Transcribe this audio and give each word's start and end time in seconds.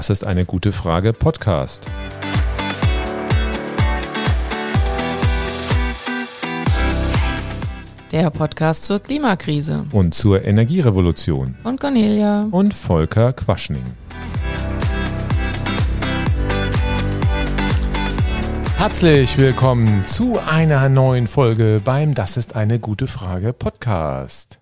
Das 0.00 0.08
ist 0.08 0.24
eine 0.24 0.46
gute 0.46 0.72
Frage 0.72 1.12
Podcast. 1.12 1.84
Der 8.10 8.30
Podcast 8.30 8.84
zur 8.84 9.00
Klimakrise. 9.00 9.84
Und 9.92 10.14
zur 10.14 10.42
Energierevolution. 10.42 11.54
Von 11.62 11.78
Cornelia. 11.78 12.48
Und 12.50 12.72
Volker 12.72 13.34
Quaschning. 13.34 13.84
Herzlich 18.78 19.36
willkommen 19.36 20.06
zu 20.06 20.38
einer 20.38 20.88
neuen 20.88 21.26
Folge 21.26 21.82
beim 21.84 22.14
Das 22.14 22.38
ist 22.38 22.56
eine 22.56 22.78
gute 22.78 23.06
Frage 23.06 23.52
Podcast. 23.52 24.59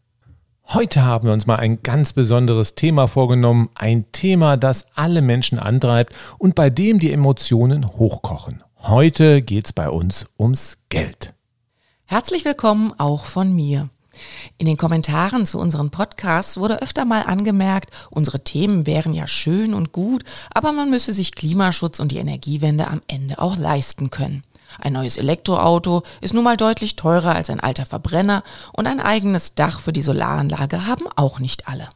Heute 0.75 1.03
haben 1.03 1.27
wir 1.27 1.33
uns 1.33 1.47
mal 1.47 1.57
ein 1.57 1.83
ganz 1.83 2.13
besonderes 2.13 2.75
Thema 2.75 3.09
vorgenommen, 3.09 3.71
ein 3.75 4.05
Thema, 4.13 4.59
das 4.59 4.85
alle 4.95 5.23
Menschen 5.23 5.59
antreibt 5.59 6.15
und 6.37 6.55
bei 6.55 6.69
dem 6.69 6.99
die 6.99 7.11
Emotionen 7.11 7.89
hochkochen. 7.89 8.63
Heute 8.83 9.41
geht 9.41 9.65
es 9.65 9.73
bei 9.73 9.89
uns 9.89 10.27
ums 10.39 10.77
Geld. 10.91 11.33
Herzlich 12.05 12.45
willkommen 12.45 12.93
auch 12.99 13.25
von 13.25 13.55
mir. 13.55 13.89
In 14.59 14.67
den 14.67 14.77
Kommentaren 14.77 15.47
zu 15.47 15.59
unseren 15.59 15.89
Podcasts 15.89 16.59
wurde 16.59 16.83
öfter 16.83 17.07
mal 17.07 17.23
angemerkt, 17.23 17.89
unsere 18.11 18.45
Themen 18.45 18.85
wären 18.85 19.15
ja 19.15 19.27
schön 19.27 19.73
und 19.73 19.93
gut, 19.93 20.23
aber 20.53 20.73
man 20.73 20.91
müsse 20.91 21.15
sich 21.15 21.35
Klimaschutz 21.35 21.99
und 21.99 22.13
die 22.13 22.19
Energiewende 22.19 22.89
am 22.89 23.01
Ende 23.07 23.39
auch 23.39 23.57
leisten 23.57 24.11
können. 24.11 24.43
Ein 24.81 24.93
neues 24.93 25.17
Elektroauto 25.17 26.03
ist 26.21 26.35
nun 26.35 26.45
mal 26.45 26.57
deutlich 26.57 26.97
teurer 26.97 27.35
als 27.35 27.51
ein 27.51 27.61
alter 27.61 27.87
Verbrenner 27.87 28.43
und 28.73 28.87
ein 28.87 29.01
eigenes 29.01 29.55
Dach 29.55 29.81
für 29.81 29.93
die 29.93 30.03
Solaranlage 30.03 30.87
haben 30.87 31.07
auch 31.17 31.39
nicht 31.39 31.69
alle. 31.69 31.89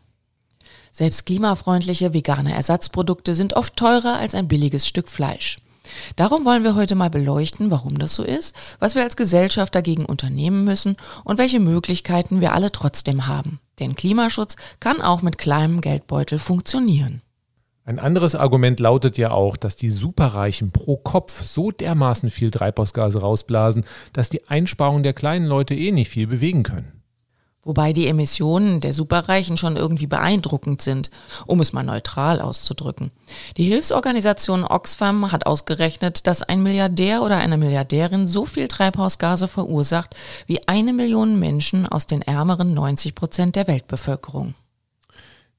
Selbst 0.92 1.24
klimafreundliche 1.24 2.12
vegane 2.12 2.54
Ersatzprodukte 2.54 3.34
sind 3.34 3.54
oft 3.54 3.76
teurer 3.76 4.18
als 4.18 4.34
ein 4.34 4.48
billiges 4.48 4.86
Stück 4.86 5.08
Fleisch. 5.08 5.56
Darum 6.16 6.44
wollen 6.44 6.64
wir 6.64 6.74
heute 6.74 6.94
mal 6.94 7.10
beleuchten, 7.10 7.70
warum 7.70 7.98
das 7.98 8.14
so 8.14 8.22
ist, 8.22 8.54
was 8.78 8.94
wir 8.94 9.02
als 9.02 9.16
Gesellschaft 9.16 9.74
dagegen 9.74 10.04
unternehmen 10.04 10.64
müssen 10.64 10.96
und 11.24 11.38
welche 11.38 11.60
Möglichkeiten 11.60 12.40
wir 12.40 12.52
alle 12.52 12.72
trotzdem 12.72 13.26
haben. 13.26 13.58
Denn 13.78 13.94
Klimaschutz 13.94 14.56
kann 14.80 15.00
auch 15.00 15.22
mit 15.22 15.38
kleinem 15.38 15.80
Geldbeutel 15.80 16.38
funktionieren. 16.38 17.22
Ein 17.84 17.98
anderes 17.98 18.36
Argument 18.36 18.78
lautet 18.78 19.18
ja 19.18 19.32
auch, 19.32 19.56
dass 19.56 19.74
die 19.74 19.90
Superreichen 19.90 20.70
pro 20.70 20.96
Kopf 20.96 21.44
so 21.44 21.72
dermaßen 21.72 22.30
viel 22.30 22.52
Treibhausgase 22.52 23.20
rausblasen, 23.20 23.84
dass 24.12 24.30
die 24.30 24.46
Einsparungen 24.48 25.02
der 25.02 25.14
kleinen 25.14 25.46
Leute 25.46 25.74
eh 25.74 25.90
nicht 25.90 26.10
viel 26.10 26.28
bewegen 26.28 26.62
können. 26.62 27.02
Wobei 27.64 27.92
die 27.92 28.08
Emissionen 28.08 28.80
der 28.80 28.92
Superreichen 28.92 29.56
schon 29.56 29.76
irgendwie 29.76 30.08
beeindruckend 30.08 30.82
sind, 30.82 31.10
um 31.46 31.60
es 31.60 31.72
mal 31.72 31.84
neutral 31.84 32.40
auszudrücken. 32.40 33.12
Die 33.56 33.64
Hilfsorganisation 33.64 34.64
Oxfam 34.64 35.30
hat 35.30 35.46
ausgerechnet, 35.46 36.26
dass 36.26 36.42
ein 36.42 36.62
Milliardär 36.62 37.22
oder 37.22 37.36
eine 37.36 37.56
Milliardärin 37.56 38.26
so 38.26 38.46
viel 38.46 38.66
Treibhausgase 38.66 39.46
verursacht 39.46 40.16
wie 40.46 40.66
eine 40.66 40.92
Million 40.92 41.38
Menschen 41.38 41.86
aus 41.86 42.06
den 42.08 42.22
ärmeren 42.22 42.74
90 42.74 43.14
Prozent 43.14 43.54
der 43.54 43.68
Weltbevölkerung. 43.68 44.54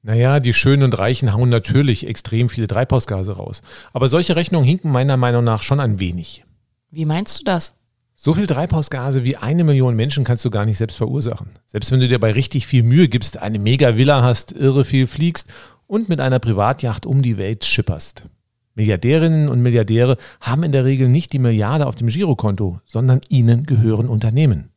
Naja, 0.06 0.38
die 0.38 0.52
Schönen 0.52 0.82
und 0.82 0.98
Reichen 0.98 1.32
hauen 1.32 1.48
natürlich 1.48 2.06
extrem 2.06 2.50
viele 2.50 2.66
Treibhausgase 2.66 3.32
raus. 3.32 3.62
Aber 3.94 4.06
solche 4.06 4.36
Rechnungen 4.36 4.66
hinken 4.66 4.92
meiner 4.92 5.16
Meinung 5.16 5.42
nach 5.44 5.62
schon 5.62 5.80
ein 5.80 5.98
wenig. 5.98 6.44
Wie 6.90 7.06
meinst 7.06 7.40
du 7.40 7.44
das? 7.44 7.78
So 8.14 8.34
viel 8.34 8.46
Treibhausgase 8.46 9.24
wie 9.24 9.38
eine 9.38 9.64
Million 9.64 9.96
Menschen 9.96 10.24
kannst 10.24 10.44
du 10.44 10.50
gar 10.50 10.66
nicht 10.66 10.76
selbst 10.76 10.98
verursachen. 10.98 11.52
Selbst 11.64 11.90
wenn 11.90 12.00
du 12.00 12.08
dir 12.08 12.18
bei 12.18 12.32
richtig 12.32 12.66
viel 12.66 12.82
Mühe 12.82 13.08
gibst, 13.08 13.38
eine 13.38 13.58
Mega-Villa 13.58 14.20
hast, 14.20 14.52
irre 14.52 14.84
viel 14.84 15.06
fliegst 15.06 15.48
und 15.86 16.10
mit 16.10 16.20
einer 16.20 16.38
Privatjacht 16.38 17.06
um 17.06 17.22
die 17.22 17.38
Welt 17.38 17.64
schipperst. 17.64 18.26
Milliardärinnen 18.74 19.48
und 19.48 19.62
Milliardäre 19.62 20.18
haben 20.38 20.64
in 20.64 20.72
der 20.72 20.84
Regel 20.84 21.08
nicht 21.08 21.32
die 21.32 21.38
Milliarde 21.38 21.86
auf 21.86 21.96
dem 21.96 22.08
Girokonto, 22.08 22.78
sondern 22.84 23.22
ihnen 23.30 23.64
gehören 23.64 24.08
Unternehmen. 24.08 24.68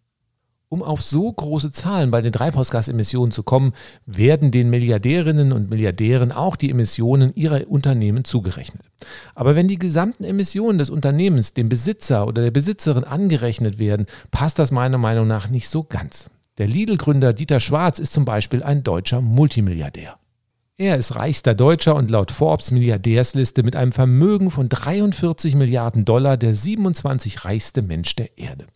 Um 0.69 0.83
auf 0.83 1.01
so 1.01 1.31
große 1.31 1.71
Zahlen 1.71 2.11
bei 2.11 2.21
den 2.21 2.33
Treibhausgasemissionen 2.33 3.31
zu 3.31 3.43
kommen, 3.43 3.71
werden 4.05 4.51
den 4.51 4.69
Milliardärinnen 4.69 5.53
und 5.53 5.69
Milliardären 5.69 6.33
auch 6.33 6.57
die 6.57 6.69
Emissionen 6.69 7.31
ihrer 7.35 7.69
Unternehmen 7.69 8.25
zugerechnet. 8.25 8.81
Aber 9.33 9.55
wenn 9.55 9.69
die 9.69 9.79
gesamten 9.79 10.25
Emissionen 10.25 10.77
des 10.77 10.89
Unternehmens 10.89 11.53
dem 11.53 11.69
Besitzer 11.69 12.27
oder 12.27 12.41
der 12.41 12.51
Besitzerin 12.51 13.05
angerechnet 13.05 13.79
werden, 13.79 14.07
passt 14.29 14.59
das 14.59 14.71
meiner 14.71 14.97
Meinung 14.97 15.25
nach 15.25 15.49
nicht 15.49 15.69
so 15.69 15.83
ganz. 15.83 16.29
Der 16.57 16.67
Lidl-Gründer 16.67 17.31
Dieter 17.31 17.61
Schwarz 17.61 17.97
ist 17.97 18.11
zum 18.11 18.25
Beispiel 18.25 18.61
ein 18.61 18.83
deutscher 18.83 19.21
Multimilliardär. 19.21 20.17
Er 20.79 20.95
ist 20.95 21.15
reichster 21.15 21.55
Deutscher 21.55 21.95
und 21.95 22.11
laut 22.11 22.29
Forbes 22.29 22.69
Milliardärsliste 22.69 23.63
mit 23.63 23.75
einem 23.75 23.91
Vermögen 23.91 24.51
von 24.51 24.69
43 24.69 25.55
Milliarden 25.55 26.05
Dollar 26.05 26.37
der 26.37 26.53
27 26.53 27.45
reichste 27.45 27.81
Mensch 27.81 28.15
der 28.15 28.37
Erde. 28.37 28.67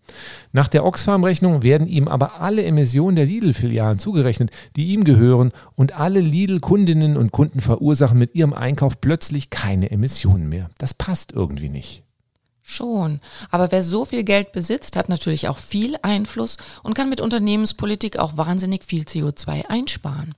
Nach 0.52 0.68
der 0.68 0.84
Oxfam-Rechnung 0.84 1.62
werden 1.62 1.86
ihm 1.86 2.08
aber 2.08 2.42
alle 2.42 2.64
Emissionen 2.64 3.18
der 3.18 3.28
Lidl-Filialen 3.28 4.00
zugerechnet, 4.00 4.50
die 4.76 4.88
ihm 4.88 5.04
gehören 5.04 5.52
und 5.76 5.94
alle 5.94 6.22
Lidl-Kundinnen 6.22 7.18
und 7.18 7.32
Kunden 7.32 7.62
verursachen 7.62 8.18
mit 8.18 8.34
ihrem 8.34 8.54
Einkauf 8.54 9.00
plötzlich 9.00 9.52
keine 9.52 9.92
Emissionen 9.92 10.50
mehr. 10.50 10.72
Das 10.80 10.96
passt 10.96 11.34
irgendwie 11.34 11.70
nicht. 11.70 12.04
Schon. 12.72 13.20
Aber 13.50 13.70
wer 13.74 13.84
so 13.84 14.06
viel 14.06 14.24
Geld 14.24 14.54
besitzt, 14.54 14.96
hat 14.96 15.10
natürlich 15.10 15.50
auch 15.50 15.58
viel 15.58 15.98
Einfluss 16.04 16.56
und 16.84 16.94
kann 16.94 17.10
mit 17.10 17.20
Unternehmenspolitik 17.20 18.18
auch 18.18 18.38
wahnsinnig 18.38 18.86
viel 18.86 19.04
CO2 19.04 19.66
einsparen. 19.68 20.36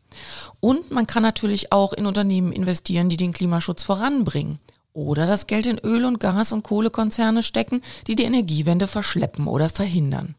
Und 0.59 0.89
man 0.89 1.05
kann 1.05 1.21
natürlich 1.21 1.71
auch 1.71 1.93
in 1.93 2.07
Unternehmen 2.07 2.51
investieren, 2.51 3.07
die 3.07 3.17
den 3.17 3.33
Klimaschutz 3.33 3.83
voranbringen. 3.83 4.57
Oder 4.93 5.27
das 5.27 5.45
Geld 5.45 5.67
in 5.67 5.77
Öl- 5.77 6.05
und 6.05 6.19
Gas- 6.19 6.53
und 6.53 6.63
Kohlekonzerne 6.63 7.43
stecken, 7.43 7.83
die 8.07 8.15
die 8.15 8.23
Energiewende 8.23 8.87
verschleppen 8.87 9.45
oder 9.45 9.69
verhindern. 9.69 10.33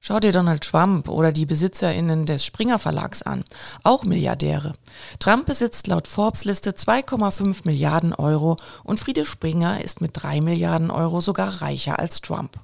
Schau 0.00 0.20
dir 0.20 0.32
Donald 0.32 0.62
Trump 0.62 1.08
oder 1.08 1.32
die 1.32 1.44
BesitzerInnen 1.44 2.24
des 2.24 2.44
Springer 2.44 2.78
Verlags 2.78 3.22
an. 3.22 3.44
Auch 3.82 4.04
Milliardäre. 4.04 4.72
Trump 5.18 5.46
besitzt 5.46 5.86
laut 5.88 6.06
Forbes-Liste 6.06 6.70
2,5 6.70 7.62
Milliarden 7.64 8.14
Euro 8.14 8.56
und 8.84 9.00
Friede 9.00 9.24
Springer 9.24 9.82
ist 9.82 10.00
mit 10.00 10.12
3 10.14 10.40
Milliarden 10.40 10.90
Euro 10.90 11.20
sogar 11.20 11.60
reicher 11.62 11.98
als 11.98 12.20
Trump. 12.20 12.58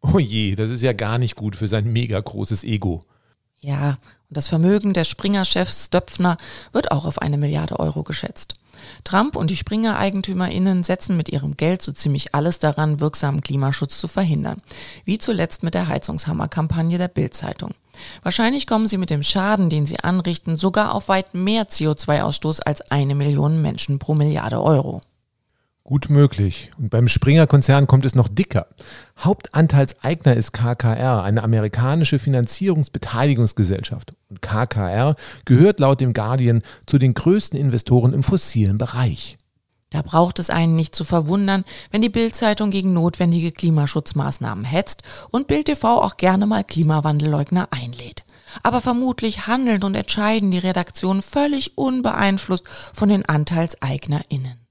Oh 0.00 0.18
je, 0.18 0.54
das 0.54 0.70
ist 0.70 0.82
ja 0.82 0.92
gar 0.92 1.18
nicht 1.18 1.36
gut 1.36 1.56
für 1.56 1.68
sein 1.68 1.92
mega 1.92 2.18
großes 2.18 2.64
Ego. 2.64 3.02
Ja, 3.60 3.90
und 4.28 4.36
das 4.36 4.48
Vermögen 4.48 4.92
des 4.92 5.08
Springer-Chefs 5.08 5.90
Döpfner 5.90 6.36
wird 6.72 6.90
auch 6.90 7.04
auf 7.04 7.20
eine 7.20 7.38
Milliarde 7.38 7.78
Euro 7.78 8.02
geschätzt. 8.02 8.54
Trump 9.04 9.36
und 9.36 9.50
die 9.50 9.56
Springer-EigentümerInnen 9.56 10.84
setzen 10.84 11.16
mit 11.16 11.28
ihrem 11.28 11.56
Geld 11.56 11.82
so 11.82 11.92
ziemlich 11.92 12.34
alles 12.34 12.58
daran, 12.58 13.00
wirksamen 13.00 13.40
Klimaschutz 13.40 13.98
zu 13.98 14.08
verhindern. 14.08 14.58
Wie 15.04 15.18
zuletzt 15.18 15.62
mit 15.62 15.74
der 15.74 15.88
Heizungshammer-Kampagne 15.88 16.98
der 16.98 17.08
Bild-Zeitung. 17.08 17.72
Wahrscheinlich 18.22 18.66
kommen 18.66 18.86
sie 18.86 18.98
mit 18.98 19.10
dem 19.10 19.22
Schaden, 19.22 19.70
den 19.70 19.86
sie 19.86 20.00
anrichten, 20.00 20.56
sogar 20.56 20.94
auf 20.94 21.08
weit 21.08 21.34
mehr 21.34 21.68
CO2-Ausstoß 21.68 22.60
als 22.60 22.90
eine 22.90 23.14
Million 23.14 23.62
Menschen 23.62 23.98
pro 23.98 24.14
Milliarde 24.14 24.62
Euro. 24.62 25.00
Gut 25.86 26.08
möglich. 26.08 26.70
Und 26.78 26.88
beim 26.88 27.08
Springer-Konzern 27.08 27.86
kommt 27.86 28.06
es 28.06 28.14
noch 28.14 28.28
dicker. 28.28 28.68
Hauptanteilseigner 29.18 30.34
ist 30.34 30.52
KKR, 30.52 31.22
eine 31.22 31.42
amerikanische 31.42 32.18
Finanzierungsbeteiligungsgesellschaft. 32.18 34.14
Und 34.30 34.40
KKR 34.40 35.14
gehört 35.44 35.80
laut 35.80 36.00
dem 36.00 36.14
Guardian 36.14 36.62
zu 36.86 36.96
den 36.96 37.12
größten 37.12 37.60
Investoren 37.60 38.14
im 38.14 38.22
fossilen 38.22 38.78
Bereich. 38.78 39.36
Da 39.90 40.00
braucht 40.00 40.38
es 40.38 40.48
einen 40.48 40.74
nicht 40.74 40.94
zu 40.94 41.04
verwundern, 41.04 41.64
wenn 41.90 42.00
die 42.00 42.08
Bild-Zeitung 42.08 42.70
gegen 42.70 42.94
notwendige 42.94 43.52
Klimaschutzmaßnahmen 43.52 44.64
hetzt 44.64 45.02
und 45.30 45.48
Bild 45.48 45.66
TV 45.66 46.00
auch 46.00 46.16
gerne 46.16 46.46
mal 46.46 46.64
Klimawandelleugner 46.64 47.68
einlädt. 47.70 48.24
Aber 48.62 48.80
vermutlich 48.80 49.46
handeln 49.46 49.84
und 49.84 49.94
entscheiden 49.96 50.50
die 50.50 50.58
Redaktionen 50.58 51.20
völlig 51.20 51.76
unbeeinflusst 51.76 52.64
von 52.94 53.10
den 53.10 53.28
AnteilseignerInnen. 53.28 54.63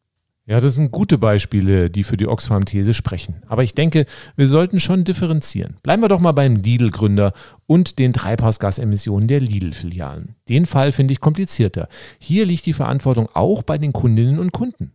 Ja, 0.45 0.59
das 0.59 0.75
sind 0.75 0.91
gute 0.91 1.17
Beispiele, 1.17 1.89
die 1.89 2.03
für 2.03 2.17
die 2.17 2.27
Oxfam-These 2.27 2.93
sprechen. 2.93 3.41
Aber 3.47 3.63
ich 3.63 3.75
denke, 3.75 4.05
wir 4.35 4.49
sollten 4.49 4.81
schon 4.81 5.05
differenzieren. 5.05 5.77
Bleiben 5.83 6.01
wir 6.01 6.09
doch 6.09 6.19
mal 6.19 6.33
beim 6.33 6.57
Lidl-Gründer 6.57 7.31
und 7.65 7.97
den 7.97 8.11
Treibhausgasemissionen 8.11 9.29
der 9.29 9.39
Lidl-Filialen. 9.39 10.35
Den 10.49 10.65
Fall 10.65 10.91
finde 10.91 11.13
ich 11.13 11.21
komplizierter. 11.21 11.87
Hier 12.19 12.45
liegt 12.45 12.65
die 12.65 12.73
Verantwortung 12.73 13.29
auch 13.33 13.63
bei 13.63 13.77
den 13.77 13.93
Kundinnen 13.93 14.37
und 14.37 14.51
Kunden. 14.51 14.91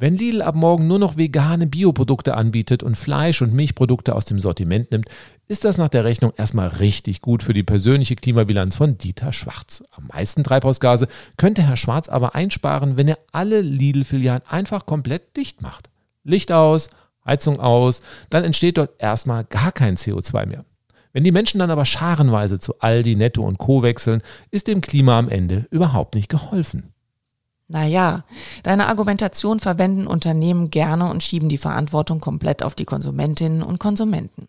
Wenn 0.00 0.16
Lidl 0.16 0.42
ab 0.42 0.54
morgen 0.54 0.86
nur 0.86 1.00
noch 1.00 1.16
vegane 1.16 1.66
Bioprodukte 1.66 2.36
anbietet 2.36 2.84
und 2.84 2.96
Fleisch- 2.96 3.42
und 3.42 3.52
Milchprodukte 3.52 4.14
aus 4.14 4.26
dem 4.26 4.38
Sortiment 4.38 4.92
nimmt, 4.92 5.06
ist 5.48 5.64
das 5.64 5.76
nach 5.76 5.88
der 5.88 6.04
Rechnung 6.04 6.32
erstmal 6.36 6.68
richtig 6.68 7.20
gut 7.20 7.42
für 7.42 7.52
die 7.52 7.64
persönliche 7.64 8.14
Klimabilanz 8.14 8.76
von 8.76 8.96
Dieter 8.96 9.32
Schwarz. 9.32 9.82
Am 9.90 10.06
meisten 10.06 10.44
Treibhausgase 10.44 11.08
könnte 11.36 11.64
Herr 11.64 11.76
Schwarz 11.76 12.08
aber 12.08 12.36
einsparen, 12.36 12.96
wenn 12.96 13.08
er 13.08 13.18
alle 13.32 13.60
Lidl-Filialen 13.60 14.42
einfach 14.48 14.86
komplett 14.86 15.36
dicht 15.36 15.62
macht. 15.62 15.90
Licht 16.22 16.52
aus, 16.52 16.90
Heizung 17.26 17.58
aus, 17.58 18.00
dann 18.30 18.44
entsteht 18.44 18.78
dort 18.78 19.02
erstmal 19.02 19.46
gar 19.46 19.72
kein 19.72 19.96
CO2 19.96 20.46
mehr. 20.46 20.64
Wenn 21.12 21.24
die 21.24 21.32
Menschen 21.32 21.58
dann 21.58 21.72
aber 21.72 21.84
scharenweise 21.84 22.60
zu 22.60 22.78
Aldi, 22.78 23.16
Netto 23.16 23.42
und 23.42 23.58
Co 23.58 23.82
wechseln, 23.82 24.22
ist 24.52 24.68
dem 24.68 24.80
Klima 24.80 25.18
am 25.18 25.28
Ende 25.28 25.66
überhaupt 25.72 26.14
nicht 26.14 26.28
geholfen. 26.28 26.92
Naja, 27.68 28.24
deine 28.62 28.88
Argumentation 28.88 29.60
verwenden 29.60 30.06
Unternehmen 30.06 30.70
gerne 30.70 31.10
und 31.10 31.22
schieben 31.22 31.50
die 31.50 31.58
Verantwortung 31.58 32.18
komplett 32.18 32.62
auf 32.62 32.74
die 32.74 32.86
Konsumentinnen 32.86 33.62
und 33.62 33.78
Konsumenten. 33.78 34.48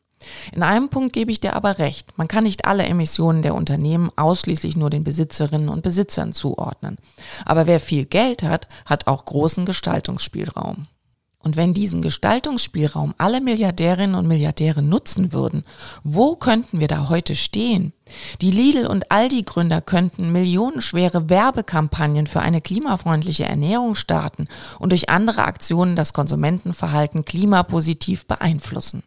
In 0.53 0.63
einem 0.63 0.89
Punkt 0.89 1.13
gebe 1.13 1.31
ich 1.31 1.39
dir 1.39 1.53
aber 1.53 1.79
recht. 1.79 2.17
Man 2.17 2.27
kann 2.27 2.45
nicht 2.45 2.65
alle 2.65 2.83
Emissionen 2.83 3.41
der 3.41 3.55
Unternehmen 3.55 4.09
ausschließlich 4.15 4.77
nur 4.77 4.89
den 4.89 5.03
Besitzerinnen 5.03 5.69
und 5.69 5.81
Besitzern 5.81 6.33
zuordnen. 6.33 6.97
Aber 7.45 7.67
wer 7.67 7.79
viel 7.79 8.05
Geld 8.05 8.43
hat, 8.43 8.67
hat 8.85 9.07
auch 9.07 9.25
großen 9.25 9.65
Gestaltungsspielraum. 9.65 10.87
Und 11.41 11.55
wenn 11.55 11.73
diesen 11.73 12.01
Gestaltungsspielraum 12.01 13.13
alle 13.17 13.39
Milliardärinnen 13.39 14.15
und 14.15 14.27
Milliardäre 14.27 14.81
nutzen 14.81 15.31
würden, 15.31 15.63
wo 16.03 16.35
könnten 16.35 16.81
wir 16.81 16.89
da 16.89 17.07
heute 17.07 17.33
stehen? 17.33 17.93
Die 18.41 18.51
Lidl 18.51 18.85
und 18.85 19.09
Aldi 19.09 19.43
Gründer 19.43 19.81
könnten 19.81 20.33
millionenschwere 20.33 21.29
Werbekampagnen 21.29 22.27
für 22.27 22.41
eine 22.41 22.59
klimafreundliche 22.59 23.45
Ernährung 23.45 23.95
starten 23.95 24.47
und 24.79 24.91
durch 24.91 25.09
andere 25.09 25.45
Aktionen 25.45 25.95
das 25.95 26.11
Konsumentenverhalten 26.11 27.23
klimapositiv 27.23 28.25
beeinflussen. 28.25 29.03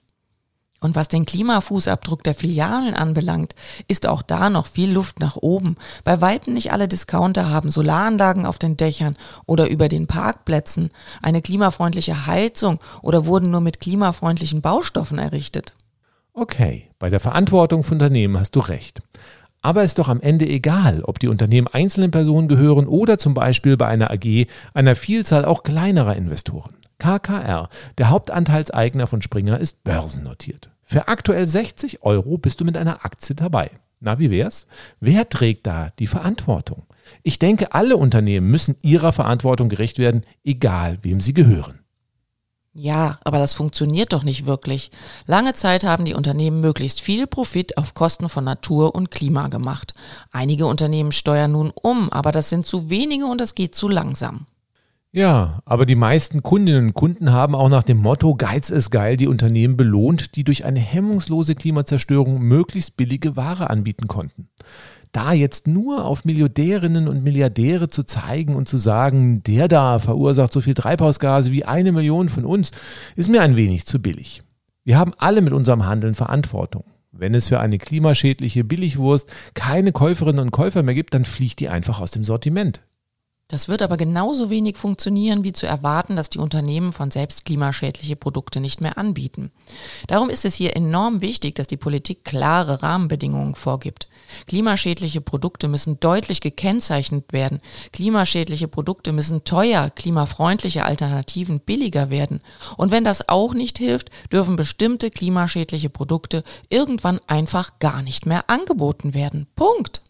Und 0.82 0.96
was 0.96 1.06
den 1.06 1.25
Klimafußabdruck 1.25 2.25
der 2.25 2.34
Filialen 2.34 2.94
anbelangt, 2.94 3.55
ist 3.87 4.06
auch 4.06 4.20
da 4.20 4.50
noch 4.50 4.67
viel 4.67 4.90
Luft 4.90 5.20
nach 5.20 5.37
oben. 5.37 5.76
Bei 6.02 6.20
weitem 6.20 6.55
nicht 6.55 6.73
alle 6.73 6.88
Discounter 6.88 7.49
haben 7.49 7.70
Solaranlagen 7.70 8.44
auf 8.44 8.58
den 8.58 8.76
Dächern 8.76 9.17
oder 9.46 9.69
über 9.69 9.88
den 9.88 10.08
Parkplätzen, 10.08 10.90
eine 11.23 11.40
klimafreundliche 11.40 12.26
Heizung 12.26 12.81
oder 13.00 13.26
wurden 13.26 13.52
nur 13.52 13.61
mit 13.61 13.81
klimafreundlichen 13.81 14.61
Baustoffen 14.61 15.19
errichtet. 15.19 15.75
Okay, 16.34 16.90
bei 16.99 17.11
der 17.11 17.20
Verantwortung 17.20 17.84
von 17.84 17.96
Unternehmen 17.96 18.37
hast 18.37 18.56
du 18.56 18.61
recht. 18.61 19.02
Aber 19.61 19.84
ist 19.84 20.00
doch 20.00 20.08
am 20.08 20.20
Ende 20.20 20.49
egal, 20.49 21.05
ob 21.05 21.20
die 21.20 21.29
Unternehmen 21.29 21.69
einzelnen 21.69 22.11
Personen 22.11 22.49
gehören 22.49 22.88
oder 22.88 23.19
zum 23.19 23.34
Beispiel 23.34 23.76
bei 23.76 23.87
einer 23.87 24.11
AG 24.11 24.46
einer 24.75 24.96
Vielzahl 24.96 25.44
auch 25.44 25.62
kleinerer 25.62 26.17
Investoren. 26.17 26.75
KKR, 27.02 27.69
der 27.99 28.10
Hauptanteilseigner 28.10 29.08
von 29.08 29.22
Springer, 29.22 29.58
ist 29.58 29.82
börsennotiert. 29.82 30.70
Für 30.84 31.08
aktuell 31.08 31.49
60 31.49 32.04
Euro 32.04 32.38
bist 32.38 32.60
du 32.60 32.64
mit 32.64 32.76
einer 32.76 33.04
Aktie 33.04 33.34
dabei. 33.34 33.72
Na, 33.99 34.20
wie 34.20 34.31
wär's? 34.31 34.69
Wer 35.00 35.28
trägt 35.28 35.66
da 35.66 35.88
die 35.99 36.06
Verantwortung? 36.06 36.84
Ich 37.25 37.40
denke, 37.40 37.75
alle 37.75 37.96
Unternehmen 37.96 38.49
müssen 38.49 38.76
ihrer 38.82 39.12
Verantwortung 39.12 39.69
gerecht 39.69 39.99
werden, 39.99 40.22
egal 40.44 40.99
wem 41.02 41.20
sie 41.20 41.34
gehören. 41.34 41.81
Ja, 42.72 43.19
aber 43.25 43.38
das 43.38 43.52
funktioniert 43.52 44.12
doch 44.12 44.22
nicht 44.22 44.46
wirklich. 44.46 44.93
Lange 45.26 45.55
Zeit 45.55 45.82
haben 45.82 46.05
die 46.05 46.14
Unternehmen 46.14 46.60
möglichst 46.60 47.00
viel 47.00 47.26
Profit 47.26 47.78
auf 47.78 47.94
Kosten 47.94 48.28
von 48.28 48.44
Natur 48.44 48.94
und 48.94 49.10
Klima 49.10 49.48
gemacht. 49.48 49.93
Einige 50.31 50.66
Unternehmen 50.66 51.10
steuern 51.10 51.52
nun 51.52 51.72
um, 51.75 52.12
aber 52.12 52.31
das 52.31 52.48
sind 52.48 52.64
zu 52.64 52.90
wenige 52.90 53.26
und 53.26 53.40
das 53.40 53.56
geht 53.56 53.75
zu 53.75 53.88
langsam. 53.88 54.46
Ja, 55.14 55.60
aber 55.66 55.84
die 55.84 55.94
meisten 55.94 56.42
Kundinnen 56.42 56.86
und 56.86 56.94
Kunden 56.94 57.32
haben 57.32 57.54
auch 57.54 57.68
nach 57.68 57.82
dem 57.82 57.98
Motto 57.98 58.34
Geiz 58.34 58.70
ist 58.70 58.88
geil 58.90 59.18
die 59.18 59.26
Unternehmen 59.26 59.76
belohnt, 59.76 60.36
die 60.36 60.44
durch 60.44 60.64
eine 60.64 60.80
hemmungslose 60.80 61.54
Klimazerstörung 61.54 62.40
möglichst 62.40 62.96
billige 62.96 63.36
Ware 63.36 63.68
anbieten 63.68 64.08
konnten. 64.08 64.48
Da 65.12 65.34
jetzt 65.34 65.66
nur 65.66 66.06
auf 66.06 66.24
Milliardärinnen 66.24 67.08
und 67.08 67.22
Milliardäre 67.22 67.88
zu 67.88 68.04
zeigen 68.04 68.56
und 68.56 68.68
zu 68.68 68.78
sagen, 68.78 69.42
der 69.42 69.68
da 69.68 69.98
verursacht 69.98 70.50
so 70.50 70.62
viel 70.62 70.72
Treibhausgase 70.72 71.52
wie 71.52 71.66
eine 71.66 71.92
Million 71.92 72.30
von 72.30 72.46
uns, 72.46 72.70
ist 73.14 73.28
mir 73.28 73.42
ein 73.42 73.54
wenig 73.56 73.84
zu 73.84 74.00
billig. 74.00 74.42
Wir 74.82 74.96
haben 74.96 75.12
alle 75.18 75.42
mit 75.42 75.52
unserem 75.52 75.84
Handeln 75.84 76.14
Verantwortung. 76.14 76.84
Wenn 77.10 77.34
es 77.34 77.48
für 77.48 77.60
eine 77.60 77.76
klimaschädliche 77.76 78.64
Billigwurst 78.64 79.28
keine 79.52 79.92
Käuferinnen 79.92 80.40
und 80.40 80.52
Käufer 80.52 80.82
mehr 80.82 80.94
gibt, 80.94 81.12
dann 81.12 81.26
fliegt 81.26 81.60
die 81.60 81.68
einfach 81.68 82.00
aus 82.00 82.12
dem 82.12 82.24
Sortiment. 82.24 82.80
Das 83.52 83.69
wird 83.69 83.82
aber 83.82 83.99
genauso 83.99 84.49
wenig 84.49 84.78
funktionieren, 84.78 85.44
wie 85.44 85.52
zu 85.52 85.66
erwarten, 85.66 86.16
dass 86.16 86.31
die 86.31 86.38
Unternehmen 86.38 86.94
von 86.94 87.10
selbst 87.10 87.44
klimaschädliche 87.44 88.16
Produkte 88.16 88.60
nicht 88.60 88.81
mehr 88.81 88.96
anbieten. 88.96 89.52
Darum 90.06 90.31
ist 90.31 90.46
es 90.46 90.54
hier 90.54 90.75
enorm 90.75 91.20
wichtig, 91.20 91.56
dass 91.56 91.66
die 91.66 91.76
Politik 91.76 92.25
klare 92.25 92.82
Rahmenbedingungen 92.82 93.54
vorgibt. 93.54 94.08
Klimaschädliche 94.46 95.20
Produkte 95.20 95.69
müssen 95.69 96.00
deutlich 96.00 96.40
gekennzeichnet 96.40 97.34
werden. 97.34 97.60
Klimaschädliche 97.93 98.69
Produkte 98.69 99.12
müssen 99.12 99.44
teuer, 99.44 99.90
klimafreundliche 99.90 100.87
Alternativen 100.87 101.60
billiger 101.60 102.08
werden. 102.08 102.40
Und 102.78 102.90
wenn 102.90 103.05
das 103.05 103.28
auch 103.28 103.52
nicht 103.52 103.76
hilft, 103.76 104.08
dürfen 104.32 104.56
bestimmte 104.56 105.10
klimaschädliche 105.10 105.90
Produkte 105.90 106.43
irgendwann 106.70 107.20
einfach 107.26 107.78
gar 107.81 108.00
nicht 108.00 108.25
mehr 108.25 108.48
angeboten 108.48 109.12
werden. 109.12 109.46
Punkt. 109.56 110.00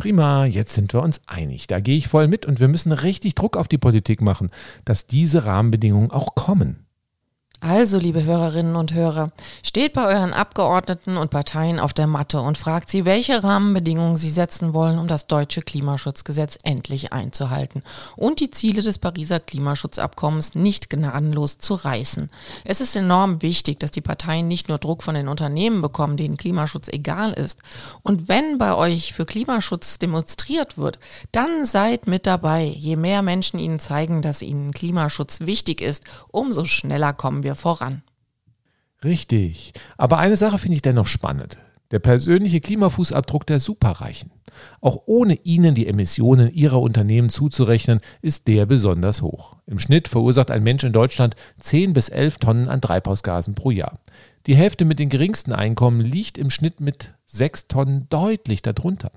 Prima, 0.00 0.46
jetzt 0.46 0.72
sind 0.72 0.94
wir 0.94 1.02
uns 1.02 1.20
einig. 1.26 1.66
Da 1.66 1.78
gehe 1.78 1.98
ich 1.98 2.08
voll 2.08 2.26
mit 2.26 2.46
und 2.46 2.58
wir 2.58 2.68
müssen 2.68 2.90
richtig 2.90 3.34
Druck 3.34 3.58
auf 3.58 3.68
die 3.68 3.76
Politik 3.76 4.22
machen, 4.22 4.48
dass 4.86 5.06
diese 5.06 5.44
Rahmenbedingungen 5.44 6.10
auch 6.10 6.34
kommen. 6.34 6.86
Also, 7.62 7.98
liebe 7.98 8.24
Hörerinnen 8.24 8.74
und 8.74 8.94
Hörer, 8.94 9.32
steht 9.62 9.92
bei 9.92 10.06
euren 10.06 10.32
Abgeordneten 10.32 11.18
und 11.18 11.30
Parteien 11.30 11.78
auf 11.78 11.92
der 11.92 12.06
Matte 12.06 12.40
und 12.40 12.56
fragt 12.56 12.88
sie, 12.88 13.04
welche 13.04 13.44
Rahmenbedingungen 13.44 14.16
sie 14.16 14.30
setzen 14.30 14.72
wollen, 14.72 14.98
um 14.98 15.08
das 15.08 15.26
deutsche 15.26 15.60
Klimaschutzgesetz 15.60 16.56
endlich 16.62 17.12
einzuhalten 17.12 17.82
und 18.16 18.40
die 18.40 18.50
Ziele 18.50 18.80
des 18.80 18.96
Pariser 18.96 19.40
Klimaschutzabkommens 19.40 20.54
nicht 20.54 20.88
gnadenlos 20.88 21.58
zu 21.58 21.74
reißen. 21.74 22.30
Es 22.64 22.80
ist 22.80 22.96
enorm 22.96 23.42
wichtig, 23.42 23.78
dass 23.78 23.90
die 23.90 24.00
Parteien 24.00 24.48
nicht 24.48 24.70
nur 24.70 24.78
Druck 24.78 25.02
von 25.02 25.14
den 25.14 25.28
Unternehmen 25.28 25.82
bekommen, 25.82 26.16
denen 26.16 26.38
Klimaschutz 26.38 26.88
egal 26.88 27.34
ist. 27.34 27.58
Und 28.02 28.26
wenn 28.26 28.56
bei 28.56 28.74
euch 28.74 29.12
für 29.12 29.26
Klimaschutz 29.26 29.98
demonstriert 29.98 30.78
wird, 30.78 30.98
dann 31.30 31.66
seid 31.66 32.06
mit 32.06 32.24
dabei. 32.24 32.64
Je 32.64 32.96
mehr 32.96 33.20
Menschen 33.20 33.58
ihnen 33.58 33.80
zeigen, 33.80 34.22
dass 34.22 34.40
ihnen 34.40 34.72
Klimaschutz 34.72 35.40
wichtig 35.40 35.82
ist, 35.82 36.04
umso 36.30 36.64
schneller 36.64 37.12
kommen 37.12 37.42
wir 37.42 37.49
wir 37.50 37.54
voran. 37.56 38.02
Richtig. 39.02 39.72
Aber 39.96 40.18
eine 40.18 40.36
Sache 40.36 40.58
finde 40.58 40.76
ich 40.76 40.82
dennoch 40.82 41.06
spannend. 41.06 41.58
Der 41.90 41.98
persönliche 41.98 42.60
Klimafußabdruck 42.60 43.46
der 43.46 43.58
Superreichen. 43.58 44.30
Auch 44.80 45.02
ohne 45.06 45.34
ihnen 45.34 45.74
die 45.74 45.86
Emissionen 45.86 46.48
ihrer 46.48 46.80
Unternehmen 46.80 47.30
zuzurechnen, 47.30 48.00
ist 48.22 48.46
der 48.46 48.66
besonders 48.66 49.22
hoch. 49.22 49.56
Im 49.66 49.78
Schnitt 49.78 50.06
verursacht 50.06 50.50
ein 50.50 50.62
Mensch 50.62 50.84
in 50.84 50.92
Deutschland 50.92 51.34
10 51.60 51.92
bis 51.92 52.08
11 52.08 52.38
Tonnen 52.38 52.68
an 52.68 52.80
Treibhausgasen 52.80 53.54
pro 53.54 53.70
Jahr. 53.70 53.98
Die 54.50 54.56
Hälfte 54.56 54.84
mit 54.84 54.98
den 54.98 55.10
geringsten 55.10 55.52
Einkommen 55.52 56.00
liegt 56.00 56.36
im 56.36 56.50
Schnitt 56.50 56.80
mit 56.80 57.12
6 57.26 57.68
Tonnen 57.68 58.08
deutlich 58.10 58.62
darunter. 58.62 59.12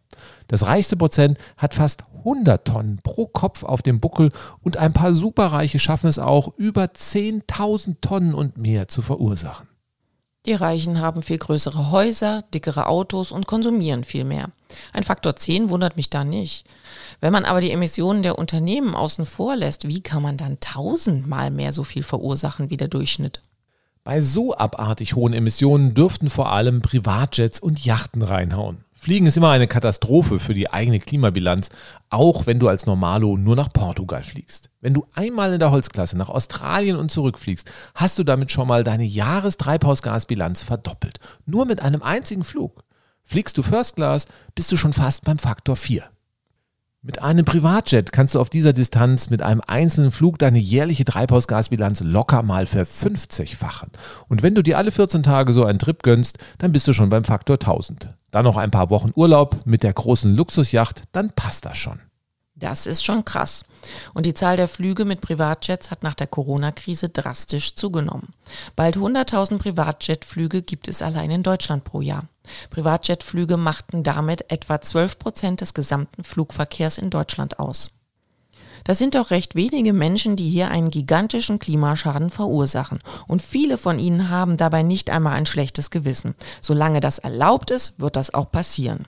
Das 0.48 0.68
reichste 0.68 0.96
Prozent 0.96 1.40
hat 1.58 1.74
fast 1.74 2.04
100 2.20 2.68
Tonnen 2.68 3.00
pro 3.02 3.26
Kopf 3.26 3.64
auf 3.64 3.82
dem 3.82 4.00
Buckel 4.00 4.32
und 4.62 4.78
ein 4.78 4.94
paar 4.94 5.16
Superreiche 5.16 5.80
schaffen 5.80 6.06
es 6.06 6.20
auch, 6.20 6.54
über 6.58 6.84
10.000 6.84 7.96
Tonnen 8.00 8.36
und 8.36 8.58
mehr 8.58 8.88
zu 8.90 9.02
verursachen. 9.02 9.68
Die 10.46 10.54
Reichen 10.54 11.02
haben 11.02 11.24
viel 11.24 11.40
größere 11.40 11.90
Häuser, 11.90 12.44
dickere 12.54 12.86
Autos 12.86 13.32
und 13.32 13.48
konsumieren 13.48 14.04
viel 14.04 14.26
mehr. 14.26 14.52
Ein 14.92 15.02
Faktor 15.02 15.36
10 15.36 15.72
wundert 15.72 15.98
mich 15.98 16.12
da 16.12 16.24
nicht. 16.24 16.68
Wenn 17.22 17.34
man 17.34 17.46
aber 17.46 17.60
die 17.60 17.72
Emissionen 17.72 18.22
der 18.22 18.38
Unternehmen 18.38 18.94
außen 18.94 19.26
vor 19.26 19.56
lässt, 19.56 19.88
wie 19.88 20.02
kann 20.02 20.22
man 20.22 20.38
dann 20.38 20.60
tausendmal 20.60 21.50
mehr 21.50 21.74
so 21.74 21.84
viel 21.84 22.04
verursachen 22.04 22.70
wie 22.70 22.78
der 22.78 22.88
Durchschnitt? 22.88 23.42
Bei 24.06 24.20
so 24.20 24.54
abartig 24.54 25.16
hohen 25.16 25.32
Emissionen 25.32 25.94
dürften 25.94 26.30
vor 26.30 26.52
allem 26.52 26.82
Privatjets 26.82 27.62
und 27.62 27.86
Yachten 27.86 28.22
reinhauen. 28.22 28.84
Fliegen 28.94 29.28
ist 29.28 29.38
immer 29.38 29.52
eine 29.52 29.68
Katastrophe 29.68 30.40
für 30.40 30.54
die 30.54 30.70
eigene 30.70 31.00
Klimabilanz, 31.00 31.70
auch 32.10 32.46
wenn 32.46 32.60
du 32.60 32.68
als 32.68 32.86
Normalo 32.86 33.38
nur 33.38 33.56
nach 33.56 33.72
Portugal 33.72 34.22
fliegst. 34.22 34.70
Wenn 34.82 34.94
du 34.94 35.06
einmal 35.14 35.54
in 35.54 35.60
der 35.60 35.72
Holzklasse 35.72 36.18
nach 36.18 36.28
Australien 36.28 36.98
und 36.98 37.12
zurückfliegst, 37.12 37.72
hast 37.96 38.20
du 38.20 38.26
damit 38.26 38.52
schon 38.52 38.68
mal 38.68 38.84
deine 38.84 39.06
Jahrestreibhausgasbilanz 39.06 40.64
verdoppelt. 40.64 41.20
Nur 41.46 41.66
mit 41.66 41.82
einem 41.82 42.04
einzigen 42.04 42.44
Flug. 42.44 42.84
Fliegst 43.24 43.58
du 43.58 43.64
First 43.64 43.96
Class, 43.96 44.28
bist 44.54 44.70
du 44.70 44.76
schon 44.76 44.92
fast 44.92 45.24
beim 45.24 45.38
Faktor 45.38 45.78
4. 45.78 46.04
Mit 47.06 47.22
einem 47.22 47.44
Privatjet 47.44 48.14
kannst 48.14 48.34
du 48.34 48.40
auf 48.40 48.50
dieser 48.50 48.72
Distanz 48.72 49.30
mit 49.30 49.42
einem 49.42 49.60
einzelnen 49.68 50.10
Flug 50.10 50.40
deine 50.40 50.58
jährliche 50.58 51.04
Treibhausgasbilanz 51.04 52.00
locker 52.00 52.44
mal 52.44 52.66
verfünfzigfachen. 52.66 53.90
Und 54.30 54.42
wenn 54.42 54.56
du 54.56 54.64
dir 54.64 54.78
alle 54.78 54.90
14 54.90 55.22
Tage 55.22 55.52
so 55.52 55.66
einen 55.66 55.80
Trip 55.80 56.02
gönnst, 56.02 56.38
dann 56.60 56.72
bist 56.72 56.88
du 56.88 56.94
schon 56.94 57.10
beim 57.10 57.26
Faktor 57.26 57.56
1000. 57.56 58.14
Dann 58.32 58.46
noch 58.46 58.56
ein 58.56 58.72
paar 58.72 58.90
Wochen 58.90 59.12
Urlaub 59.18 59.66
mit 59.66 59.84
der 59.84 59.92
großen 59.92 60.34
Luxusjacht, 60.34 61.02
dann 61.12 61.32
passt 61.32 61.66
das 61.66 61.78
schon. 61.78 62.00
Das 62.56 62.86
ist 62.86 63.04
schon 63.04 63.26
krass. 63.26 63.66
Und 64.14 64.26
die 64.26 64.36
Zahl 64.36 64.58
der 64.58 64.68
Flüge 64.68 65.06
mit 65.06 65.22
Privatjets 65.22 65.90
hat 65.90 66.04
nach 66.04 66.14
der 66.14 66.28
Corona-Krise 66.28 67.10
drastisch 67.10 67.76
zugenommen. 67.76 68.30
Bald 68.76 68.96
100.000 68.96 69.58
Privatjetflüge 69.58 70.62
gibt 70.62 70.88
es 70.88 71.02
allein 71.02 71.32
in 71.32 71.44
Deutschland 71.44 71.84
pro 71.84 72.02
Jahr. 72.02 72.28
Privatjetflüge 72.70 73.58
machten 73.58 74.04
damit 74.04 74.52
etwa 74.52 74.80
12 74.80 75.18
Prozent 75.18 75.62
des 75.62 75.74
gesamten 75.74 76.24
Flugverkehrs 76.24 77.00
in 77.00 77.10
Deutschland 77.10 77.60
aus. 77.60 77.92
Das 78.84 78.98
sind 78.98 79.16
doch 79.16 79.32
recht 79.32 79.56
wenige 79.56 79.94
Menschen, 79.94 80.36
die 80.36 80.50
hier 80.50 80.70
einen 80.70 80.92
gigantischen 80.92 81.58
Klimaschaden 81.58 82.30
verursachen. 82.30 83.00
Und 83.28 83.42
viele 83.42 83.78
von 83.78 83.98
ihnen 83.98 84.30
haben 84.30 84.58
dabei 84.58 84.84
nicht 84.84 85.10
einmal 85.10 85.34
ein 85.34 85.46
schlechtes 85.46 85.90
Gewissen. 85.90 86.36
Solange 86.62 87.00
das 87.00 87.20
erlaubt 87.20 87.72
ist, 87.72 88.00
wird 88.00 88.18
das 88.18 88.34
auch 88.34 88.52
passieren. 88.52 89.08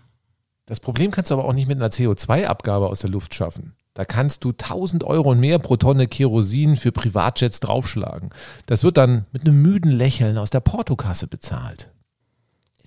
Das 0.66 0.80
Problem 0.80 1.12
kannst 1.12 1.30
du 1.30 1.36
aber 1.36 1.46
auch 1.46 1.54
nicht 1.54 1.68
mit 1.68 1.78
einer 1.78 1.90
CO2-Abgabe 1.90 2.88
aus 2.88 3.02
der 3.02 3.12
Luft 3.12 3.36
schaffen. 3.36 3.76
Da 3.94 4.04
kannst 4.04 4.44
du 4.44 4.50
1000 4.50 5.04
Euro 5.06 5.32
und 5.32 5.40
mehr 5.40 5.58
pro 5.60 5.78
Tonne 5.78 6.08
Kerosin 6.08 6.76
für 6.76 6.92
Privatjets 6.92 7.62
draufschlagen. 7.62 8.32
Das 8.66 8.84
wird 8.84 8.98
dann 8.98 9.26
mit 9.32 9.44
einem 9.44 9.62
müden 9.62 9.92
Lächeln 9.92 10.38
aus 10.38 10.50
der 10.50 10.60
Portokasse 10.60 11.28
bezahlt. 11.28 11.92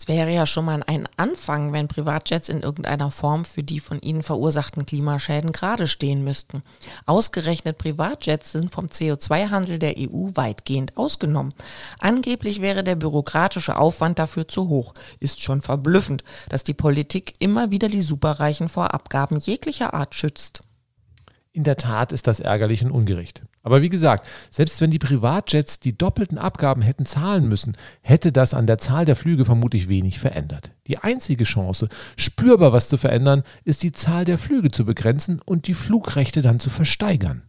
Es 0.01 0.07
wäre 0.07 0.33
ja 0.33 0.47
schon 0.47 0.65
mal 0.65 0.85
ein 0.87 1.09
Anfang, 1.17 1.73
wenn 1.73 1.89
Privatjets 1.89 2.49
in 2.49 2.63
irgendeiner 2.63 3.11
Form 3.11 3.45
für 3.45 3.65
die 3.65 3.81
von 3.81 3.99
ihnen 4.01 4.23
verursachten 4.23 4.87
Klimaschäden 4.87 5.51
gerade 5.51 5.89
stehen 5.89 6.23
müssten. 6.23 6.63
Ausgerechnet 7.05 7.79
Privatjets 7.79 8.53
sind 8.53 8.71
vom 8.73 8.87
CO2-Handel 8.87 9.81
der 9.81 9.97
EU 9.99 10.29
weitgehend 10.35 10.97
ausgenommen. 10.97 11.53
Angeblich 11.99 12.63
wäre 12.63 12.85
der 12.85 12.95
bürokratische 12.95 13.77
Aufwand 13.77 14.21
dafür 14.21 14.47
zu 14.47 14.69
hoch. 14.69 14.95
Ist 15.19 15.43
schon 15.43 15.63
verblüffend, 15.63 16.23
dass 16.49 16.63
die 16.63 16.75
Politik 16.75 17.35
immer 17.41 17.73
wieder 17.73 17.89
die 17.89 18.03
Superreichen 18.03 18.69
vor 18.69 18.95
Abgaben 18.95 19.41
jeglicher 19.41 19.95
Art 19.95 20.15
schützt. 20.15 20.61
In 21.51 21.65
der 21.65 21.77
Tat 21.77 22.13
ist 22.13 22.29
das 22.29 22.39
ärgerlich 22.39 22.85
und 22.85 22.93
ungerecht. 22.93 23.43
Aber 23.69 23.83
wie 23.83 23.91
gesagt, 23.91 24.27
selbst 24.49 24.81
wenn 24.81 24.91
die 24.91 24.99
Privatjets 24.99 25.79
die 25.79 25.97
doppelten 25.97 26.39
Abgaben 26.39 26.81
hätten 26.81 27.05
zahlen 27.05 27.47
müssen, 27.47 27.77
hätte 28.01 28.33
das 28.33 28.55
an 28.55 28.67
der 28.67 28.79
Zahl 28.79 29.05
der 29.05 29.15
Flüge 29.15 29.45
vermutlich 29.45 29.91
wenig 29.91 30.19
verändert. 30.19 30.71
Die 30.87 30.97
einzige 30.97 31.45
Chance, 31.45 31.91
spürbar 32.17 32.73
was 32.73 32.89
zu 32.89 32.97
verändern, 32.97 33.43
ist 33.65 33.83
die 33.83 33.93
Zahl 33.93 34.25
der 34.25 34.39
Flüge 34.39 34.71
zu 34.71 34.87
begrenzen 34.87 35.43
und 35.45 35.67
die 35.67 35.75
Flugrechte 35.75 36.41
dann 36.41 36.61
zu 36.61 36.71
versteigern. 36.71 37.43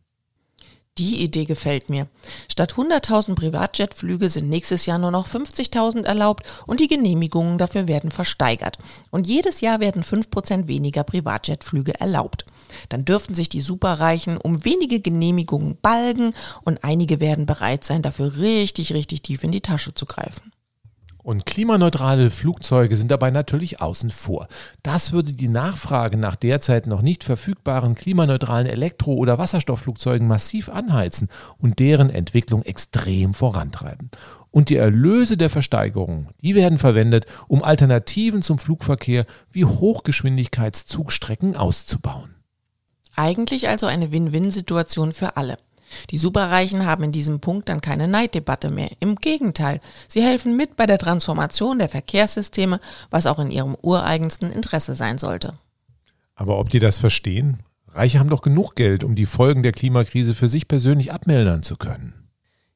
Die 1.00 1.24
Idee 1.24 1.46
gefällt 1.46 1.90
mir. 1.90 2.08
Statt 2.52 2.74
100.000 2.74 3.36
Privatjetflüge 3.36 4.30
sind 4.30 4.50
nächstes 4.50 4.86
Jahr 4.86 5.00
nur 5.00 5.12
noch 5.12 5.30
50.000 5.30 6.04
erlaubt 6.04 6.44
und 6.68 6.82
die 6.82 6.90
Genehmigungen 6.90 7.58
dafür 7.58 7.88
werden 7.88 8.12
versteigert. 8.12 8.78
Und 9.10 9.26
jedes 9.26 9.62
Jahr 9.62 9.80
werden 9.80 10.04
5% 10.04 10.68
weniger 10.68 11.06
Privatjetflüge 11.06 11.98
erlaubt. 11.98 12.46
Dann 12.90 13.06
dürfen 13.06 13.34
sich 13.34 13.48
die 13.48 13.62
Superreichen 13.62 14.38
um 14.38 14.66
wenige 14.66 15.00
Genehmigungen 15.00 15.78
balgen 15.82 16.34
und 16.64 16.84
einige 16.84 17.22
werden 17.22 17.46
bereit 17.46 17.86
sein, 17.86 18.02
dafür 18.02 18.36
richtig, 18.36 18.94
richtig 18.94 19.22
tief 19.22 19.46
in 19.46 19.52
die 19.52 19.62
Tasche 19.62 19.94
zu 19.94 20.06
greifen. 20.06 20.52
Und 21.30 21.46
klimaneutrale 21.46 22.32
Flugzeuge 22.32 22.98
sind 22.98 23.12
dabei 23.12 23.30
natürlich 23.30 23.80
außen 23.80 24.10
vor. 24.10 24.48
Das 24.82 25.12
würde 25.12 25.32
die 25.32 25.48
Nachfrage 25.48 26.18
nach 26.18 26.36
derzeit 26.36 26.88
noch 26.88 27.04
nicht 27.04 27.24
verfügbaren 27.24 27.94
klimaneutralen 27.94 28.66
Elektro- 28.66 29.14
oder 29.14 29.38
Wasserstoffflugzeugen 29.38 30.28
massiv 30.28 30.70
anheizen 30.70 31.28
und 31.60 31.78
deren 31.78 32.10
Entwicklung 32.10 32.64
extrem 32.64 33.36
vorantreiben. 33.36 34.10
Und 34.50 34.70
die 34.70 34.78
Erlöse 34.78 35.38
der 35.38 35.52
Versteigerung, 35.52 36.30
die 36.42 36.56
werden 36.56 36.80
verwendet, 36.80 37.28
um 37.48 37.64
Alternativen 37.64 38.42
zum 38.42 38.58
Flugverkehr 38.58 39.28
wie 39.52 39.66
Hochgeschwindigkeitszugstrecken 39.66 41.56
auszubauen. 41.56 42.34
Eigentlich 43.16 43.70
also 43.70 43.86
eine 43.86 44.12
Win-Win-Situation 44.12 45.12
für 45.12 45.38
alle. 45.38 45.60
Die 46.10 46.18
Superreichen 46.18 46.86
haben 46.86 47.04
in 47.04 47.12
diesem 47.12 47.40
Punkt 47.40 47.70
dann 47.70 47.82
keine 47.82 48.08
Neiddebatte 48.08 48.70
mehr. 48.70 48.90
Im 49.00 49.16
Gegenteil, 49.16 49.82
sie 50.08 50.24
helfen 50.24 50.56
mit 50.56 50.76
bei 50.76 50.86
der 50.86 50.98
Transformation 50.98 51.80
der 51.80 51.90
Verkehrssysteme, 51.90 52.80
was 53.10 53.26
auch 53.26 53.40
in 53.40 53.52
ihrem 53.52 53.76
ureigensten 53.82 54.52
Interesse 54.52 54.94
sein 54.94 55.18
sollte. 55.18 55.54
Aber 56.36 56.60
ob 56.60 56.70
die 56.70 56.80
das 56.80 56.98
verstehen? 56.98 57.60
Reiche 57.88 58.20
haben 58.20 58.30
doch 58.30 58.42
genug 58.42 58.76
Geld, 58.76 59.04
um 59.04 59.16
die 59.16 59.26
Folgen 59.26 59.64
der 59.64 59.72
Klimakrise 59.72 60.36
für 60.36 60.48
sich 60.48 60.68
persönlich 60.68 61.12
abmildern 61.12 61.64
zu 61.64 61.76
können. 61.76 62.19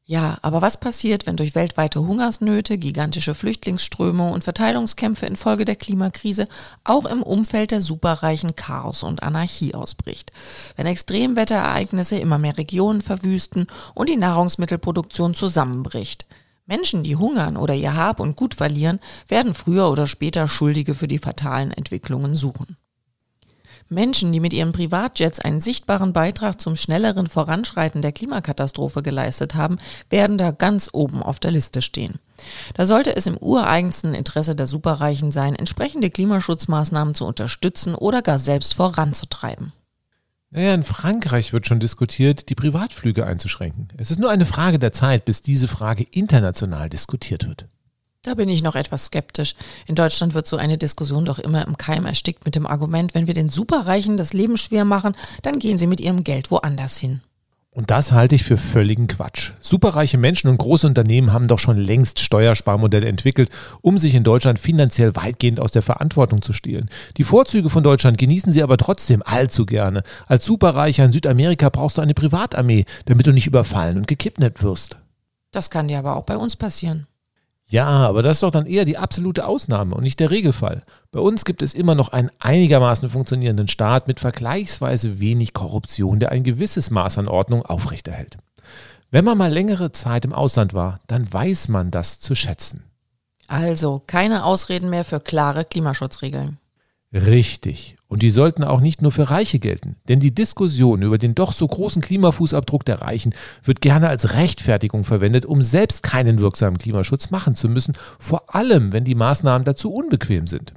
Ja, 0.06 0.38
aber 0.42 0.62
was 0.62 0.82
passiert, 0.82 1.26
wenn 1.26 1.38
durch 1.38 1.56
weltweite 1.56 2.02
Hungersnöte, 2.02 2.78
gigantische 2.78 3.34
Flüchtlingsströme 3.34 4.34
und 4.34 4.44
Verteilungskämpfe 4.44 5.26
infolge 5.26 5.64
der 5.64 5.78
Klimakrise 5.78 6.48
auch 6.84 7.06
im 7.06 7.24
Umfeld 7.24 7.72
der 7.72 7.80
Superreichen 7.80 8.58
Chaos 8.58 9.04
und 9.04 9.24
Anarchie 9.24 9.74
ausbricht? 9.74 10.34
Wenn 10.76 10.88
Extremwetterereignisse 10.88 12.18
immer 12.18 12.38
mehr 12.38 12.58
Regionen 12.58 13.00
verwüsten 13.00 13.68
und 13.94 14.10
die 14.10 14.18
Nahrungsmittelproduktion 14.18 15.36
zusammenbricht? 15.36 16.26
Menschen, 16.66 17.04
die 17.04 17.16
hungern 17.16 17.56
oder 17.56 17.74
ihr 17.74 17.96
Hab 17.96 18.20
und 18.20 18.36
Gut 18.36 18.56
verlieren, 18.56 19.00
werden 19.30 19.54
früher 19.54 19.90
oder 19.90 20.06
später 20.06 20.50
Schuldige 20.50 20.96
für 20.96 21.08
die 21.08 21.20
fatalen 21.20 21.72
Entwicklungen 21.72 22.36
suchen. 22.36 22.76
Menschen, 23.94 24.32
die 24.32 24.40
mit 24.40 24.54
ihren 24.54 24.74
Privatjets 24.74 25.40
einen 25.40 25.62
sichtbaren 25.62 26.14
Beitrag 26.14 26.60
zum 26.60 26.76
schnelleren 26.76 27.28
Voranschreiten 27.28 28.02
der 28.02 28.12
Klimakatastrophe 28.12 29.02
geleistet 29.02 29.56
haben, 29.56 29.78
werden 30.10 30.38
da 30.38 30.52
ganz 30.52 30.90
oben 30.92 31.24
auf 31.24 31.40
der 31.40 31.52
Liste 31.52 31.82
stehen. 31.82 32.20
Da 32.74 32.86
sollte 32.86 33.16
es 33.16 33.28
im 33.28 33.38
ureigensten 33.38 34.14
Interesse 34.14 34.56
der 34.56 34.68
Superreichen 34.68 35.32
sein, 35.32 35.56
entsprechende 35.56 36.10
Klimaschutzmaßnahmen 36.10 37.16
zu 37.16 37.26
unterstützen 37.26 37.96
oder 37.96 38.22
gar 38.22 38.40
selbst 38.40 38.74
voranzutreiben. 38.74 39.74
Naja, 40.50 40.76
in 40.76 40.84
Frankreich 40.84 41.52
wird 41.52 41.66
schon 41.66 41.80
diskutiert, 41.80 42.50
die 42.50 42.56
Privatflüge 42.56 43.26
einzuschränken. 43.26 43.88
Es 43.98 44.12
ist 44.12 44.20
nur 44.20 44.30
eine 44.30 44.46
Frage 44.46 44.78
der 44.78 44.92
Zeit, 44.92 45.26
bis 45.26 45.42
diese 45.42 45.68
Frage 45.68 46.04
international 46.04 46.90
diskutiert 46.90 47.48
wird. 47.48 47.66
Da 48.24 48.36
bin 48.36 48.48
ich 48.48 48.64
noch 48.64 48.76
etwas 48.76 49.08
skeptisch. 49.08 49.56
In 49.86 49.96
Deutschland 49.96 50.34
wird 50.34 50.48
so 50.48 50.56
eine 50.56 50.78
Diskussion 50.78 51.26
doch 51.26 51.40
immer 51.40 51.68
im 51.68 51.76
Keim 51.76 52.06
erstickt 52.06 52.46
mit 52.46 52.56
dem 52.56 52.66
Argument, 52.66 53.14
wenn 53.14 53.28
wir 53.28 53.34
den 53.34 53.50
Superreichen 53.50 54.16
das 54.16 54.32
Leben 54.32 54.58
schwer 54.58 54.86
machen, 54.86 55.14
dann 55.42 55.60
gehen 55.60 55.78
sie 55.78 55.88
mit 55.88 56.00
ihrem 56.00 56.24
Geld 56.24 56.50
woanders 56.50 56.98
hin. 56.98 57.20
Und 57.70 57.90
das 57.90 58.14
halte 58.14 58.36
ich 58.36 58.44
für 58.44 58.58
völligen 58.58 59.08
Quatsch. 59.08 59.52
Superreiche 59.60 60.18
Menschen 60.18 60.48
und 60.48 60.58
große 60.58 60.88
Unternehmen 60.88 61.34
haben 61.34 61.50
doch 61.50 61.60
schon 61.60 61.78
längst 61.78 62.20
Steuersparmodelle 62.20 63.08
entwickelt, 63.08 63.50
um 63.82 63.98
sich 63.98 64.16
in 64.16 64.24
Deutschland 64.24 64.58
finanziell 64.58 65.16
weitgehend 65.18 65.60
aus 65.60 65.72
der 65.72 65.82
Verantwortung 65.82 66.42
zu 66.42 66.54
stehlen. 66.54 66.90
Die 67.18 67.26
Vorzüge 67.26 67.70
von 67.70 67.84
Deutschland 67.84 68.18
genießen 68.18 68.54
sie 68.54 68.64
aber 68.64 68.78
trotzdem 68.78 69.22
allzu 69.26 69.66
gerne. 69.66 70.04
Als 70.28 70.46
Superreicher 70.46 71.04
in 71.04 71.12
Südamerika 71.12 71.70
brauchst 71.70 71.98
du 71.98 72.02
eine 72.02 72.14
Privatarmee, 72.14 72.86
damit 73.06 73.28
du 73.28 73.34
nicht 73.34 73.48
überfallen 73.48 73.98
und 73.98 74.08
gekidnappt 74.08 74.64
wirst. 74.64 74.98
Das 75.52 75.70
kann 75.70 75.90
dir 75.90 76.00
aber 76.00 76.16
auch 76.16 76.24
bei 76.24 76.38
uns 76.38 76.56
passieren. 76.56 77.08
Ja, 77.74 77.88
aber 77.88 78.22
das 78.22 78.38
ist 78.38 78.44
doch 78.44 78.52
dann 78.52 78.68
eher 78.68 78.86
die 78.86 79.00
absolute 79.00 79.48
Ausnahme 79.48 79.96
und 79.96 80.04
nicht 80.04 80.20
der 80.20 80.30
Regelfall. 80.30 80.84
Bei 81.12 81.20
uns 81.20 81.44
gibt 81.44 81.64
es 81.64 81.74
immer 81.74 81.96
noch 81.96 82.10
einen 82.10 82.30
einigermaßen 82.38 83.10
funktionierenden 83.10 83.68
Staat 83.68 84.08
mit 84.08 84.20
vergleichsweise 84.20 85.18
wenig 85.18 85.54
Korruption, 85.54 86.20
der 86.20 86.32
ein 86.32 86.44
gewisses 86.44 86.92
Maß 86.92 87.18
an 87.18 87.28
Ordnung 87.28 87.66
aufrechterhält. 87.66 88.38
Wenn 89.10 89.26
man 89.26 89.40
mal 89.40 89.52
längere 89.52 89.92
Zeit 89.92 90.24
im 90.24 90.34
Ausland 90.34 90.76
war, 90.76 91.00
dann 91.08 91.34
weiß 91.34 91.68
man 91.70 91.90
das 91.90 92.20
zu 92.20 92.36
schätzen. 92.36 92.84
Also 93.48 94.04
keine 94.06 94.46
Ausreden 94.46 94.92
mehr 94.92 95.04
für 95.04 95.20
klare 95.20 95.66
Klimaschutzregeln. 95.66 96.60
Richtig. 97.12 97.96
Und 98.14 98.22
die 98.22 98.30
sollten 98.30 98.64
auch 98.64 98.80
nicht 98.80 99.02
nur 99.02 99.12
für 99.12 99.32
Reiche 99.32 99.58
gelten. 99.58 99.96
Denn 100.08 100.20
die 100.20 100.36
Diskussion 100.36 101.02
über 101.02 101.18
den 101.18 101.34
doch 101.34 101.52
so 101.52 101.68
großen 101.68 102.00
Klimafußabdruck 102.00 102.86
der 102.86 103.02
Reichen 103.02 103.34
wird 103.64 103.82
gerne 103.82 104.08
als 104.08 104.36
Rechtfertigung 104.36 105.04
verwendet, 105.04 105.48
um 105.48 105.64
selbst 105.64 106.04
keinen 106.04 106.38
wirksamen 106.38 106.78
Klimaschutz 106.78 107.32
machen 107.32 107.56
zu 107.56 107.70
müssen, 107.70 107.94
vor 108.20 108.54
allem 108.54 108.94
wenn 108.94 109.04
die 109.04 109.16
Maßnahmen 109.16 109.66
dazu 109.66 109.92
unbequem 109.92 110.46
sind. 110.46 110.76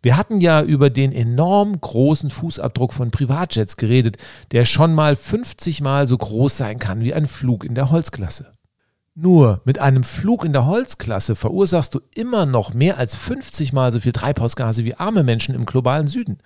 Wir 0.00 0.16
hatten 0.16 0.38
ja 0.38 0.62
über 0.62 0.88
den 0.88 1.12
enorm 1.12 1.78
großen 1.78 2.30
Fußabdruck 2.30 2.94
von 2.94 3.10
Privatjets 3.10 3.76
geredet, 3.76 4.16
der 4.52 4.64
schon 4.64 4.94
mal 4.94 5.14
50 5.14 5.82
Mal 5.82 6.08
so 6.08 6.16
groß 6.16 6.56
sein 6.56 6.78
kann 6.78 7.02
wie 7.02 7.12
ein 7.12 7.26
Flug 7.26 7.66
in 7.66 7.74
der 7.74 7.90
Holzklasse. 7.90 8.54
Nur 9.14 9.60
mit 9.66 9.78
einem 9.78 10.04
Flug 10.04 10.42
in 10.42 10.54
der 10.54 10.64
Holzklasse 10.64 11.36
verursachst 11.36 11.94
du 11.94 12.00
immer 12.14 12.46
noch 12.46 12.72
mehr 12.72 12.96
als 12.96 13.14
50 13.14 13.74
Mal 13.74 13.92
so 13.92 14.00
viel 14.00 14.12
Treibhausgase 14.12 14.86
wie 14.86 14.94
arme 14.94 15.22
Menschen 15.22 15.54
im 15.54 15.66
globalen 15.66 16.08
Süden. 16.08 16.38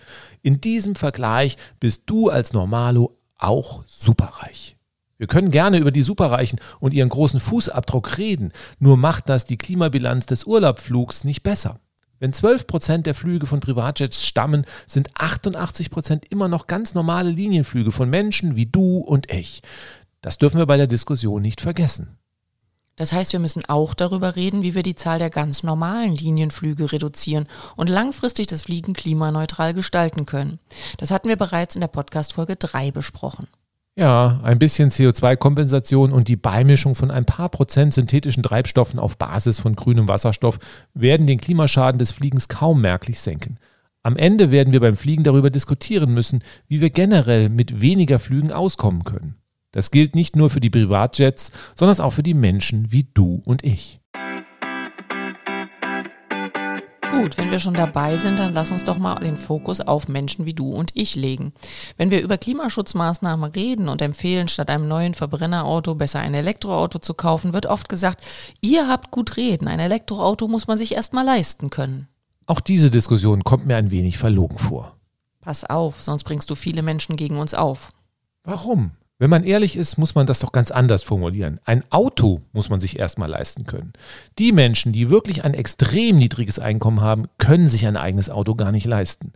In 0.43 0.61
diesem 0.61 0.97
Vergleich 0.97 1.57
bist 1.79 2.03
du 2.07 2.29
als 2.29 2.53
Normalo 2.53 3.21
auch 3.39 3.85
superreich. 3.87 4.77
Wir 5.17 5.29
können 5.29 5.53
gerne 5.53 5.79
über 5.79 5.93
die 5.93 6.03
Superreichen 6.03 6.59
und 6.81 6.93
ihren 6.93 7.09
großen 7.09 7.39
Fußabdruck 7.39 8.19
reden, 8.19 8.53
nur 8.81 8.97
macht 8.97 9.29
das 9.29 9.47
die 9.47 9.59
Klimabilanz 9.59 10.27
des 10.27 10.45
Urlaubflugs 10.45 11.23
nicht 11.23 11.45
besser. 11.45 11.79
Wenn 12.19 12.33
12 12.33 12.67
Prozent 12.67 13.07
der 13.07 13.15
Flüge 13.15 13.47
von 13.47 13.61
Privatjets 13.61 14.27
stammen, 14.27 14.65
sind 14.89 15.11
88 15.15 15.91
Prozent 15.91 16.25
immer 16.31 16.49
noch 16.49 16.67
ganz 16.67 16.95
normale 16.95 17.31
Linienflüge 17.31 17.93
von 17.93 18.11
Menschen 18.11 18.57
wie 18.57 18.67
du 18.67 18.99
und 18.99 19.31
ich. 19.31 19.63
Das 20.21 20.39
dürfen 20.39 20.59
wir 20.59 20.67
bei 20.67 20.77
der 20.77 20.89
Diskussion 20.89 21.43
nicht 21.43 21.61
vergessen. 21.61 22.19
Das 22.97 23.13
heißt, 23.13 23.33
wir 23.33 23.41
müssen 23.41 23.63
auch 23.69 23.93
darüber 23.93 24.37
reden, 24.37 24.63
wie 24.63 24.75
wir 24.75 24.83
die 24.83 24.95
Zahl 24.95 25.19
der 25.19 25.29
ganz 25.29 25.63
normalen 25.63 26.17
Linienflüge 26.17 26.93
reduzieren 26.93 27.47
und 27.77 27.91
langfristig 27.91 28.47
das 28.47 28.63
Fliegen 28.63 28.95
klimaneutral 28.95 29.75
gestalten 29.75 30.25
können. 30.25 30.59
Das 30.97 31.11
hatten 31.11 31.29
wir 31.29 31.37
bereits 31.37 31.77
in 31.77 31.83
der 31.83 31.89
Podcast-Folge 31.89 32.57
3 32.57 32.93
besprochen. 32.93 33.47
Ja, 33.99 34.41
ein 34.43 34.59
bisschen 34.59 34.91
CO2-Kompensation 34.91 36.13
und 36.13 36.29
die 36.29 36.37
Beimischung 36.37 36.95
von 36.95 37.11
ein 37.11 37.25
paar 37.25 37.49
Prozent 37.49 37.95
synthetischen 37.95 38.43
Treibstoffen 38.43 38.99
auf 38.99 39.17
Basis 39.17 39.59
von 39.59 39.75
grünem 39.75 40.07
Wasserstoff 40.09 40.59
werden 40.93 41.27
den 41.27 41.41
Klimaschaden 41.41 41.99
des 41.99 42.11
Fliegens 42.11 42.49
kaum 42.49 42.83
merklich 42.83 43.21
senken. 43.21 43.59
Am 44.03 44.17
Ende 44.17 44.51
werden 44.51 44.73
wir 44.73 44.81
beim 44.81 44.97
Fliegen 44.97 45.25
darüber 45.25 45.51
diskutieren 45.51 46.13
müssen, 46.13 46.45
wie 46.69 46.81
wir 46.81 46.91
generell 46.91 47.49
mit 47.49 47.81
weniger 47.81 48.19
Flügen 48.19 48.53
auskommen 48.53 49.05
können. 49.05 49.37
Das 49.77 49.91
gilt 49.91 50.15
nicht 50.15 50.37
nur 50.37 50.49
für 50.49 50.61
die 50.61 50.71
Privatjets, 50.71 51.53
sondern 51.75 52.01
auch 52.01 52.15
für 52.15 52.23
die 52.23 52.33
Menschen 52.33 52.93
wie 52.93 53.07
du 53.13 53.43
und 53.45 53.63
ich. 53.63 54.01
gut, 57.13 57.37
wenn 57.37 57.51
wir 57.51 57.59
schon 57.59 57.75
dabei 57.75 58.17
sind, 58.17 58.39
dann 58.39 58.55
lass 58.55 58.71
uns 58.71 58.85
doch 58.85 58.97
mal 58.97 59.17
den 59.17 59.37
Fokus 59.37 59.83
auf 59.83 60.09
Menschen 60.09 60.47
wie 60.47 60.55
du 60.55 60.73
und 60.73 60.93
ich 60.95 61.15
legen. 61.15 61.53
Wenn 61.99 62.11
wir 62.11 62.23
über 62.23 62.39
Klimaschutzmaßnahmen 62.39 63.51
reden 63.51 63.89
und 63.89 64.01
empfehlen, 64.01 64.49
statt 64.49 64.71
einem 64.71 64.89
neuen 64.89 65.13
Verbrennerauto 65.13 65.95
besser 65.95 66.21
ein 66.21 66.33
Elektroauto 66.33 66.99
zu 66.99 67.13
kaufen, 67.13 67.53
wird 67.53 67.67
oft 67.67 67.91
gesagt, 67.91 68.25
ihr 68.63 68.89
habt 68.89 69.11
gut 69.11 69.37
reden, 69.37 69.69
ein 69.69 69.81
Elektroauto 69.81 70.49
muss 70.49 70.69
man 70.69 70.79
sich 70.79 70.95
erst 70.95 71.13
mal 71.13 71.25
leisten 71.25 71.69
können. 71.69 72.09
Auch 72.47 72.61
diese 72.61 72.91
Diskussion 72.91 73.45
kommt 73.45 73.67
mir 73.67 73.77
ein 73.77 73.91
wenig 73.91 74.17
verlogen 74.17 74.57
vor. 74.57 74.97
Pass 75.43 75.65
auf, 75.65 76.03
sonst 76.03 76.25
bringst 76.25 76.49
du 76.49 76.55
viele 76.55 76.83
Menschen 76.83 77.17
gegen 77.17 77.37
uns 77.37 77.53
auf. 77.53 77.93
Warum? 78.43 78.93
Wenn 79.19 79.31
man 79.31 79.45
ehrlich 79.45 79.77
ist, 79.77 79.97
muss 79.97 80.15
man 80.15 80.27
das 80.27 80.41
doch 80.41 80.53
ganz 80.53 80.71
anders 80.71 81.03
formulieren. 81.03 81.59
Ein 81.65 81.85
Auto 81.91 82.43
muss 82.53 82.69
man 82.69 82.81
sich 82.81 82.99
erstmal 82.99 83.31
leisten 83.31 83.65
können. 83.65 83.95
Die 84.39 84.53
Menschen, 84.53 84.93
die 84.93 85.09
wirklich 85.09 85.43
ein 85.43 85.55
extrem 85.55 86.19
niedriges 86.19 86.59
Einkommen 86.59 87.01
haben, 87.01 87.27
können 87.39 87.67
sich 87.67 87.87
ein 87.87 87.97
eigenes 87.97 88.29
Auto 88.29 88.55
gar 88.55 88.73
nicht 88.73 88.85
leisten. 88.85 89.33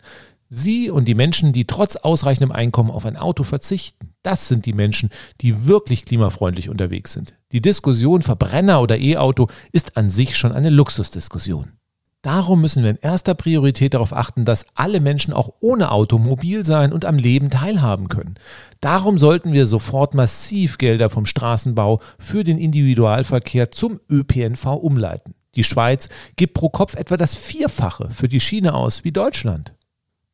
Sie 0.51 0.91
und 0.91 1.07
die 1.07 1.15
Menschen, 1.15 1.53
die 1.55 1.65
trotz 1.65 1.97
ausreichendem 1.97 2.53
Einkommen 2.53 2.91
auf 2.91 3.07
ein 3.07 3.17
Auto 3.17 3.45
verzichten, 3.45 4.13
das 4.23 4.49
sind 4.49 4.67
die 4.67 4.73
Menschen, 4.75 5.09
die 5.41 5.67
wirklich 5.67 6.05
klimafreundlich 6.05 6.69
unterwegs 6.69 7.13
sind. 7.13 7.35
Die 7.53 7.63
Diskussion 7.63 8.21
Verbrenner 8.21 8.83
oder 8.83 8.99
E-Auto 8.99 9.47
ist 9.73 9.97
an 9.97 10.11
sich 10.11 10.37
schon 10.37 10.53
eine 10.53 10.69
Luxusdiskussion. 10.69 11.73
Darum 12.23 12.61
müssen 12.61 12.83
wir 12.83 12.91
in 12.91 12.99
erster 13.01 13.35
Priorität 13.35 13.95
darauf 13.95 14.13
achten, 14.13 14.45
dass 14.45 14.67
alle 14.75 15.01
Menschen 15.01 15.33
auch 15.33 15.55
ohne 15.61 15.91
Auto 15.91 16.19
mobil 16.19 16.67
sein 16.67 16.93
und 16.93 17.07
am 17.07 17.17
Leben 17.17 17.49
teilhaben 17.49 18.09
können. 18.09 18.35
Darum 18.83 19.17
sollten 19.17 19.55
wir 19.55 19.65
sofort 19.65 20.13
massiv 20.13 20.77
Gelder 20.77 21.09
vom 21.09 21.25
Straßenbau 21.25 22.01
für 22.19 22.45
den 22.45 22.59
Individualverkehr 22.59 23.71
zum 23.71 24.01
ÖPNV 24.11 24.67
umleiten. 24.67 25.35
Die 25.55 25.65
Schweiz 25.65 26.11
gibt 26.37 26.55
pro 26.55 26.69
Kopf 26.69 26.95
etwa 26.95 27.17
das 27.17 27.35
Vierfache 27.35 28.11
für 28.11 28.29
die 28.29 28.41
Schiene 28.41 28.75
aus 28.75 29.03
wie 29.03 29.13
Deutschland. 29.13 29.73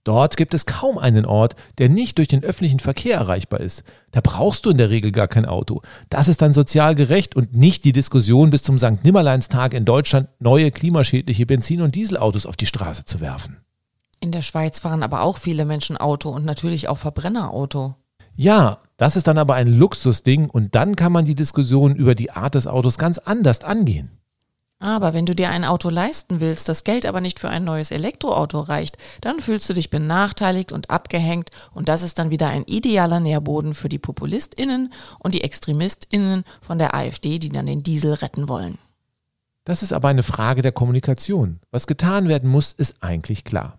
Dort 0.07 0.37
gibt 0.37 0.55
es 0.55 0.67
kaum 0.67 0.99
einen 0.99 1.27
Ort, 1.27 1.57
der 1.79 1.89
nicht 1.89 2.19
durch 2.19 2.29
den 2.29 2.45
öffentlichen 2.45 2.79
Verkehr 2.79 3.17
erreichbar 3.17 3.59
ist. 3.59 3.83
Da 4.13 4.21
brauchst 4.23 4.65
du 4.65 4.71
in 4.71 4.79
der 4.79 4.89
Regel 4.89 5.11
gar 5.11 5.27
kein 5.27 5.45
Auto. 5.45 5.83
Das 6.11 6.29
ist 6.29 6.41
dann 6.43 6.53
sozial 6.53 6.95
gerecht 6.95 7.35
und 7.35 7.57
nicht 7.57 7.85
die 7.85 7.93
Diskussion 7.93 8.51
bis 8.51 8.63
zum 8.63 8.79
St. 8.79 9.03
Nimmerleinstag 9.03 9.75
in 9.75 9.85
Deutschland 9.85 10.29
neue 10.39 10.71
klimaschädliche 10.71 11.45
Benzin- 11.45 11.83
und 11.83 11.97
Dieselautos 11.97 12.47
auf 12.47 12.57
die 12.57 12.67
Straße 12.67 13.05
zu 13.05 13.21
werfen. 13.21 13.57
In 14.21 14.31
der 14.31 14.43
Schweiz 14.43 14.79
fahren 14.79 15.03
aber 15.03 15.23
auch 15.23 15.39
viele 15.39 15.65
Menschen 15.65 15.97
Auto 15.97 16.31
und 16.31 16.45
natürlich 16.45 16.87
auch 16.87 16.99
Verbrennerauto. 16.99 17.97
Ja, 18.37 18.79
das 18.99 19.17
ist 19.17 19.27
dann 19.27 19.39
aber 19.39 19.57
ein 19.57 19.67
Luxusding 19.67 20.49
und 20.49 20.77
dann 20.77 20.95
kann 20.95 21.11
man 21.11 21.25
die 21.25 21.35
Diskussion 21.35 21.97
über 21.97 22.15
die 22.15 22.31
Art 22.31 22.55
des 22.55 22.69
Autos 22.69 22.97
ganz 22.97 23.19
anders 23.19 23.65
angehen. 23.65 24.13
Aber 24.78 25.14
wenn 25.14 25.25
du 25.25 25.35
dir 25.35 25.49
ein 25.49 25.64
Auto 25.64 25.88
leisten 25.88 26.40
willst, 26.40 26.68
das 26.68 26.85
Geld 26.85 27.06
aber 27.06 27.23
nicht 27.23 27.40
für 27.40 27.49
ein 27.49 27.64
neues 27.64 27.90
Elektroauto 27.90 28.61
reicht, 28.61 28.99
dann 29.23 29.40
fühlst 29.40 29.68
du 29.71 29.73
dich 29.73 29.88
benachteiligt 29.88 30.71
und 30.71 30.90
abgehängt 30.90 31.50
und 31.73 31.88
das 31.88 32.02
ist 32.02 32.18
dann 32.18 32.30
wieder 32.30 32.49
ein 32.49 32.64
idealer 32.66 33.21
Nährboden 33.21 33.73
für 33.73 33.88
die 33.88 33.99
Populistinnen 33.99 34.92
und 35.18 35.33
die 35.33 35.42
Extremistinnen 35.42 36.45
von 36.61 36.78
der 36.78 36.95
AfD, 36.95 37.38
die 37.38 37.49
dann 37.49 37.66
den 37.66 37.83
Diesel 37.83 38.14
retten 38.14 38.49
wollen. 38.50 38.76
Das 39.64 39.83
ist 39.83 39.95
aber 39.95 40.09
eine 40.09 40.23
Frage 40.23 40.61
der 40.61 40.73
Kommunikation. 40.73 41.59
Was 41.71 41.87
getan 41.87 42.28
werden 42.28 42.50
muss, 42.50 42.73
ist 42.73 42.97
eigentlich 43.00 43.45
klar. 43.45 43.78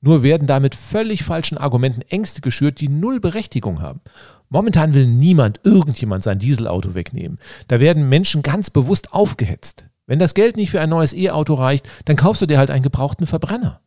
Nur 0.00 0.22
werden 0.22 0.46
damit 0.46 0.76
völlig 0.76 1.24
falschen 1.24 1.58
Argumenten 1.58 2.02
Ängste 2.02 2.40
geschürt, 2.40 2.80
die 2.80 2.88
null 2.88 3.18
Berechtigung 3.18 3.82
haben. 3.82 4.00
Momentan 4.48 4.94
will 4.94 5.06
niemand 5.06 5.60
irgendjemand 5.64 6.22
sein 6.22 6.38
Dieselauto 6.38 6.94
wegnehmen. 6.94 7.38
Da 7.66 7.80
werden 7.80 8.08
Menschen 8.08 8.42
ganz 8.42 8.70
bewusst 8.70 9.12
aufgehetzt. 9.12 9.86
Wenn 10.06 10.18
das 10.18 10.34
Geld 10.34 10.56
nicht 10.56 10.70
für 10.70 10.80
ein 10.80 10.90
neues 10.90 11.12
E-Auto 11.12 11.54
reicht, 11.54 11.88
dann 12.04 12.16
kaufst 12.16 12.42
du 12.42 12.46
dir 12.46 12.58
halt 12.58 12.70
einen 12.70 12.84
gebrauchten 12.84 13.26
Verbrenner. 13.26 13.80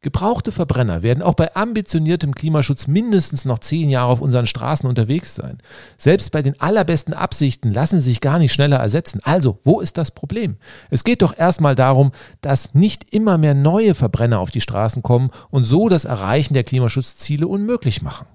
Gebrauchte 0.00 0.52
Verbrenner 0.52 1.02
werden 1.02 1.24
auch 1.24 1.34
bei 1.34 1.56
ambitioniertem 1.56 2.32
Klimaschutz 2.32 2.86
mindestens 2.86 3.44
noch 3.44 3.58
zehn 3.58 3.90
Jahre 3.90 4.12
auf 4.12 4.20
unseren 4.20 4.46
Straßen 4.46 4.88
unterwegs 4.88 5.34
sein. 5.34 5.58
Selbst 5.96 6.30
bei 6.30 6.40
den 6.40 6.58
allerbesten 6.60 7.14
Absichten 7.14 7.72
lassen 7.72 8.00
sie 8.00 8.10
sich 8.10 8.20
gar 8.20 8.38
nicht 8.38 8.52
schneller 8.52 8.76
ersetzen. 8.76 9.18
Also, 9.24 9.58
wo 9.64 9.80
ist 9.80 9.98
das 9.98 10.12
Problem? 10.12 10.56
Es 10.88 11.02
geht 11.02 11.20
doch 11.20 11.36
erstmal 11.36 11.74
darum, 11.74 12.12
dass 12.42 12.74
nicht 12.74 13.12
immer 13.12 13.38
mehr 13.38 13.54
neue 13.54 13.96
Verbrenner 13.96 14.38
auf 14.38 14.52
die 14.52 14.60
Straßen 14.60 15.02
kommen 15.02 15.30
und 15.50 15.64
so 15.64 15.88
das 15.88 16.04
Erreichen 16.04 16.54
der 16.54 16.62
Klimaschutzziele 16.64 17.48
unmöglich 17.48 18.00
machen. 18.00 18.28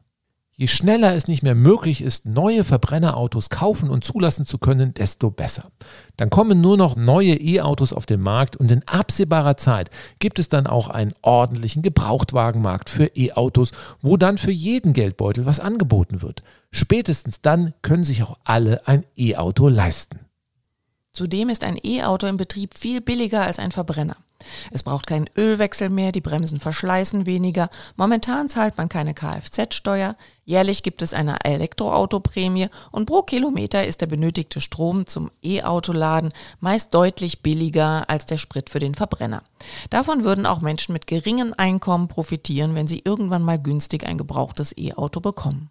Je 0.55 0.67
schneller 0.67 1.15
es 1.15 1.27
nicht 1.27 1.41
mehr 1.41 1.55
möglich 1.55 2.01
ist, 2.01 2.27
neue 2.27 2.63
Verbrennerautos 2.63 3.49
kaufen 3.49 3.89
und 3.89 4.03
zulassen 4.03 4.45
zu 4.45 4.59
können, 4.59 4.93
desto 4.93 5.31
besser. 5.31 5.71
Dann 6.15 6.29
kommen 6.29 6.61
nur 6.61 6.77
noch 6.77 6.95
neue 6.95 7.33
E-Autos 7.33 7.91
auf 7.91 8.05
den 8.05 8.21
Markt 8.21 8.55
und 8.55 8.69
in 8.69 8.87
absehbarer 8.87 9.57
Zeit 9.57 9.89
gibt 10.19 10.37
es 10.37 10.49
dann 10.49 10.67
auch 10.67 10.89
einen 10.89 11.13
ordentlichen 11.23 11.81
Gebrauchtwagenmarkt 11.81 12.91
für 12.91 13.05
E-Autos, 13.15 13.71
wo 14.01 14.15
dann 14.15 14.37
für 14.37 14.51
jeden 14.51 14.93
Geldbeutel 14.93 15.47
was 15.47 15.59
angeboten 15.59 16.21
wird. 16.21 16.43
Spätestens 16.71 17.41
dann 17.41 17.73
können 17.81 18.03
sich 18.03 18.21
auch 18.21 18.37
alle 18.43 18.87
ein 18.87 19.05
E-Auto 19.17 19.67
leisten. 19.69 20.19
Zudem 21.13 21.49
ist 21.49 21.63
ein 21.63 21.79
E-Auto 21.81 22.27
im 22.27 22.37
Betrieb 22.37 22.77
viel 22.77 23.01
billiger 23.01 23.41
als 23.41 23.57
ein 23.57 23.71
Verbrenner. 23.71 24.17
Es 24.71 24.84
braucht 24.84 25.08
keinen 25.08 25.29
Ölwechsel 25.38 25.89
mehr, 25.89 26.12
die 26.12 26.21
Bremsen 26.21 26.60
verschleißen 26.60 27.25
weniger, 27.25 27.69
momentan 27.95 28.49
zahlt 28.49 28.77
man 28.77 28.89
keine 28.89 29.13
Kfz-Steuer, 29.13 30.15
jährlich 30.45 30.84
gibt 30.84 31.01
es 31.01 31.13
eine 31.13 31.43
Elektroautoprämie 31.43 32.69
und 32.91 33.06
pro 33.06 33.21
Kilometer 33.21 33.86
ist 33.86 34.01
der 34.01 34.08
benötigte 34.08 34.62
Strom 34.62 35.06
zum 35.06 35.32
E-Autoladen 35.41 36.34
meist 36.60 36.93
deutlich 36.93 37.41
billiger 37.41 38.10
als 38.10 38.25
der 38.25 38.38
Sprit 38.38 38.69
für 38.69 38.79
den 38.79 38.95
Verbrenner. 38.95 39.43
Davon 39.89 40.23
würden 40.23 40.45
auch 40.45 40.62
Menschen 40.62 40.93
mit 40.93 41.08
geringem 41.08 41.53
Einkommen 41.58 42.08
profitieren, 42.08 42.75
wenn 42.75 42.88
sie 42.88 43.01
irgendwann 43.03 43.43
mal 43.43 43.60
günstig 43.60 44.06
ein 44.06 44.17
gebrauchtes 44.17 44.75
E-Auto 44.77 45.19
bekommen. 45.19 45.69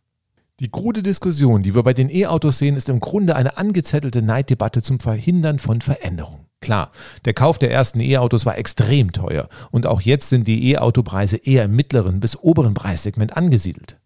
Die 0.61 0.70
krude 0.70 1.02
Diskussion, 1.02 1.62
die 1.62 1.74
wir 1.74 1.82
bei 1.82 1.94
den 1.94 2.08
E-Autos 2.08 2.58
sehen, 2.58 2.76
ist 2.76 2.88
im 2.88 3.00
Grunde 3.00 3.35
eine 3.35 3.56
angezettelte 3.56 4.22
Neiddebatte 4.22 4.82
zum 4.82 5.00
Verhindern 5.00 5.58
von 5.58 5.80
Veränderungen. 5.80 6.46
Klar, 6.62 6.92
der 7.25 7.35
Kauf 7.35 7.59
der 7.59 7.72
ersten 7.72 8.01
E-Autos 8.01 8.46
war 8.46 8.57
extrem 8.57 9.12
teuer 9.12 9.48
und 9.72 9.87
auch 9.87 10.01
jetzt 10.01 10.31
sind 10.31 10.46
die 10.46 10.70
E-Autopreise 10.70 11.37
eher 11.37 11.64
im 11.64 11.77
mittleren 11.77 12.20
bis 12.20 12.37
oberen 12.37 12.72
Preissegment 12.72 13.37
angesiedelt. 13.37 13.98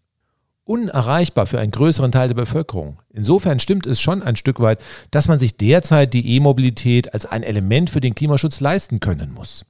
Unerreichbar 0.65 1.45
für 1.45 1.59
einen 1.59 1.71
größeren 1.71 2.11
Teil 2.11 2.27
der 2.27 2.35
Bevölkerung. 2.35 2.99
Insofern 3.13 3.59
stimmt 3.59 3.85
es 3.85 4.01
schon 4.01 4.21
ein 4.21 4.35
Stück 4.35 4.59
weit, 4.59 4.81
dass 5.11 5.29
man 5.29 5.39
sich 5.39 5.55
derzeit 5.55 6.13
die 6.13 6.35
E-Mobilität 6.35 7.13
als 7.13 7.25
ein 7.25 7.43
Element 7.43 7.89
für 7.89 8.01
den 8.01 8.15
Klimaschutz 8.15 8.59
leisten 8.59 8.99
können 8.99 9.33
muss. 9.33 9.63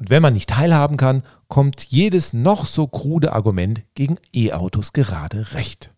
Und 0.00 0.10
wenn 0.10 0.22
man 0.22 0.32
nicht 0.32 0.48
teilhaben 0.48 0.96
kann, 0.96 1.22
kommt 1.48 1.84
jedes 1.84 2.32
noch 2.32 2.66
so 2.66 2.88
krude 2.88 3.32
Argument 3.32 3.82
gegen 3.94 4.16
E-Autos 4.32 4.92
gerade 4.92 5.52
recht. 5.52 5.92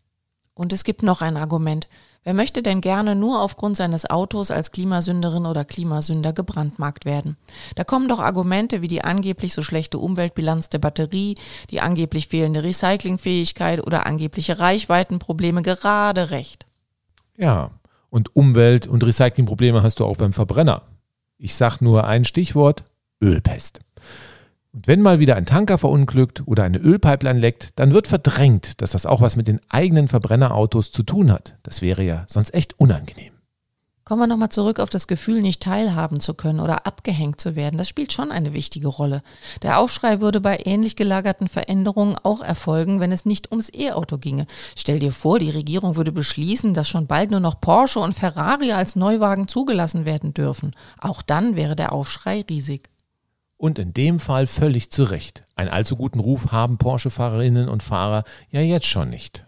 Und 0.55 0.73
es 0.73 0.85
gibt 0.85 1.03
noch 1.03 1.23
ein 1.23 1.37
Argument. 1.37 1.89
Wer 2.27 2.35
möchte 2.35 2.61
denn 2.61 2.81
gerne 2.81 3.15
nur 3.15 3.41
aufgrund 3.41 3.77
seines 3.77 4.11
Autos 4.11 4.51
als 4.51 4.73
Klimasünderin 4.73 5.47
oder 5.47 5.65
Klimasünder 5.65 6.33
gebrandmarkt 6.33 7.05
werden? 7.05 7.37
Da 7.77 7.85
kommen 7.85 8.09
doch 8.09 8.19
Argumente 8.19 8.83
wie 8.83 8.89
die 8.89 9.05
angeblich 9.05 9.55
so 9.55 9.63
schlechte 9.63 9.99
Umweltbilanz 9.99 10.69
der 10.69 10.81
Batterie, 10.81 11.37
die 11.71 11.81
angeblich 11.81 12.27
fehlende 12.27 12.65
Recyclingfähigkeit 12.65 13.87
oder 13.87 14.07
angebliche 14.07 14.59
Reichweitenprobleme 14.59 15.63
gerade 15.63 16.33
recht. 16.33 16.67
Ja, 17.37 17.71
und 18.11 18.35
Umwelt- 18.35 18.89
und 18.89 19.05
Recyclingprobleme 19.05 19.85
hast 19.85 20.01
du 20.01 20.05
auch 20.05 20.17
beim 20.17 20.33
Verbrenner. 20.33 20.83
Ich 21.39 21.55
sag 21.55 21.81
nur 21.81 22.09
ein 22.09 22.25
Stichwort: 22.25 22.83
Ölpest. 23.23 23.86
Und 24.77 24.89
wenn 24.89 25.01
mal 25.01 25.21
wieder 25.21 25.37
ein 25.37 25.47
Tanker 25.47 25.79
verunglückt 25.79 26.43
oder 26.45 26.63
eine 26.65 26.77
Ölpipeline 26.77 27.41
leckt, 27.41 27.71
dann 27.77 27.95
wird 27.95 28.07
verdrängt, 28.07 28.83
dass 28.83 28.91
das 28.91 29.07
auch 29.07 29.23
was 29.23 29.35
mit 29.35 29.49
den 29.49 29.59
eigenen 29.71 30.07
Verbrennerautos 30.07 30.93
zu 30.93 31.03
tun 31.03 31.33
hat. 31.33 31.57
Das 31.63 31.81
wäre 31.81 32.03
ja 32.03 32.27
sonst 32.29 32.53
echt 32.53 32.79
unangenehm. 32.79 33.33
Kommen 34.05 34.21
wir 34.21 34.27
nochmal 34.27 34.51
zurück 34.51 34.79
auf 34.79 34.91
das 34.91 35.07
Gefühl, 35.07 35.41
nicht 35.41 35.63
teilhaben 35.63 36.21
zu 36.21 36.35
können 36.35 36.61
oder 36.61 36.87
abgehängt 36.87 37.41
zu 37.41 37.57
werden. 37.57 37.79
Das 37.79 37.89
spielt 37.89 38.13
schon 38.13 38.31
eine 38.31 38.53
wichtige 38.53 38.89
Rolle. 38.89 39.23
Der 39.63 39.79
Aufschrei 39.79 40.21
würde 40.21 40.43
bei 40.43 40.61
ähnlich 40.67 40.95
gelagerten 40.95 41.49
Veränderungen 41.49 42.19
auch 42.23 42.43
erfolgen, 42.43 43.01
wenn 43.01 43.13
es 43.13 43.25
nicht 43.25 43.51
ums 43.53 43.73
E-Auto 43.73 44.19
ginge. 44.19 44.47
Stell 44.77 44.99
dir 44.99 45.11
vor, 45.11 45.39
die 45.39 45.51
Regierung 45.51 45.97
würde 45.97 46.13
beschließen, 46.13 46.75
dass 46.75 46.87
schon 46.87 47.07
bald 47.07 47.31
nur 47.31 47.41
noch 47.41 47.63
Porsche 47.63 48.01
und 48.01 48.13
Ferrari 48.13 48.73
als 48.73 48.95
Neuwagen 48.95 49.49
zugelassen 49.49 50.05
werden 50.05 50.35
dürfen. 50.35 50.77
Auch 51.01 51.23
dann 51.23 51.57
wäre 51.57 51.77
der 51.77 51.93
Aufschrei 51.93 52.45
riesig. 52.49 52.91
Und 53.59 53.79
in 53.79 53.95
dem 53.95 54.21
Fall 54.21 54.47
völlig 54.47 54.91
zu 54.91 55.05
Recht. 55.05 55.45
Einen 55.55 55.71
allzu 55.71 55.97
guten 55.97 56.21
Ruf 56.21 56.53
haben 56.53 56.79
Porsche-Fahrerinnen 56.79 57.69
und 57.69 57.83
Fahrer 57.83 58.25
ja 58.51 58.61
jetzt 58.61 58.87
schon 58.87 59.09
nicht. 59.09 59.47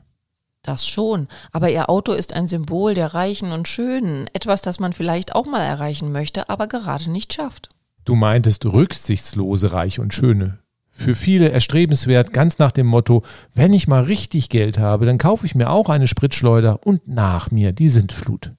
Das 0.62 0.86
schon, 0.86 1.28
aber 1.52 1.70
ihr 1.70 1.88
Auto 1.88 2.12
ist 2.12 2.32
ein 2.32 2.46
Symbol 2.46 2.94
der 2.94 3.14
Reichen 3.14 3.52
und 3.52 3.68
Schönen, 3.68 4.28
etwas, 4.32 4.60
das 4.60 4.80
man 4.80 4.92
vielleicht 4.92 5.34
auch 5.34 5.46
mal 5.46 5.62
erreichen 5.62 6.12
möchte, 6.12 6.48
aber 6.50 6.66
gerade 6.66 7.10
nicht 7.10 7.32
schafft. 7.32 7.70
Du 8.04 8.14
meintest 8.14 8.66
rücksichtslose 8.66 9.72
Reich 9.72 9.98
und 9.98 10.12
Schöne. 10.12 10.58
Für 10.90 11.14
viele 11.14 11.50
erstrebenswert, 11.50 12.32
ganz 12.32 12.58
nach 12.58 12.72
dem 12.72 12.86
Motto, 12.86 13.22
wenn 13.54 13.72
ich 13.72 13.86
mal 13.86 14.02
richtig 14.02 14.48
Geld 14.48 14.78
habe, 14.78 15.06
dann 15.06 15.16
kaufe 15.16 15.46
ich 15.46 15.54
mir 15.54 15.70
auch 15.70 15.88
eine 15.88 16.08
Spritschleuder 16.08 16.80
und 16.84 17.06
nach 17.06 17.50
mir 17.50 17.72
die 17.72 17.88
Sintflut. 17.88 18.52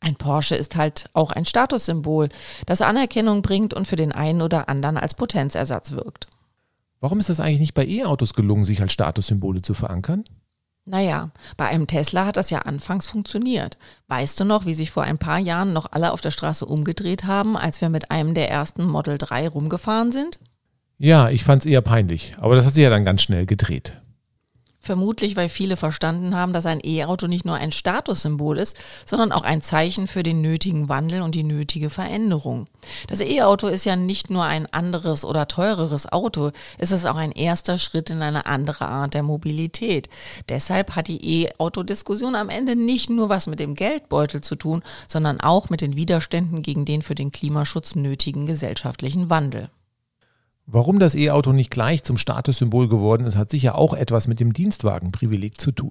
Ein 0.00 0.16
Porsche 0.16 0.54
ist 0.54 0.76
halt 0.76 1.10
auch 1.12 1.30
ein 1.30 1.44
Statussymbol, 1.44 2.30
das 2.66 2.80
Anerkennung 2.80 3.42
bringt 3.42 3.74
und 3.74 3.86
für 3.86 3.96
den 3.96 4.12
einen 4.12 4.40
oder 4.40 4.68
anderen 4.68 4.96
als 4.96 5.14
Potenzersatz 5.14 5.92
wirkt. 5.92 6.26
Warum 7.00 7.20
ist 7.20 7.28
das 7.28 7.40
eigentlich 7.40 7.60
nicht 7.60 7.74
bei 7.74 7.86
E-Autos 7.86 8.34
gelungen, 8.34 8.64
sich 8.64 8.80
als 8.80 8.92
Statussymbole 8.92 9.62
zu 9.62 9.74
verankern? 9.74 10.24
Naja, 10.86 11.30
bei 11.56 11.68
einem 11.68 11.86
Tesla 11.86 12.26
hat 12.26 12.36
das 12.36 12.50
ja 12.50 12.60
anfangs 12.60 13.06
funktioniert. 13.06 13.78
Weißt 14.08 14.40
du 14.40 14.44
noch, 14.44 14.66
wie 14.66 14.74
sich 14.74 14.90
vor 14.90 15.04
ein 15.04 15.18
paar 15.18 15.38
Jahren 15.38 15.72
noch 15.72 15.92
alle 15.92 16.12
auf 16.12 16.20
der 16.20 16.30
Straße 16.30 16.64
umgedreht 16.64 17.24
haben, 17.24 17.56
als 17.56 17.80
wir 17.80 17.90
mit 17.90 18.10
einem 18.10 18.34
der 18.34 18.50
ersten 18.50 18.86
Model 18.86 19.18
3 19.18 19.48
rumgefahren 19.48 20.12
sind? 20.12 20.40
Ja, 20.98 21.30
ich 21.30 21.44
fand 21.44 21.62
es 21.62 21.70
eher 21.70 21.80
peinlich, 21.82 22.34
aber 22.38 22.56
das 22.56 22.66
hat 22.66 22.74
sich 22.74 22.82
ja 22.82 22.90
dann 22.90 23.04
ganz 23.04 23.22
schnell 23.22 23.46
gedreht. 23.46 23.94
Vermutlich, 24.82 25.36
weil 25.36 25.50
viele 25.50 25.76
verstanden 25.76 26.34
haben, 26.34 26.54
dass 26.54 26.64
ein 26.64 26.80
E-Auto 26.82 27.26
nicht 27.26 27.44
nur 27.44 27.56
ein 27.56 27.70
Statussymbol 27.70 28.56
ist, 28.56 28.78
sondern 29.04 29.30
auch 29.30 29.42
ein 29.42 29.60
Zeichen 29.60 30.06
für 30.06 30.22
den 30.22 30.40
nötigen 30.40 30.88
Wandel 30.88 31.20
und 31.20 31.34
die 31.34 31.44
nötige 31.44 31.90
Veränderung. 31.90 32.66
Das 33.06 33.20
E-Auto 33.20 33.68
ist 33.68 33.84
ja 33.84 33.94
nicht 33.94 34.30
nur 34.30 34.44
ein 34.44 34.72
anderes 34.72 35.26
oder 35.26 35.48
teureres 35.48 36.10
Auto, 36.10 36.52
es 36.78 36.92
ist 36.92 37.04
auch 37.04 37.16
ein 37.16 37.32
erster 37.32 37.76
Schritt 37.76 38.08
in 38.08 38.22
eine 38.22 38.46
andere 38.46 38.88
Art 38.88 39.12
der 39.12 39.22
Mobilität. 39.22 40.08
Deshalb 40.48 40.96
hat 40.96 41.08
die 41.08 41.44
E-Auto-Diskussion 41.44 42.34
am 42.34 42.48
Ende 42.48 42.74
nicht 42.74 43.10
nur 43.10 43.28
was 43.28 43.48
mit 43.48 43.60
dem 43.60 43.74
Geldbeutel 43.74 44.40
zu 44.40 44.56
tun, 44.56 44.82
sondern 45.08 45.42
auch 45.42 45.68
mit 45.68 45.82
den 45.82 45.94
Widerständen 45.94 46.62
gegen 46.62 46.86
den 46.86 47.02
für 47.02 47.14
den 47.14 47.32
Klimaschutz 47.32 47.96
nötigen 47.96 48.46
gesellschaftlichen 48.46 49.28
Wandel. 49.28 49.68
Warum 50.72 51.00
das 51.00 51.16
E-Auto 51.16 51.50
nicht 51.50 51.72
gleich 51.72 52.04
zum 52.04 52.16
Statussymbol 52.16 52.88
geworden 52.88 53.26
ist, 53.26 53.36
hat 53.36 53.50
sicher 53.50 53.74
auch 53.74 53.92
etwas 53.92 54.28
mit 54.28 54.38
dem 54.38 54.52
Dienstwagenprivileg 54.52 55.60
zu 55.60 55.72
tun. 55.72 55.90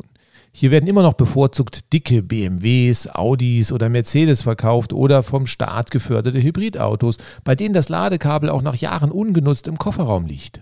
Hier 0.53 0.71
werden 0.71 0.87
immer 0.87 1.03
noch 1.03 1.15
bevorzugt 1.15 1.91
dicke 1.91 2.23
BMWs, 2.23 3.07
Audis 3.13 3.73
oder 3.73 3.89
Mercedes 3.89 4.41
verkauft 4.41 4.93
oder 4.93 5.21
vom 5.21 5.47
Staat 5.47 5.91
geförderte 5.91 6.41
Hybridautos, 6.41 7.17
bei 7.43 7.55
denen 7.55 7.73
das 7.73 7.89
Ladekabel 7.89 8.49
auch 8.49 8.61
nach 8.61 8.75
Jahren 8.75 9.11
ungenutzt 9.11 9.67
im 9.67 9.77
Kofferraum 9.77 10.25
liegt. 10.25 10.61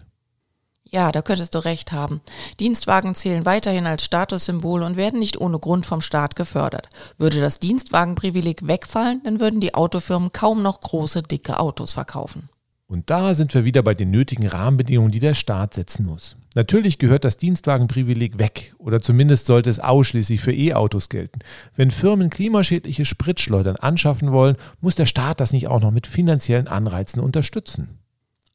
Ja, 0.89 1.11
da 1.11 1.21
könntest 1.21 1.53
du 1.53 1.59
recht 1.59 1.91
haben. 1.91 2.21
Dienstwagen 2.59 3.13
zählen 3.13 3.45
weiterhin 3.45 3.85
als 3.85 4.03
Statussymbol 4.03 4.81
und 4.81 4.97
werden 4.97 5.19
nicht 5.19 5.39
ohne 5.39 5.59
Grund 5.59 5.85
vom 5.85 6.01
Staat 6.01 6.35
gefördert. 6.35 6.89
Würde 7.19 7.39
das 7.39 7.59
Dienstwagenprivileg 7.59 8.65
wegfallen, 8.65 9.21
dann 9.25 9.39
würden 9.39 9.59
die 9.59 9.75
Autofirmen 9.75 10.31
kaum 10.31 10.63
noch 10.63 10.81
große, 10.81 11.21
dicke 11.21 11.59
Autos 11.59 11.93
verkaufen. 11.93 12.49
Und 12.87 13.09
da 13.09 13.33
sind 13.33 13.53
wir 13.53 13.65
wieder 13.65 13.83
bei 13.83 13.93
den 13.93 14.11
nötigen 14.11 14.47
Rahmenbedingungen, 14.47 15.11
die 15.11 15.19
der 15.19 15.33
Staat 15.33 15.73
setzen 15.73 16.05
muss. 16.05 16.37
Natürlich 16.55 16.99
gehört 16.99 17.25
das 17.25 17.35
Dienstwagenprivileg 17.35 18.39
weg 18.39 18.73
oder 18.77 19.01
zumindest 19.01 19.45
sollte 19.45 19.69
es 19.69 19.79
ausschließlich 19.79 20.39
für 20.39 20.53
E-Autos 20.53 21.09
gelten. 21.09 21.39
Wenn 21.75 21.91
Firmen 21.91 22.29
klimaschädliche 22.29 23.03
Spritschleudern 23.03 23.75
anschaffen 23.75 24.31
wollen, 24.31 24.55
muss 24.79 24.95
der 24.95 25.05
Staat 25.05 25.41
das 25.41 25.51
nicht 25.51 25.67
auch 25.67 25.81
noch 25.81 25.91
mit 25.91 26.07
finanziellen 26.07 26.69
Anreizen 26.69 27.19
unterstützen. 27.19 27.99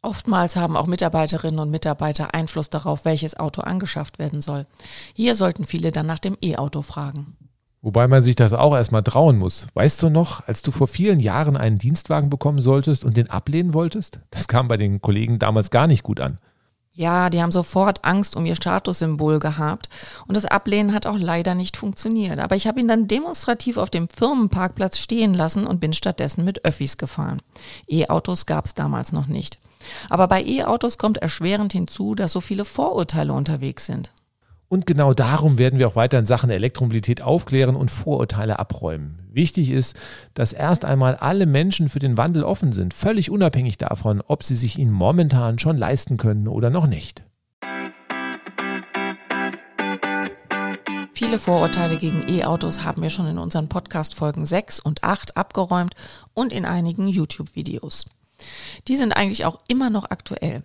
Oftmals 0.00 0.56
haben 0.56 0.76
auch 0.76 0.86
Mitarbeiterinnen 0.86 1.60
und 1.60 1.70
Mitarbeiter 1.70 2.34
Einfluss 2.34 2.70
darauf, 2.70 3.04
welches 3.04 3.38
Auto 3.38 3.60
angeschafft 3.60 4.18
werden 4.18 4.40
soll. 4.40 4.66
Hier 5.14 5.36
sollten 5.36 5.64
viele 5.64 5.92
dann 5.92 6.06
nach 6.06 6.18
dem 6.18 6.36
E-Auto 6.42 6.82
fragen. 6.82 7.36
Wobei 7.82 8.06
man 8.06 8.22
sich 8.22 8.36
das 8.36 8.52
auch 8.52 8.76
erstmal 8.76 9.02
trauen 9.02 9.38
muss. 9.38 9.66
Weißt 9.74 10.00
du 10.04 10.08
noch, 10.08 10.46
als 10.46 10.62
du 10.62 10.70
vor 10.70 10.86
vielen 10.86 11.18
Jahren 11.18 11.56
einen 11.56 11.78
Dienstwagen 11.78 12.30
bekommen 12.30 12.60
solltest 12.60 13.04
und 13.04 13.16
den 13.16 13.28
ablehnen 13.28 13.74
wolltest? 13.74 14.20
Das 14.30 14.46
kam 14.46 14.68
bei 14.68 14.76
den 14.76 15.00
Kollegen 15.00 15.40
damals 15.40 15.70
gar 15.70 15.88
nicht 15.88 16.04
gut 16.04 16.20
an. 16.20 16.38
Ja, 16.94 17.28
die 17.28 17.42
haben 17.42 17.50
sofort 17.50 18.04
Angst 18.04 18.36
um 18.36 18.46
ihr 18.46 18.54
Statussymbol 18.54 19.40
gehabt 19.40 19.88
und 20.28 20.36
das 20.36 20.44
Ablehnen 20.44 20.92
hat 20.94 21.06
auch 21.06 21.18
leider 21.18 21.54
nicht 21.56 21.76
funktioniert. 21.76 22.38
Aber 22.38 22.54
ich 22.54 22.68
habe 22.68 22.78
ihn 22.80 22.86
dann 22.86 23.08
demonstrativ 23.08 23.78
auf 23.78 23.90
dem 23.90 24.08
Firmenparkplatz 24.08 24.98
stehen 24.98 25.34
lassen 25.34 25.66
und 25.66 25.80
bin 25.80 25.92
stattdessen 25.92 26.44
mit 26.44 26.64
Öffis 26.64 26.98
gefahren. 26.98 27.40
E-Autos 27.88 28.46
gab 28.46 28.66
es 28.66 28.74
damals 28.74 29.10
noch 29.12 29.26
nicht. 29.26 29.58
Aber 30.08 30.28
bei 30.28 30.44
E-Autos 30.44 30.98
kommt 30.98 31.18
erschwerend 31.18 31.72
hinzu, 31.72 32.14
dass 32.14 32.30
so 32.30 32.40
viele 32.40 32.64
Vorurteile 32.64 33.32
unterwegs 33.32 33.86
sind. 33.86 34.12
Und 34.72 34.86
genau 34.86 35.12
darum 35.12 35.58
werden 35.58 35.78
wir 35.78 35.86
auch 35.86 35.96
weiter 35.96 36.18
in 36.18 36.24
Sachen 36.24 36.48
Elektromobilität 36.48 37.20
aufklären 37.20 37.76
und 37.76 37.90
Vorurteile 37.90 38.58
abräumen. 38.58 39.18
Wichtig 39.30 39.68
ist, 39.68 39.94
dass 40.32 40.54
erst 40.54 40.86
einmal 40.86 41.16
alle 41.16 41.44
Menschen 41.44 41.90
für 41.90 41.98
den 41.98 42.16
Wandel 42.16 42.42
offen 42.42 42.72
sind, 42.72 42.94
völlig 42.94 43.30
unabhängig 43.30 43.76
davon, 43.76 44.22
ob 44.26 44.42
sie 44.42 44.54
sich 44.54 44.78
ihn 44.78 44.90
momentan 44.90 45.58
schon 45.58 45.76
leisten 45.76 46.16
können 46.16 46.48
oder 46.48 46.70
noch 46.70 46.86
nicht. 46.86 47.22
Viele 51.12 51.38
Vorurteile 51.38 51.98
gegen 51.98 52.26
E-Autos 52.26 52.82
haben 52.82 53.02
wir 53.02 53.10
schon 53.10 53.26
in 53.26 53.36
unseren 53.36 53.68
Podcast-Folgen 53.68 54.46
6 54.46 54.80
und 54.80 55.04
8 55.04 55.36
abgeräumt 55.36 55.92
und 56.32 56.50
in 56.50 56.64
einigen 56.64 57.08
YouTube-Videos. 57.08 58.06
Die 58.88 58.96
sind 58.96 59.12
eigentlich 59.12 59.44
auch 59.44 59.58
immer 59.68 59.90
noch 59.90 60.10
aktuell. 60.10 60.62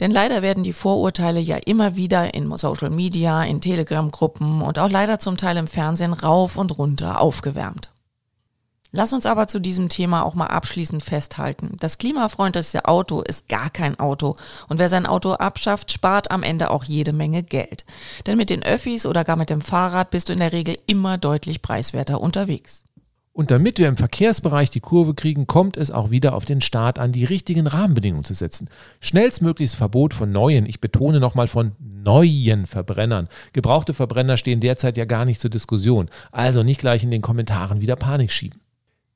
Denn 0.00 0.10
leider 0.10 0.42
werden 0.42 0.64
die 0.64 0.72
Vorurteile 0.72 1.40
ja 1.40 1.56
immer 1.56 1.96
wieder 1.96 2.34
in 2.34 2.54
Social 2.56 2.90
Media, 2.90 3.42
in 3.44 3.60
Telegram-Gruppen 3.60 4.62
und 4.62 4.78
auch 4.78 4.90
leider 4.90 5.18
zum 5.18 5.36
Teil 5.36 5.56
im 5.56 5.66
Fernsehen 5.66 6.12
rauf 6.12 6.56
und 6.56 6.78
runter 6.78 7.20
aufgewärmt. 7.20 7.90
Lass 8.90 9.12
uns 9.12 9.26
aber 9.26 9.48
zu 9.48 9.58
diesem 9.58 9.90
Thema 9.90 10.24
auch 10.24 10.34
mal 10.34 10.46
abschließend 10.46 11.02
festhalten. 11.02 11.76
Das 11.78 11.98
klimafreundlichste 11.98 12.86
Auto 12.86 13.20
ist 13.20 13.48
gar 13.48 13.68
kein 13.68 14.00
Auto. 14.00 14.34
Und 14.68 14.78
wer 14.78 14.88
sein 14.88 15.04
Auto 15.04 15.32
abschafft, 15.32 15.92
spart 15.92 16.30
am 16.30 16.42
Ende 16.42 16.70
auch 16.70 16.84
jede 16.84 17.12
Menge 17.12 17.42
Geld. 17.42 17.84
Denn 18.26 18.38
mit 18.38 18.48
den 18.48 18.62
Öffis 18.62 19.04
oder 19.04 19.24
gar 19.24 19.36
mit 19.36 19.50
dem 19.50 19.60
Fahrrad 19.60 20.10
bist 20.10 20.30
du 20.30 20.32
in 20.32 20.38
der 20.38 20.52
Regel 20.52 20.76
immer 20.86 21.18
deutlich 21.18 21.60
preiswerter 21.60 22.20
unterwegs. 22.20 22.84
Und 23.38 23.52
damit 23.52 23.78
wir 23.78 23.86
im 23.86 23.96
Verkehrsbereich 23.96 24.68
die 24.70 24.80
Kurve 24.80 25.14
kriegen, 25.14 25.46
kommt 25.46 25.76
es 25.76 25.92
auch 25.92 26.10
wieder 26.10 26.34
auf 26.34 26.44
den 26.44 26.60
Staat 26.60 26.98
an, 26.98 27.12
die 27.12 27.24
richtigen 27.24 27.68
Rahmenbedingungen 27.68 28.24
zu 28.24 28.34
setzen. 28.34 28.68
Schnellstmögliches 28.98 29.76
Verbot 29.76 30.12
von 30.12 30.32
neuen, 30.32 30.66
ich 30.66 30.80
betone 30.80 31.20
nochmal 31.20 31.46
von 31.46 31.70
neuen 31.78 32.66
Verbrennern. 32.66 33.28
Gebrauchte 33.52 33.94
Verbrenner 33.94 34.38
stehen 34.38 34.58
derzeit 34.58 34.96
ja 34.96 35.04
gar 35.04 35.24
nicht 35.24 35.40
zur 35.40 35.50
Diskussion. 35.50 36.10
Also 36.32 36.64
nicht 36.64 36.80
gleich 36.80 37.04
in 37.04 37.12
den 37.12 37.22
Kommentaren 37.22 37.80
wieder 37.80 37.94
Panik 37.94 38.32
schieben. 38.32 38.60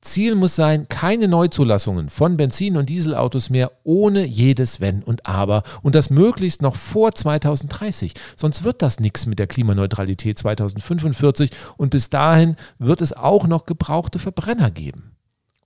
Ziel 0.03 0.35
muss 0.35 0.55
sein, 0.55 0.87
keine 0.89 1.27
Neuzulassungen 1.27 2.09
von 2.09 2.37
Benzin- 2.37 2.77
und 2.77 2.89
Dieselautos 2.89 3.49
mehr 3.49 3.71
ohne 3.83 4.25
jedes 4.25 4.79
Wenn 4.79 5.01
und 5.01 5.25
Aber 5.25 5.63
und 5.81 5.95
das 5.95 6.09
möglichst 6.09 6.61
noch 6.61 6.75
vor 6.75 7.13
2030. 7.13 8.13
Sonst 8.35 8.63
wird 8.63 8.81
das 8.81 8.99
nichts 8.99 9.25
mit 9.25 9.39
der 9.39 9.47
Klimaneutralität 9.47 10.37
2045 10.37 11.51
und 11.77 11.89
bis 11.89 12.09
dahin 12.09 12.55
wird 12.79 13.01
es 13.01 13.13
auch 13.13 13.47
noch 13.47 13.65
gebrauchte 13.65 14.19
Verbrenner 14.19 14.71
geben. 14.71 15.12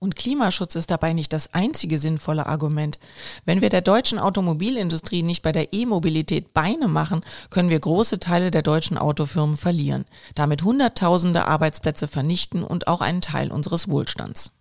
Und 0.00 0.16
Klimaschutz 0.16 0.76
ist 0.76 0.90
dabei 0.90 1.12
nicht 1.12 1.32
das 1.32 1.54
einzige 1.54 1.98
sinnvolle 1.98 2.46
Argument. 2.46 2.98
Wenn 3.44 3.60
wir 3.60 3.68
der 3.68 3.80
deutschen 3.80 4.18
Automobilindustrie 4.18 5.22
nicht 5.22 5.42
bei 5.42 5.52
der 5.52 5.72
E-Mobilität 5.72 6.54
Beine 6.54 6.88
machen, 6.88 7.22
können 7.50 7.70
wir 7.70 7.80
große 7.80 8.20
Teile 8.20 8.50
der 8.50 8.62
deutschen 8.62 8.96
Autofirmen 8.98 9.56
verlieren, 9.56 10.04
damit 10.34 10.62
Hunderttausende 10.62 11.46
Arbeitsplätze 11.46 12.06
vernichten 12.06 12.62
und 12.62 12.86
auch 12.86 13.00
einen 13.00 13.20
Teil 13.22 13.50
unseres 13.50 13.88
Wohlstands. 13.88 14.52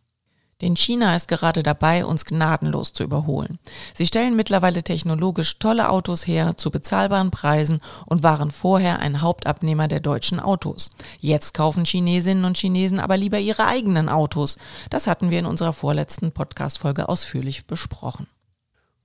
Denn 0.61 0.75
China 0.75 1.15
ist 1.15 1.27
gerade 1.27 1.61
dabei, 1.61 2.03
uns 2.03 2.25
gnadenlos 2.25 2.91
zu 2.91 3.03
überholen. 3.03 3.59
Sie 3.93 4.07
stellen 4.07 4.35
mittlerweile 4.35 4.81
technologisch 4.81 5.59
tolle 5.59 5.89
Autos 5.89 6.25
her 6.25 6.57
zu 6.57 6.71
bezahlbaren 6.71 7.29
Preisen 7.29 7.79
und 8.07 8.23
waren 8.23 8.49
vorher 8.49 8.99
ein 8.99 9.21
Hauptabnehmer 9.21 9.87
der 9.87 9.99
deutschen 9.99 10.39
Autos. 10.39 10.89
Jetzt 11.19 11.53
kaufen 11.53 11.85
Chinesinnen 11.85 12.43
und 12.43 12.57
Chinesen 12.57 12.99
aber 12.99 13.17
lieber 13.17 13.37
ihre 13.37 13.67
eigenen 13.67 14.09
Autos. 14.09 14.57
Das 14.89 15.05
hatten 15.05 15.29
wir 15.29 15.37
in 15.37 15.45
unserer 15.45 15.73
vorletzten 15.73 16.31
Podcast-Folge 16.31 17.07
ausführlich 17.07 17.67
besprochen. 17.67 18.25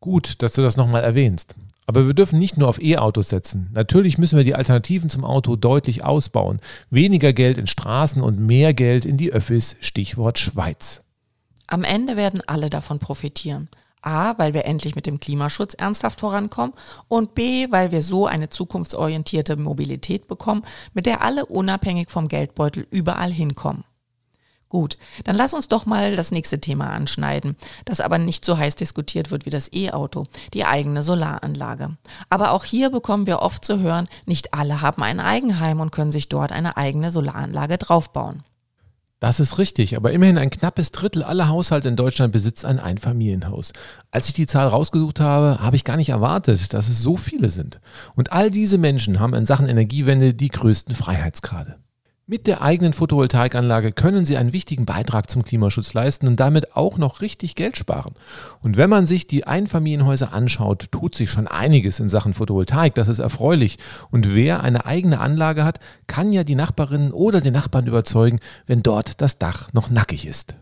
Gut, 0.01 0.43
dass 0.43 0.55
du 0.55 0.63
das 0.63 0.79
nochmal 0.79 1.05
erwähnst. 1.05 1.55
Aber 1.85 2.07
wir 2.07 2.15
dürfen 2.15 2.39
nicht 2.39 2.57
nur 2.57 2.69
auf 2.69 2.81
E-Autos 2.81 3.29
setzen. 3.29 3.69
Natürlich 3.75 4.17
müssen 4.17 4.39
wir 4.39 4.45
die 4.45 4.55
Alternativen 4.55 5.11
zum 5.11 5.25
Auto 5.25 5.57
deutlich 5.57 6.03
ausbauen. 6.03 6.61
Weniger 6.89 7.35
Geld 7.35 7.59
in 7.59 7.67
Straßen 7.67 8.23
und 8.23 8.41
mehr 8.41 8.73
Geld 8.73 9.05
in 9.05 9.19
die 9.19 9.33
Öffis, 9.33 9.77
Stichwort 9.81 10.39
Schweiz. 10.39 11.03
Am 11.73 11.85
Ende 11.85 12.19
werden 12.19 12.43
alle 12.47 12.69
davon 12.69 12.99
profitieren. 12.99 13.71
A, 14.03 14.37
weil 14.37 14.53
wir 14.53 14.67
endlich 14.67 14.95
mit 14.95 15.07
dem 15.07 15.21
Klimaschutz 15.21 15.73
ernsthaft 15.73 16.21
vorankommen 16.21 16.75
und 17.09 17.35
B, 17.35 17.67
weil 17.71 17.91
wir 17.93 18.03
so 18.03 18.27
eine 18.27 18.51
zukunftsorientierte 18.51 19.57
Mobilität 19.57 20.29
bekommen, 20.29 20.67
mit 20.93 21.07
der 21.07 21.23
alle 21.23 21.47
unabhängig 21.47 22.11
vom 22.11 22.29
Geldbeutel 22.29 22.87
überall 22.91 23.33
hinkommen. 23.33 23.85
Gut, 24.69 24.99
dann 25.25 25.35
lass 25.35 25.55
uns 25.55 25.69
doch 25.69 25.87
mal 25.87 26.15
das 26.15 26.31
nächste 26.31 26.61
Thema 26.61 26.91
anschneiden, 26.91 27.57
das 27.87 28.03
aber 28.03 28.19
nicht 28.19 28.45
so 28.45 28.59
heiß 28.59 28.77
diskutiert 28.77 29.31
wird 29.31 29.47
wie 29.47 29.51
das 29.51 29.73
E-Auto, 29.73 30.25
die 30.53 30.67
eigene 30.67 31.03
Solaranlage. 31.03 31.97
Aber 32.29 32.51
auch 32.51 32.65
hier 32.65 32.91
bekommen 32.91 33.27
wir 33.27 33.41
oft 33.41 33.65
zu 33.65 33.81
hören, 33.81 34.09
nicht 34.27 34.53
alle 34.53 34.83
haben 34.83 35.03
ein 35.03 35.21
Eigenheim 35.21 35.81
und 35.81 35.91
können 35.91 36.13
sich 36.13 36.29
dort 36.29 36.53
eine 36.53 36.77
eigene 36.77 37.11
Solaranlage 37.11 37.79
draufbauen. 37.79 38.43
Das 39.23 39.39
ist 39.39 39.59
richtig, 39.59 39.97
aber 39.97 40.11
immerhin 40.11 40.37
ein 40.37 40.51
knappes 40.51 40.91
Drittel 40.91 41.23
aller 41.23 41.47
Haushalte 41.47 41.87
in 41.87 41.95
Deutschland 41.95 42.33
besitzt 42.33 42.65
ein 42.65 42.81
Einfamilienhaus. 42.81 43.71
Als 44.11 44.27
ich 44.27 44.35
die 44.35 44.49
Zahl 44.49 44.67
rausgesucht 44.67 45.21
habe, 45.21 45.61
habe 45.63 45.77
ich 45.77 45.85
gar 45.85 45.97
nicht 45.97 46.09
erwartet, 46.09 46.75
dass 46.75 46.89
es 46.89 47.05
so 47.05 47.17
viele 47.17 47.49
sind. 47.51 47.79
Und 48.17 48.33
all 48.33 48.51
diese 48.51 48.79
Menschen 48.79 49.21
haben 49.21 49.35
in 49.35 49.47
Sachen 49.47 49.69
Energiewende 49.69 50.35
die 50.35 50.49
größten 50.49 50.97
Freiheitsgrade. 50.97 51.77
Mit 52.29 52.47
der 52.47 52.63
eigenen 52.63 52.93
Photovoltaikanlage 52.93 53.91
können 53.91 54.25
Sie 54.25 54.37
einen 54.37 54.53
wichtigen 54.53 54.87
Beitrag 54.87 55.29
zum 55.29 55.43
Klimaschutz 55.43 55.93
leisten 55.93 56.29
und 56.29 56.39
damit 56.39 56.77
auch 56.77 56.97
noch 56.97 57.21
richtig 57.21 57.57
Geld 57.57 57.77
sparen. 57.77 58.15
Und 58.61 58.77
wenn 58.77 58.89
man 58.89 59.07
sich 59.07 59.27
die 59.27 59.45
Einfamilienhäuser 59.45 60.33
anschaut, 60.33 60.93
tut 60.93 61.17
sich 61.17 61.31
schon 61.31 61.49
einiges 61.49 61.99
in 61.99 62.09
Sachen 62.09 62.33
Photovoltaik. 62.33 62.95
Das 62.95 63.09
ist 63.09 63.19
erfreulich. 63.19 63.79
Und 64.13 64.33
wer 64.33 64.63
eine 64.63 64.87
eigene 64.87 65.19
Anlage 65.19 65.65
hat, 65.65 65.81
kann 66.07 66.33
ja 66.33 66.45
die 66.45 66.55
Nachbarinnen 66.55 67.13
oder 67.13 67.41
den 67.41 67.55
Nachbarn 67.55 67.89
überzeugen, 67.89 68.39
wenn 68.67 68.85
dort 68.85 69.21
das 69.21 69.39
Dach 69.39 69.73
noch 69.73 69.91
nackig 69.91 70.25
ist. 70.25 70.55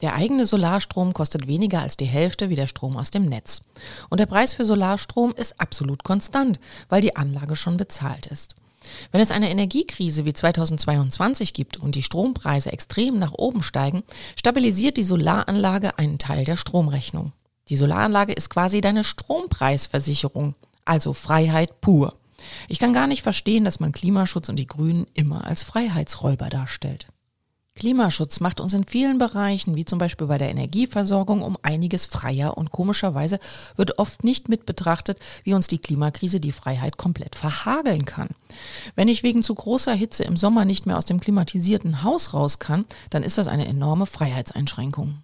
Der 0.00 0.14
eigene 0.14 0.46
Solarstrom 0.46 1.12
kostet 1.12 1.48
weniger 1.48 1.82
als 1.82 1.96
die 1.96 2.04
Hälfte 2.04 2.50
wie 2.50 2.54
der 2.54 2.68
Strom 2.68 2.96
aus 2.96 3.10
dem 3.10 3.24
Netz. 3.24 3.62
Und 4.10 4.20
der 4.20 4.26
Preis 4.26 4.54
für 4.54 4.64
Solarstrom 4.64 5.34
ist 5.34 5.60
absolut 5.60 6.04
konstant, 6.04 6.60
weil 6.88 7.00
die 7.00 7.16
Anlage 7.16 7.56
schon 7.56 7.76
bezahlt 7.76 8.26
ist. 8.26 8.54
Wenn 9.12 9.20
es 9.20 9.30
eine 9.30 9.50
Energiekrise 9.50 10.24
wie 10.24 10.32
2022 10.32 11.52
gibt 11.54 11.76
und 11.76 11.94
die 11.94 12.02
Strompreise 12.02 12.72
extrem 12.72 13.18
nach 13.18 13.32
oben 13.32 13.62
steigen, 13.62 14.02
stabilisiert 14.36 14.96
die 14.96 15.04
Solaranlage 15.04 15.98
einen 15.98 16.18
Teil 16.18 16.44
der 16.44 16.56
Stromrechnung. 16.56 17.32
Die 17.68 17.76
Solaranlage 17.76 18.32
ist 18.32 18.50
quasi 18.50 18.80
deine 18.80 19.04
Strompreisversicherung, 19.04 20.54
also 20.84 21.12
Freiheit 21.12 21.80
pur. 21.80 22.14
Ich 22.68 22.78
kann 22.78 22.92
gar 22.92 23.06
nicht 23.06 23.22
verstehen, 23.22 23.64
dass 23.64 23.80
man 23.80 23.92
Klimaschutz 23.92 24.48
und 24.48 24.56
die 24.56 24.66
Grünen 24.66 25.06
immer 25.14 25.44
als 25.44 25.62
Freiheitsräuber 25.62 26.48
darstellt. 26.48 27.08
Klimaschutz 27.78 28.40
macht 28.40 28.60
uns 28.60 28.74
in 28.74 28.84
vielen 28.84 29.18
Bereichen, 29.18 29.76
wie 29.76 29.84
zum 29.84 30.00
Beispiel 30.00 30.26
bei 30.26 30.36
der 30.36 30.50
Energieversorgung, 30.50 31.42
um 31.42 31.56
einiges 31.62 32.06
freier 32.06 32.58
und 32.58 32.72
komischerweise 32.72 33.38
wird 33.76 33.98
oft 33.98 34.24
nicht 34.24 34.48
mit 34.48 34.66
betrachtet, 34.66 35.18
wie 35.44 35.54
uns 35.54 35.68
die 35.68 35.78
Klimakrise 35.78 36.40
die 36.40 36.52
Freiheit 36.52 36.96
komplett 36.98 37.36
verhageln 37.36 38.04
kann. 38.04 38.30
Wenn 38.96 39.06
ich 39.06 39.22
wegen 39.22 39.44
zu 39.44 39.54
großer 39.54 39.94
Hitze 39.94 40.24
im 40.24 40.36
Sommer 40.36 40.64
nicht 40.64 40.86
mehr 40.86 40.98
aus 40.98 41.04
dem 41.04 41.20
klimatisierten 41.20 42.02
Haus 42.02 42.34
raus 42.34 42.58
kann, 42.58 42.84
dann 43.10 43.22
ist 43.22 43.38
das 43.38 43.46
eine 43.46 43.68
enorme 43.68 44.06
Freiheitseinschränkung. 44.06 45.22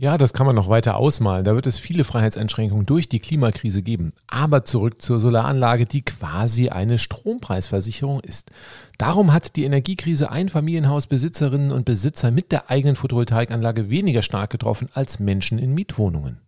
Ja, 0.00 0.16
das 0.16 0.32
kann 0.32 0.46
man 0.46 0.54
noch 0.54 0.68
weiter 0.68 0.96
ausmalen. 0.96 1.44
Da 1.44 1.56
wird 1.56 1.66
es 1.66 1.76
viele 1.76 2.04
Freiheitseinschränkungen 2.04 2.86
durch 2.86 3.08
die 3.08 3.18
Klimakrise 3.18 3.82
geben. 3.82 4.12
Aber 4.28 4.64
zurück 4.64 5.02
zur 5.02 5.18
Solaranlage, 5.18 5.86
die 5.86 6.02
quasi 6.02 6.68
eine 6.68 6.98
Strompreisversicherung 6.98 8.20
ist. 8.20 8.52
Darum 8.96 9.32
hat 9.32 9.56
die 9.56 9.64
Energiekrise 9.64 10.30
Einfamilienhausbesitzerinnen 10.30 11.72
und 11.72 11.84
Besitzer 11.84 12.30
mit 12.30 12.52
der 12.52 12.70
eigenen 12.70 12.94
Photovoltaikanlage 12.94 13.90
weniger 13.90 14.22
stark 14.22 14.50
getroffen 14.50 14.88
als 14.94 15.18
Menschen 15.18 15.58
in 15.58 15.74
Mietwohnungen. 15.74 16.38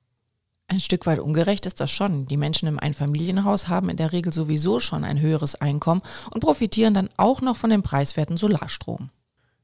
Ein 0.69 0.79
Stück 0.79 1.05
weit 1.07 1.19
ungerecht 1.19 1.67
ist 1.67 1.81
das 1.81 1.91
schon. 1.91 2.29
Die 2.29 2.37
Menschen 2.37 2.69
im 2.69 2.79
Einfamilienhaus 2.79 3.67
haben 3.67 3.89
in 3.89 3.97
der 3.97 4.13
Regel 4.13 4.33
sowieso 4.33 4.79
schon 4.79 5.03
ein 5.03 5.21
höheres 5.21 5.57
Einkommen 5.57 6.03
und 6.31 6.39
profitieren 6.39 6.95
dann 6.95 7.09
auch 7.17 7.41
noch 7.41 7.57
von 7.57 7.71
dem 7.71 7.83
preiswerten 7.83 8.37
Solarstrom. 8.37 9.11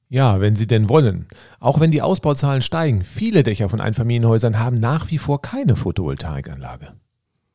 Ja, 0.09 0.41
wenn 0.41 0.55
sie 0.55 0.67
denn 0.67 0.89
wollen. 0.89 1.27
Auch 1.59 1.81
wenn 1.81 1.91
die 1.91 2.03
Ausbauzahlen 2.03 2.63
steigen, 2.63 3.03
viele 3.03 3.43
Dächer 3.43 3.69
von 3.69 3.81
Einfamilienhäusern 3.81 4.59
haben 4.59 4.77
nach 4.77 5.11
wie 5.11 5.19
vor 5.19 5.43
keine 5.43 5.75
Photovoltaikanlage. 5.75 6.93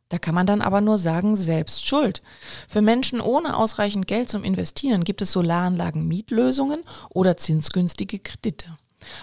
Da 0.10 0.18
kann 0.18 0.36
man 0.36 0.46
dann 0.46 0.62
aber 0.62 0.82
nur 0.82 0.98
sagen, 0.98 1.38
selbst 1.38 1.88
schuld. 1.88 2.22
Für 2.68 2.82
Menschen 2.82 3.22
ohne 3.22 3.56
ausreichend 3.56 4.08
Geld 4.08 4.28
zum 4.28 4.44
Investieren 4.44 5.06
gibt 5.06 5.22
es 5.22 5.32
Solaranlagen 5.32 6.06
Mietlösungen 6.06 6.82
oder 7.10 7.38
zinsgünstige 7.38 8.20
Kredite. 8.20 8.66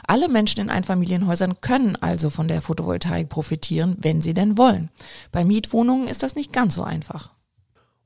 Alle 0.07 0.29
Menschen 0.29 0.61
in 0.62 0.71
Einfamilienhäusern 0.71 1.61
können 1.61 1.97
also 1.97 2.31
von 2.31 2.49
der 2.49 2.62
Photovoltaik 2.62 3.29
profitieren, 3.29 3.97
wenn 4.01 4.23
sie 4.23 4.33
denn 4.33 4.57
wollen. 4.57 4.88
Bei 5.31 5.45
Mietwohnungen 5.45 6.09
ist 6.09 6.23
das 6.23 6.35
nicht 6.35 6.55
ganz 6.55 6.75
so 6.75 6.83
einfach. 6.83 7.31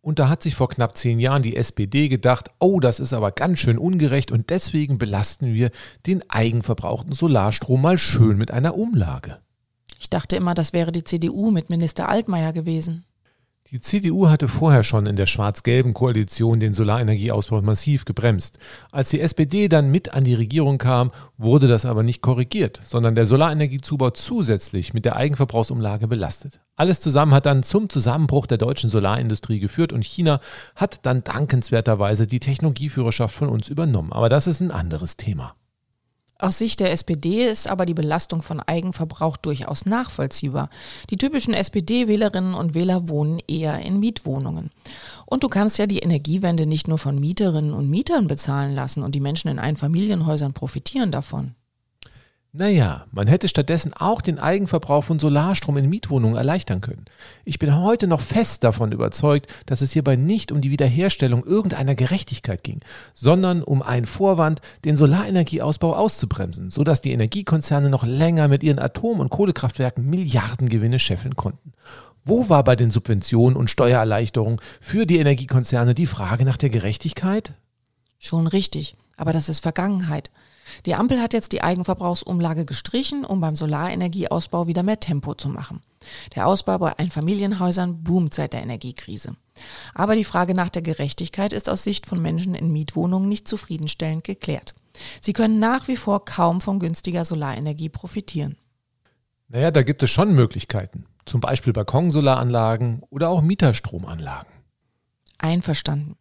Und 0.03 0.19
da 0.19 0.29
hat 0.29 0.43
sich 0.43 0.57
vor 0.57 0.69
knapp 0.69 0.99
zehn 0.99 1.21
Jahren 1.21 1.43
die 1.43 1.57
SPD 1.57 2.09
gedacht, 2.09 2.51
oh, 2.59 2.81
das 2.81 2.99
ist 2.99 3.13
aber 3.13 3.31
ganz 3.31 3.61
schön 3.61 3.79
ungerecht 3.79 4.33
und 4.33 4.51
deswegen 4.51 4.99
belasten 4.99 5.55
wir 5.55 5.71
den 6.07 6.29
eigenverbrauchten 6.29 7.13
Solarstrom 7.13 7.81
mal 7.81 7.99
schön 7.99 8.37
mit 8.37 8.51
einer 8.51 8.75
Umlage. 8.75 9.39
Ich 10.01 10.11
dachte 10.11 10.35
immer, 10.35 10.55
das 10.55 10.73
wäre 10.73 10.91
die 10.91 11.05
CDU 11.05 11.53
mit 11.53 11.71
Minister 11.71 12.09
Altmaier 12.09 12.53
gewesen. 12.53 13.05
Die 13.73 13.81
CDU 13.81 14.29
hatte 14.29 14.49
vorher 14.49 14.83
schon 14.83 15.07
in 15.07 15.17
der 15.17 15.25
schwarz-gelben 15.25 15.95
Koalition 15.95 16.61
den 16.61 16.75
Solarenergieausbau 16.75 17.63
massiv 17.63 18.05
gebremst. 18.05 18.59
Als 18.91 19.09
die 19.09 19.21
SPD 19.23 19.69
dann 19.69 19.91
mit 19.91 20.13
an 20.13 20.25
die 20.25 20.35
Regierung 20.35 20.77
kam, 20.77 21.11
wurde 21.39 21.69
das 21.69 21.87
aber 21.87 22.03
nicht 22.03 22.21
korrigiert, 22.21 22.83
sondern 22.85 23.15
der 23.15 23.25
Solarenergiezubau 23.25 24.11
zusätzlich 24.11 24.93
mit 24.93 25.07
der 25.07 25.17
Eigenverbrauchsumlage 25.17 26.07
belastet. 26.07 26.61
Alles 26.77 27.01
zusammen 27.01 27.33
hat 27.33 27.47
dann 27.47 27.63
zum 27.63 27.89
Zusammenbruch 27.89 28.47
der 28.47 28.59
deutschen 28.59 28.91
Solarindustrie 28.91 29.59
geführt 29.59 29.95
und 29.95 30.05
China 30.05 30.43
hat 30.77 31.07
dann 31.07 31.25
dankenswerterweise 31.25 32.27
die 32.27 32.41
Technologieführerschaft 32.41 33.35
von 33.35 33.49
uns 33.49 33.71
übernommen. 33.71 34.13
Aber 34.13 34.29
das 34.29 34.49
ist 34.49 34.61
ein 34.61 34.71
anderes 34.71 35.17
Thema. 35.17 35.55
Aus 36.43 36.59
Sicht 36.59 36.81
der 36.81 36.91
SPD 36.91 37.47
ist 37.47 37.69
aber 37.69 37.87
die 37.87 37.95
Belastung 37.95 38.43
von 38.43 38.59
Eigenverbrauch 38.59 39.37
durchaus 39.37 39.87
nachvollziehbar. 39.87 40.71
Die 41.09 41.17
typischen 41.17 41.55
SPD-Wählerinnen 41.55 42.55
und 42.55 42.75
Wähler 42.75 43.09
wohnen 43.09 43.39
eher 43.47 43.79
in 43.79 44.01
Mietwohnungen. 44.01 44.71
Und 45.25 45.45
du 45.45 45.49
kannst 45.49 45.79
ja 45.79 45.87
die 45.87 46.01
Energiewende 46.01 46.67
nicht 46.67 46.89
nur 46.89 46.99
von 46.99 47.21
Mieterinnen 47.21 47.73
und 47.73 47.89
Mietern 47.89 48.27
bezahlen 48.27 48.75
lassen 48.75 49.05
und 49.05 49.15
die 49.15 49.21
Menschen 49.21 49.53
in 49.53 49.61
Einfamilienhäusern 49.61 50.53
profitieren 50.53 51.13
davon. 51.13 51.55
Naja, 52.55 53.07
man 53.11 53.29
hätte 53.29 53.49
stattdessen 53.49 53.95
auch 53.95 54.21
den 54.21 54.39
Eigenverbrauch 54.39 55.05
von 55.05 55.19
Solarstrom 55.19 55.79
in 55.79 55.89
Mietwohnungen 55.89 56.37
erleichtern 56.37 56.83
können. 56.83 57.07
Ich 57.47 57.59
bin 57.59 57.81
heute 57.81 58.07
noch 58.07 58.21
fest 58.21 58.63
davon 58.63 58.93
überzeugt, 58.93 59.47
dass 59.65 59.81
es 59.81 59.93
hierbei 59.93 60.17
nicht 60.17 60.53
um 60.53 60.61
die 60.61 60.71
Wiederherstellung 60.71 61.47
irgendeiner 61.47 61.95
Gerechtigkeit 61.95 62.63
ging, 62.63 62.81
sondern 63.15 63.63
um 63.63 63.81
einen 63.81 64.05
Vorwand, 64.05 64.61
den 64.85 64.97
Solarenergieausbau 64.97 65.97
auszubremsen, 65.97 66.69
sodass 66.69 67.01
die 67.01 67.13
Energiekonzerne 67.13 67.89
noch 67.89 68.05
länger 68.05 68.49
mit 68.49 68.63
ihren 68.63 68.81
Atom- 68.81 69.21
und 69.21 69.31
Kohlekraftwerken 69.31 70.05
Milliardengewinne 70.05 70.99
scheffeln 70.99 71.37
konnten. 71.37 71.73
Wo 72.23 72.51
war 72.51 72.65
bei 72.65 72.77
den 72.77 72.91
Subventionen 72.91 73.57
und 73.57 73.71
Steuererleichterungen 73.71 74.61
für 74.79 75.07
die 75.07 75.17
Energiekonzerne 75.17 75.95
die 75.95 76.07
Frage 76.07 76.45
nach 76.45 76.59
der 76.59 76.69
Gerechtigkeit? 76.69 77.55
Schon 78.19 78.47
richtig, 78.47 78.95
aber 79.17 79.33
das 79.33 79.49
ist 79.49 79.61
Vergangenheit. 79.61 80.31
Die 80.87 80.95
Ampel 80.95 81.21
hat 81.21 81.33
jetzt 81.33 81.53
die 81.53 81.63
Eigenverbrauchsumlage 81.63 82.65
gestrichen, 82.65 83.25
um 83.25 83.41
beim 83.41 83.57
Solarenergieausbau 83.57 84.67
wieder 84.67 84.83
mehr 84.83 85.01
Tempo 85.01 85.35
zu 85.35 85.49
machen. 85.49 85.81
Der 86.35 86.47
Ausbau 86.47 86.79
bei 86.79 86.99
Einfamilienhäusern 86.99 88.03
boomt 88.03 88.35
seit 88.35 88.53
der 88.53 88.63
Energiekrise. 88.63 89.37
Aber 89.95 90.17
die 90.17 90.25
Frage 90.25 90.55
nach 90.55 90.71
der 90.71 90.83
Gerechtigkeit 90.83 91.53
ist 91.53 91.69
aus 91.69 91.85
Sicht 91.85 92.07
von 92.07 92.21
Menschen 92.21 92.55
in 92.55 92.73
Mietwohnungen 92.73 93.29
nicht 93.29 93.47
zufriedenstellend 93.47 94.25
geklärt. 94.25 94.75
Sie 95.21 95.33
können 95.33 95.59
nach 95.59 95.89
wie 95.89 95.97
vor 95.97 96.25
kaum 96.25 96.61
von 96.61 96.79
günstiger 96.79 97.25
Solarenergie 97.25 97.89
profitieren. 97.89 98.57
Naja, 99.49 99.71
da 99.71 99.83
gibt 99.83 100.03
es 100.03 100.11
schon 100.11 100.35
Möglichkeiten. 100.35 101.07
Zum 101.25 101.41
Beispiel 101.41 101.73
Balkonsolaranlagen 101.73 103.03
oder 103.11 103.29
auch 103.29 103.43
Mieterstromanlagen. 103.43 104.52
Einverstanden. 105.43 106.17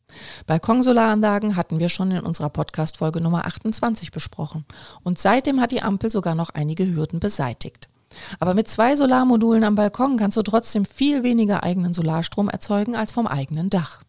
Balkonsolaranlagen 0.48 1.56
hatten 1.56 1.80
wir 1.80 1.90
schon 1.90 2.12
in 2.12 2.22
unserer 2.22 2.50
Podcast-Folge 2.50 3.22
Nummer 3.22 3.46
28 3.46 4.12
besprochen. 4.12 4.66
Und 5.04 5.20
seitdem 5.20 5.62
hat 5.62 5.72
die 5.72 5.82
Ampel 5.82 6.10
sogar 6.10 6.36
noch 6.36 6.50
einige 6.50 6.86
Hürden 6.94 7.20
beseitigt. 7.20 7.88
Aber 8.40 8.54
mit 8.54 8.68
zwei 8.68 8.96
Solarmodulen 8.96 9.64
am 9.64 9.76
Balkon 9.76 10.18
kannst 10.18 10.38
du 10.38 10.42
trotzdem 10.42 10.86
viel 10.86 11.24
weniger 11.24 11.64
eigenen 11.64 11.94
Solarstrom 11.94 12.50
erzeugen 12.50 12.96
als 12.96 13.12
vom 13.12 13.28
eigenen 13.28 13.70
Dach. 13.70 14.04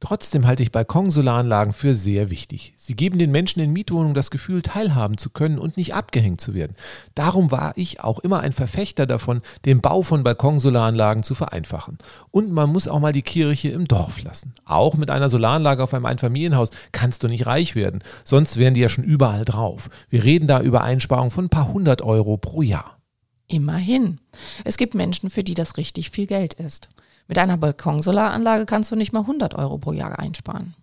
Trotzdem 0.00 0.46
halte 0.46 0.62
ich 0.62 0.72
Balkonsolaranlagen 0.72 1.74
für 1.74 1.94
sehr 1.94 2.30
wichtig. 2.30 2.72
Sie 2.76 2.96
geben 2.96 3.18
den 3.18 3.30
Menschen 3.30 3.60
in 3.60 3.70
Mietwohnungen 3.70 4.14
das 4.14 4.30
Gefühl, 4.30 4.62
teilhaben 4.62 5.18
zu 5.18 5.28
können 5.28 5.58
und 5.58 5.76
nicht 5.76 5.94
abgehängt 5.94 6.40
zu 6.40 6.54
werden. 6.54 6.74
Darum 7.14 7.50
war 7.50 7.74
ich 7.76 8.00
auch 8.00 8.18
immer 8.18 8.40
ein 8.40 8.52
Verfechter 8.52 9.06
davon, 9.06 9.40
den 9.66 9.82
Bau 9.82 10.00
von 10.00 10.24
Balkonsolaranlagen 10.24 11.22
zu 11.22 11.34
vereinfachen. 11.34 11.98
Und 12.30 12.50
man 12.50 12.70
muss 12.70 12.88
auch 12.88 12.98
mal 12.98 13.12
die 13.12 13.20
Kirche 13.20 13.68
im 13.68 13.86
Dorf 13.86 14.22
lassen. 14.22 14.54
Auch 14.64 14.94
mit 14.96 15.10
einer 15.10 15.28
Solaranlage 15.28 15.82
auf 15.82 15.92
einem 15.92 16.06
Einfamilienhaus 16.06 16.70
kannst 16.92 17.22
du 17.22 17.28
nicht 17.28 17.44
reich 17.44 17.74
werden, 17.74 18.02
sonst 18.24 18.56
wären 18.56 18.72
die 18.72 18.80
ja 18.80 18.88
schon 18.88 19.04
überall 19.04 19.44
drauf. 19.44 19.90
Wir 20.08 20.24
reden 20.24 20.48
da 20.48 20.62
über 20.62 20.82
Einsparungen 20.82 21.30
von 21.30 21.44
ein 21.44 21.50
paar 21.50 21.68
hundert 21.68 22.00
Euro 22.00 22.38
pro 22.38 22.62
Jahr. 22.62 22.96
Immerhin. 23.48 24.18
Es 24.64 24.78
gibt 24.78 24.94
Menschen, 24.94 25.28
für 25.28 25.44
die 25.44 25.54
das 25.54 25.76
richtig 25.76 26.10
viel 26.10 26.26
Geld 26.26 26.54
ist. 26.54 26.88
Mit 27.30 27.38
einer 27.38 27.56
Balkonsolaranlage 27.58 28.66
kannst 28.66 28.90
du 28.90 28.96
nicht 28.96 29.12
mal 29.12 29.20
100 29.20 29.54
Euro 29.54 29.78
pro 29.78 29.92
Jahr 29.92 30.18
einsparen. 30.18 30.74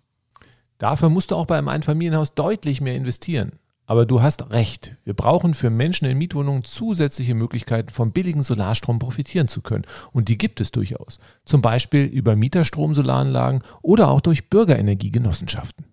Dafür 0.78 1.10
musst 1.10 1.30
du 1.30 1.36
auch 1.36 1.44
bei 1.44 1.58
einem 1.58 1.68
Einfamilienhaus 1.68 2.32
deutlich 2.32 2.80
mehr 2.80 2.94
investieren. 2.94 3.52
Aber 3.84 4.06
du 4.06 4.22
hast 4.22 4.50
recht. 4.50 4.96
Wir 5.04 5.12
brauchen 5.12 5.52
für 5.52 5.68
Menschen 5.68 6.06
in 6.06 6.16
Mietwohnungen 6.16 6.64
zusätzliche 6.64 7.34
Möglichkeiten, 7.34 7.90
vom 7.90 8.12
billigen 8.12 8.44
Solarstrom 8.44 8.98
profitieren 8.98 9.46
zu 9.46 9.60
können. 9.60 9.84
Und 10.12 10.30
die 10.30 10.38
gibt 10.38 10.62
es 10.62 10.72
durchaus. 10.72 11.18
Zum 11.44 11.60
Beispiel 11.60 12.06
über 12.06 12.34
Mieterstrom-Solaranlagen 12.34 13.62
oder 13.82 14.08
auch 14.08 14.22
durch 14.22 14.48
Bürgerenergiegenossenschaften. 14.48 15.84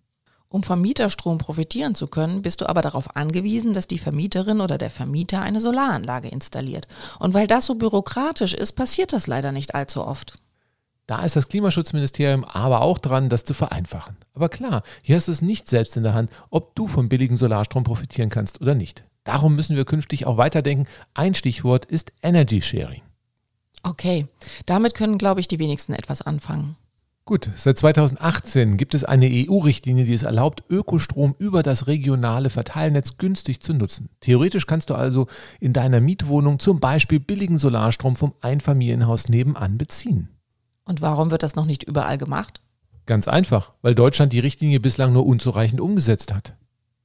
Um 0.48 0.64
vom 0.64 0.80
Mieterstrom 0.80 1.38
profitieren 1.38 1.96
zu 1.96 2.08
können, 2.08 2.44
bist 2.44 2.62
du 2.62 2.70
aber 2.70 2.82
darauf 2.82 3.18
angewiesen, 3.18 3.74
dass 3.74 3.88
die 3.88 4.00
Vermieterin 4.00 4.62
oder 4.62 4.78
der 4.78 4.90
Vermieter 4.90 5.42
eine 5.42 5.60
Solaranlage 5.60 6.30
installiert. 6.30 6.88
Und 7.20 7.34
weil 7.34 7.46
das 7.46 7.66
so 7.66 7.76
bürokratisch 7.76 8.54
ist, 8.54 8.72
passiert 8.72 9.12
das 9.12 9.28
leider 9.28 9.52
nicht 9.52 9.76
allzu 9.76 10.06
oft. 10.08 10.40
Da 11.08 11.24
ist 11.24 11.36
das 11.36 11.48
Klimaschutzministerium 11.50 12.44
aber 12.44 12.82
auch 12.82 12.98
dran, 12.98 13.30
das 13.30 13.44
zu 13.44 13.54
vereinfachen. 13.54 14.18
Aber 14.34 14.50
klar, 14.50 14.82
hier 15.04 15.16
hast 15.16 15.28
du 15.28 15.32
es 15.32 15.42
nicht 15.42 15.68
selbst 15.68 15.96
in 15.98 16.04
der 16.04 16.16
Hand, 16.16 16.32
ob 16.50 16.76
du 16.76 16.88
vom 16.88 17.10
billigen 17.10 17.38
Solarstrom 17.38 17.84
profitieren 17.84 18.30
kannst 18.30 18.60
oder 18.60 18.74
nicht. 18.74 19.06
Darum 19.24 19.56
müssen 19.56 19.76
wir 19.76 19.86
künftig 19.86 20.26
auch 20.26 20.38
weiterdenken. 20.38 20.88
Ein 21.14 21.36
Stichwort 21.36 21.86
ist 21.86 22.12
Energy 22.24 22.62
Sharing. 22.62 23.02
Okay, 23.84 24.28
damit 24.66 24.96
können, 24.96 25.20
glaube 25.20 25.42
ich, 25.42 25.48
die 25.48 25.60
wenigsten 25.60 25.94
etwas 25.94 26.24
anfangen. 26.24 26.76
Gut, 27.24 27.50
seit 27.56 27.78
2018 27.80 28.78
gibt 28.78 28.94
es 28.94 29.04
eine 29.04 29.28
EU-Richtlinie, 29.28 30.06
die 30.06 30.14
es 30.14 30.22
erlaubt, 30.22 30.64
Ökostrom 30.70 31.36
über 31.40 31.64
das 31.64 31.88
regionale 31.88 32.52
Verteilnetz 32.52 33.18
günstig 33.18 33.62
zu 33.62 33.74
nutzen. 33.74 34.10
Theoretisch 34.22 34.68
kannst 34.68 34.92
du 34.92 34.96
also 34.96 35.26
in 35.60 35.74
deiner 35.74 36.02
Mietwohnung 36.02 36.60
zum 36.60 36.80
Beispiel 36.80 37.20
billigen 37.20 37.58
Solarstrom 37.58 38.16
vom 38.16 38.36
Einfamilienhaus 38.42 39.28
nebenan 39.28 39.80
beziehen. 39.80 40.35
Und 40.86 41.02
warum 41.02 41.32
wird 41.32 41.44
das 41.44 41.56
noch 41.56 41.66
nicht 41.66 41.84
überall 41.84 42.18
gemacht? 42.18 42.62
Ganz 43.06 43.28
einfach, 43.28 43.74
weil 43.82 43.96
Deutschland 43.96 44.34
die 44.34 44.40
Richtlinie 44.40 44.80
bislang 44.80 45.14
nur 45.14 45.26
unzureichend 45.26 45.82
umgesetzt 45.82 46.34
hat. 46.34 46.54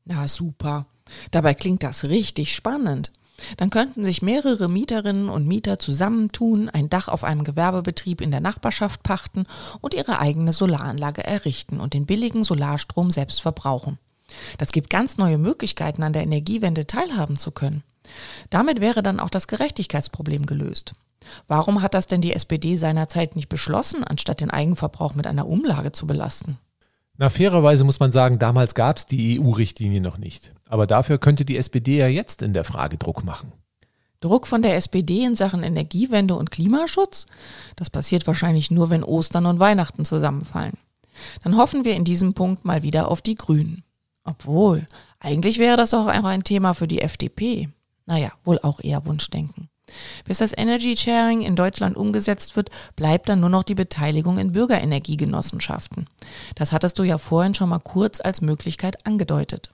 Na 0.05 0.29
super. 0.29 0.87
Dabei 1.31 1.55
klingt 1.55 1.83
das 1.83 2.05
richtig 2.05 2.55
spannend. 2.55 3.11
Dann 3.57 3.71
könnten 3.71 4.05
sich 4.05 4.23
mehrere 4.23 4.69
Mieterinnen 4.69 5.29
und 5.29 5.47
Mieter 5.47 5.79
zusammentun, 5.79 6.69
ein 6.69 6.91
Dach 6.91 7.09
auf 7.09 7.25
einem 7.25 7.45
Gewerbebetrieb 7.45 8.21
in 8.21 8.31
der 8.31 8.41
Nachbarschaft 8.41 9.03
pachten 9.03 9.47
und 9.81 9.95
ihre 9.95 10.19
eigene 10.19 10.53
Solaranlage 10.53 11.25
errichten 11.25 11.81
und 11.81 11.95
den 11.95 12.07
billigen 12.07 12.45
Solarstrom 12.45 13.11
selbst 13.11 13.41
verbrauchen. 13.41 13.99
Das 14.59 14.73
gibt 14.73 14.91
ganz 14.91 15.17
neue 15.17 15.39
Möglichkeiten, 15.39 16.03
an 16.03 16.13
der 16.13 16.23
Energiewende 16.23 16.87
teilhaben 16.87 17.37
zu 17.37 17.51
können. 17.51 17.83
Damit 18.51 18.81
wäre 18.81 19.03
dann 19.03 19.21
auch 19.21 19.31
das 19.31 19.49
Gerechtigkeitsproblem 19.49 20.47
gelöst. 20.47 20.93
Warum 21.49 21.83
hat 21.83 21.95
das 21.95 22.07
denn 22.07 22.21
die 22.21 22.33
SPD 22.33 22.77
seinerzeit 22.77 23.37
nicht 23.37 23.49
beschlossen, 23.49 24.05
anstatt 24.05 24.41
den 24.41 24.51
Eigenverbrauch 24.51 25.15
mit 25.15 25.27
einer 25.27 25.47
Umlage 25.47 25.93
zu 25.93 26.07
belasten? 26.07 26.59
Na, 27.17 27.29
fairerweise 27.29 27.85
muss 27.85 28.01
man 28.01 28.13
sagen, 28.13 28.39
damals 28.39 28.75
gab 28.75 28.97
es 28.97 29.07
die 29.07 29.39
EU-Richtlinie 29.39 30.01
noch 30.01 30.17
nicht. 30.17 30.53
Aber 30.67 30.87
dafür 30.87 31.19
könnte 31.19 31.45
die 31.45 31.59
SPD 31.59 31.99
ja 31.99 32.07
jetzt 32.07 32.41
in 32.41 32.55
der 32.55 32.65
Frage 32.65 32.97
Druck 32.97 33.25
machen. 33.25 33.53
Druck 34.21 34.47
von 34.47 34.63
der 34.63 34.77
SPD 34.77 35.25
in 35.25 35.37
Sachen 35.37 35.63
Energiewende 35.63 36.35
und 36.35 36.51
Klimaschutz? 36.51 37.27
Das 37.77 37.91
passiert 37.91 38.27
wahrscheinlich 38.27 38.71
nur, 38.71 38.91
wenn 38.91 39.05
Ostern 39.05 39.47
und 39.47 39.59
Weihnachten 39.59 40.05
zusammenfallen. 40.05 40.79
Dann 41.43 41.57
hoffen 41.57 41.85
wir 41.85 41.95
in 41.95 42.05
diesem 42.05 42.35
Punkt 42.35 42.65
mal 42.65 42.83
wieder 42.83 43.09
auf 43.09 43.21
die 43.21 43.35
Grünen. 43.35 43.83
Obwohl, 44.25 44.87
eigentlich 45.19 45.59
wäre 45.59 45.77
das 45.77 45.91
doch 45.91 46.07
einfach 46.07 46.31
ein 46.31 46.45
Thema 46.45 46.75
für 46.75 46.89
die 46.89 47.01
FDP. 47.01 47.69
Naja, 48.07 48.33
wohl 48.45 48.59
auch 48.61 48.81
eher 48.81 49.05
Wunschdenken. 49.07 49.69
Bis 50.25 50.39
das 50.39 50.57
Energy 50.57 50.97
Sharing 50.97 51.43
in 51.43 51.57
Deutschland 51.57 51.97
umgesetzt 51.97 52.57
wird, 52.57 52.71
bleibt 52.97 53.29
dann 53.29 53.41
nur 53.41 53.51
noch 53.51 53.63
die 53.63 53.75
Beteiligung 53.75 54.39
in 54.39 54.53
Bürgerenergiegenossenschaften. 54.53 56.07
Das 56.55 56.73
hattest 56.73 56.99
du 56.99 57.03
ja 57.03 57.19
vorhin 57.19 57.55
schon 57.55 57.69
mal 57.69 57.81
kurz 57.81 58.21
als 58.21 58.41
Möglichkeit 58.41 59.07
angedeutet. 59.07 59.73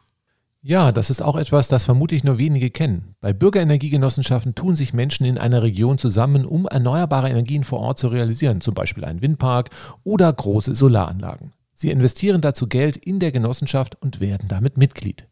Ja, 0.69 0.91
das 0.91 1.11
ist 1.11 1.23
auch 1.23 1.37
etwas, 1.37 1.69
das 1.69 1.85
vermutlich 1.85 2.25
nur 2.25 2.39
wenige 2.39 2.71
kennen. 2.71 3.15
Bei 3.21 3.33
Bürgerenergiegenossenschaften 3.33 4.57
tun 4.57 4.75
sich 4.75 4.93
Menschen 4.93 5.25
in 5.25 5.39
einer 5.39 5.63
Region 5.63 5.97
zusammen, 5.97 6.45
um 6.45 6.67
erneuerbare 6.67 7.31
Energien 7.31 7.63
vor 7.63 7.79
Ort 7.79 8.01
zu 8.01 8.09
realisieren, 8.09 8.61
zum 8.61 8.75
Beispiel 8.75 9.05
einen 9.05 9.23
Windpark 9.23 9.71
oder 10.03 10.33
große 10.33 10.75
Solaranlagen. 10.75 11.53
Sie 11.73 11.93
investieren 11.93 12.41
dazu 12.41 12.67
Geld 12.67 12.97
in 12.97 13.21
der 13.21 13.31
Genossenschaft 13.31 13.97
und 14.03 14.19
werden 14.19 14.49
damit 14.49 14.77
Mitglied. 14.77 15.29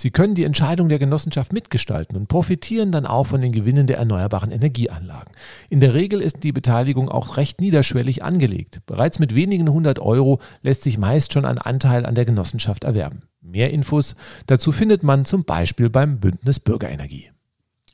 Sie 0.00 0.12
können 0.12 0.36
die 0.36 0.44
Entscheidung 0.44 0.88
der 0.88 1.00
Genossenschaft 1.00 1.52
mitgestalten 1.52 2.16
und 2.16 2.28
profitieren 2.28 2.92
dann 2.92 3.04
auch 3.04 3.24
von 3.24 3.40
den 3.40 3.50
Gewinnen 3.50 3.88
der 3.88 3.98
erneuerbaren 3.98 4.52
Energieanlagen. 4.52 5.32
In 5.70 5.80
der 5.80 5.92
Regel 5.92 6.20
ist 6.20 6.44
die 6.44 6.52
Beteiligung 6.52 7.08
auch 7.08 7.36
recht 7.36 7.60
niederschwellig 7.60 8.22
angelegt. 8.22 8.78
Bereits 8.86 9.18
mit 9.18 9.34
wenigen 9.34 9.68
hundert 9.68 9.98
Euro 9.98 10.38
lässt 10.62 10.84
sich 10.84 10.98
meist 10.98 11.32
schon 11.32 11.44
ein 11.44 11.58
Anteil 11.58 12.06
an 12.06 12.14
der 12.14 12.26
Genossenschaft 12.26 12.84
erwerben. 12.84 13.22
Mehr 13.40 13.72
Infos 13.72 14.14
dazu 14.46 14.70
findet 14.70 15.02
man 15.02 15.24
zum 15.24 15.42
Beispiel 15.42 15.90
beim 15.90 16.20
Bündnis 16.20 16.60
Bürgerenergie. 16.60 17.32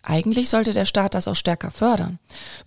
Eigentlich 0.06 0.50
sollte 0.50 0.74
der 0.74 0.84
Staat 0.84 1.14
das 1.14 1.28
auch 1.28 1.34
stärker 1.34 1.70
fördern. 1.70 2.18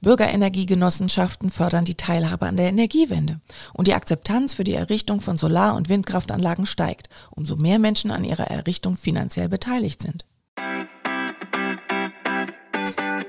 Bürgerenergiegenossenschaften 0.01 1.51
fördern 1.51 1.85
die 1.85 1.93
Teilhabe 1.93 2.47
an 2.47 2.57
der 2.57 2.69
Energiewende. 2.69 3.39
Und 3.73 3.87
die 3.87 3.93
Akzeptanz 3.93 4.55
für 4.55 4.63
die 4.63 4.73
Errichtung 4.73 5.21
von 5.21 5.37
Solar- 5.37 5.75
und 5.75 5.87
Windkraftanlagen 5.87 6.65
steigt, 6.65 7.09
umso 7.29 7.55
mehr 7.55 7.77
Menschen 7.77 8.09
an 8.09 8.23
ihrer 8.23 8.49
Errichtung 8.49 8.97
finanziell 8.97 9.49
beteiligt 9.49 10.01
sind. 10.01 10.25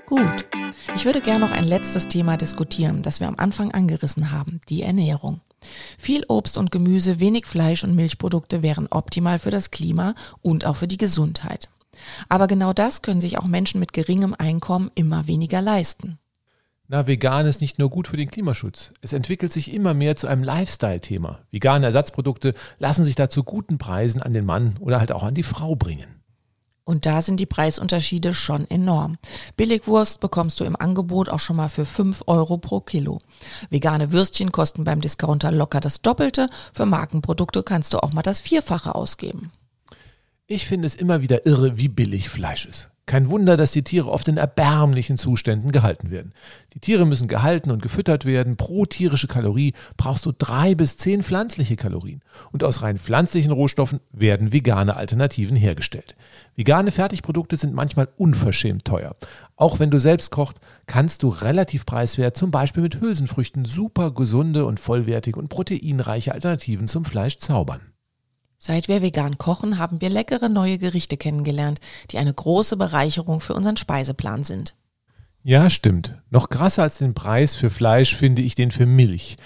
Gut, 0.06 0.46
ich 0.94 1.04
würde 1.04 1.20
gerne 1.20 1.40
noch 1.40 1.52
ein 1.52 1.64
letztes 1.64 2.08
Thema 2.08 2.38
diskutieren, 2.38 3.02
das 3.02 3.20
wir 3.20 3.28
am 3.28 3.36
Anfang 3.36 3.72
angerissen 3.72 4.30
haben, 4.30 4.62
die 4.70 4.80
Ernährung. 4.80 5.42
Viel 5.98 6.24
Obst 6.28 6.56
und 6.56 6.70
Gemüse, 6.70 7.20
wenig 7.20 7.44
Fleisch 7.44 7.84
und 7.84 7.94
Milchprodukte 7.94 8.62
wären 8.62 8.86
optimal 8.86 9.38
für 9.38 9.50
das 9.50 9.70
Klima 9.70 10.14
und 10.40 10.64
auch 10.64 10.76
für 10.76 10.88
die 10.88 10.96
Gesundheit. 10.96 11.68
Aber 12.28 12.46
genau 12.46 12.72
das 12.72 13.02
können 13.02 13.20
sich 13.20 13.38
auch 13.38 13.46
Menschen 13.46 13.80
mit 13.80 13.92
geringem 13.92 14.34
Einkommen 14.36 14.90
immer 14.94 15.26
weniger 15.26 15.62
leisten. 15.62 16.18
Na, 16.90 17.06
vegan 17.06 17.44
ist 17.44 17.60
nicht 17.60 17.78
nur 17.78 17.90
gut 17.90 18.08
für 18.08 18.16
den 18.16 18.30
Klimaschutz. 18.30 18.92
Es 19.02 19.12
entwickelt 19.12 19.52
sich 19.52 19.74
immer 19.74 19.92
mehr 19.92 20.16
zu 20.16 20.26
einem 20.26 20.42
Lifestyle-Thema. 20.42 21.40
Vegane 21.50 21.84
Ersatzprodukte 21.84 22.54
lassen 22.78 23.04
sich 23.04 23.14
da 23.14 23.28
zu 23.28 23.44
guten 23.44 23.76
Preisen 23.76 24.22
an 24.22 24.32
den 24.32 24.46
Mann 24.46 24.76
oder 24.80 24.98
halt 24.98 25.12
auch 25.12 25.22
an 25.22 25.34
die 25.34 25.42
Frau 25.42 25.76
bringen. 25.76 26.18
Und 26.84 27.04
da 27.04 27.20
sind 27.20 27.38
die 27.38 27.44
Preisunterschiede 27.44 28.32
schon 28.32 28.64
enorm. 28.70 29.18
Billigwurst 29.58 30.20
bekommst 30.20 30.58
du 30.58 30.64
im 30.64 30.74
Angebot 30.74 31.28
auch 31.28 31.40
schon 31.40 31.56
mal 31.56 31.68
für 31.68 31.84
5 31.84 32.22
Euro 32.26 32.56
pro 32.56 32.80
Kilo. 32.80 33.20
Vegane 33.68 34.10
Würstchen 34.10 34.50
kosten 34.50 34.84
beim 34.84 35.02
Discounter 35.02 35.52
locker 35.52 35.80
das 35.80 36.00
Doppelte. 36.00 36.46
Für 36.72 36.86
Markenprodukte 36.86 37.62
kannst 37.62 37.92
du 37.92 38.02
auch 38.02 38.14
mal 38.14 38.22
das 38.22 38.40
Vierfache 38.40 38.94
ausgeben. 38.94 39.52
Ich 40.50 40.66
finde 40.66 40.86
es 40.86 40.94
immer 40.94 41.20
wieder 41.20 41.44
irre, 41.44 41.76
wie 41.76 41.88
billig 41.88 42.30
Fleisch 42.30 42.64
ist. 42.64 42.90
Kein 43.04 43.28
Wunder, 43.28 43.58
dass 43.58 43.72
die 43.72 43.82
Tiere 43.82 44.10
oft 44.10 44.28
in 44.28 44.38
erbärmlichen 44.38 45.18
Zuständen 45.18 45.72
gehalten 45.72 46.10
werden. 46.10 46.32
Die 46.72 46.78
Tiere 46.78 47.04
müssen 47.04 47.28
gehalten 47.28 47.70
und 47.70 47.82
gefüttert 47.82 48.24
werden. 48.24 48.56
Pro 48.56 48.86
tierische 48.86 49.26
Kalorie 49.26 49.74
brauchst 49.98 50.24
du 50.24 50.32
drei 50.32 50.74
bis 50.74 50.96
zehn 50.96 51.22
pflanzliche 51.22 51.76
Kalorien. 51.76 52.22
Und 52.50 52.64
aus 52.64 52.80
rein 52.80 52.96
pflanzlichen 52.96 53.52
Rohstoffen 53.52 54.00
werden 54.10 54.50
vegane 54.50 54.96
Alternativen 54.96 55.54
hergestellt. 55.54 56.16
Vegane 56.56 56.92
Fertigprodukte 56.92 57.58
sind 57.58 57.74
manchmal 57.74 58.08
unverschämt 58.16 58.86
teuer. 58.86 59.16
Auch 59.56 59.80
wenn 59.80 59.90
du 59.90 60.00
selbst 60.00 60.30
kochst, 60.30 60.60
kannst 60.86 61.22
du 61.24 61.28
relativ 61.28 61.84
preiswert 61.84 62.38
zum 62.38 62.50
Beispiel 62.50 62.82
mit 62.82 63.02
Hülsenfrüchten 63.02 63.66
super 63.66 64.12
gesunde 64.12 64.64
und 64.64 64.80
vollwertige 64.80 65.38
und 65.38 65.48
proteinreiche 65.48 66.32
Alternativen 66.32 66.88
zum 66.88 67.04
Fleisch 67.04 67.36
zaubern. 67.36 67.82
Seit 68.58 68.88
wir 68.88 69.02
vegan 69.02 69.38
kochen, 69.38 69.78
haben 69.78 70.00
wir 70.00 70.10
leckere 70.10 70.48
neue 70.48 70.78
Gerichte 70.78 71.16
kennengelernt, 71.16 71.80
die 72.10 72.18
eine 72.18 72.34
große 72.34 72.76
Bereicherung 72.76 73.40
für 73.40 73.54
unseren 73.54 73.76
Speiseplan 73.76 74.42
sind. 74.42 74.74
Ja, 75.44 75.70
stimmt. 75.70 76.16
Noch 76.30 76.48
krasser 76.48 76.82
als 76.82 76.98
den 76.98 77.14
Preis 77.14 77.54
für 77.54 77.70
Fleisch 77.70 78.14
finde 78.16 78.42
ich 78.42 78.56
den 78.56 78.72
für 78.72 78.84
Milch. 78.84 79.36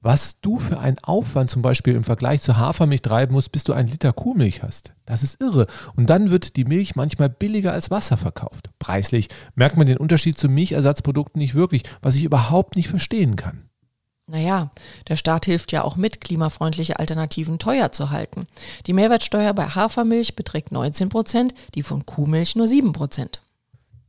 Was 0.00 0.40
du 0.40 0.58
für 0.58 0.80
einen 0.80 0.98
Aufwand 0.98 1.50
zum 1.50 1.62
Beispiel 1.62 1.94
im 1.94 2.02
Vergleich 2.02 2.40
zur 2.40 2.56
Hafermilch 2.56 3.02
treiben 3.02 3.34
musst, 3.34 3.52
bis 3.52 3.62
du 3.62 3.72
einen 3.72 3.88
Liter 3.88 4.12
Kuhmilch 4.12 4.64
hast. 4.64 4.94
Das 5.04 5.22
ist 5.22 5.40
irre. 5.40 5.68
Und 5.94 6.10
dann 6.10 6.30
wird 6.30 6.56
die 6.56 6.64
Milch 6.64 6.96
manchmal 6.96 7.28
billiger 7.28 7.72
als 7.72 7.92
Wasser 7.92 8.16
verkauft. 8.16 8.70
Preislich 8.80 9.28
merkt 9.54 9.76
man 9.76 9.86
den 9.86 9.98
Unterschied 9.98 10.36
zu 10.36 10.48
Milchersatzprodukten 10.48 11.38
nicht 11.38 11.54
wirklich, 11.54 11.84
was 12.00 12.16
ich 12.16 12.24
überhaupt 12.24 12.74
nicht 12.74 12.88
verstehen 12.88 13.36
kann. 13.36 13.68
Naja, 14.26 14.70
der 15.08 15.16
Staat 15.16 15.46
hilft 15.46 15.72
ja 15.72 15.82
auch 15.82 15.96
mit, 15.96 16.20
klimafreundliche 16.20 16.98
Alternativen 16.98 17.58
teuer 17.58 17.92
zu 17.92 18.10
halten. 18.10 18.46
Die 18.86 18.92
Mehrwertsteuer 18.92 19.52
bei 19.52 19.66
Hafermilch 19.66 20.36
beträgt 20.36 20.70
19 20.70 21.08
Prozent, 21.08 21.54
die 21.74 21.82
von 21.82 22.06
Kuhmilch 22.06 22.54
nur 22.54 22.68
7 22.68 22.92
Prozent. 22.92 23.42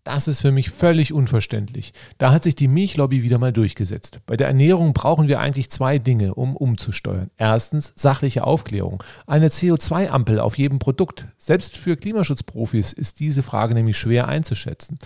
Das 0.03 0.27
ist 0.27 0.41
für 0.41 0.51
mich 0.51 0.69
völlig 0.69 1.13
unverständlich. 1.13 1.93
Da 2.17 2.33
hat 2.33 2.43
sich 2.43 2.55
die 2.55 2.67
Milchlobby 2.67 3.23
wieder 3.23 3.37
mal 3.37 3.53
durchgesetzt. 3.53 4.19
Bei 4.25 4.35
der 4.35 4.47
Ernährung 4.47 4.91
brauchen 4.91 5.29
wir 5.29 5.39
eigentlich 5.39 5.69
zwei 5.69 5.97
Dinge, 5.97 6.35
um 6.35 6.57
umzusteuern. 6.57 7.31
Erstens 7.37 7.93
sachliche 7.95 8.43
Aufklärung. 8.43 9.01
Eine 9.27 9.47
CO2-Ampel 9.47 10.41
auf 10.41 10.57
jedem 10.57 10.79
Produkt. 10.79 11.27
Selbst 11.37 11.77
für 11.77 11.95
Klimaschutzprofis 11.95 12.91
ist 12.91 13.21
diese 13.21 13.43
Frage 13.43 13.75
nämlich 13.75 13.97
schwer 13.97 14.27
einzuschätzen. 14.27 14.99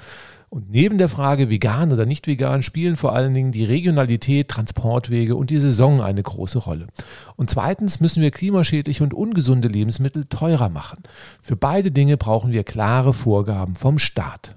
Und 0.49 0.69
neben 0.69 0.97
der 0.97 1.09
Frage 1.09 1.49
vegan 1.49 1.91
oder 1.91 2.05
nicht 2.05 2.25
vegan 2.25 2.63
spielen 2.63 2.95
vor 2.95 3.13
allen 3.13 3.33
Dingen 3.33 3.51
die 3.51 3.65
Regionalität, 3.65 4.47
Transportwege 4.47 5.35
und 5.35 5.49
die 5.49 5.59
Saison 5.59 6.01
eine 6.01 6.23
große 6.23 6.59
Rolle. 6.59 6.87
Und 7.35 7.49
zweitens 7.49 7.99
müssen 7.99 8.21
wir 8.21 8.31
klimaschädliche 8.31 9.03
und 9.03 9.13
ungesunde 9.13 9.67
Lebensmittel 9.67 10.25
teurer 10.25 10.69
machen. 10.69 11.03
Für 11.41 11.57
beide 11.57 11.91
Dinge 11.91 12.15
brauchen 12.15 12.53
wir 12.53 12.63
klare 12.63 13.13
Vorgaben 13.13 13.75
vom 13.75 13.99
Staat. 13.99 14.55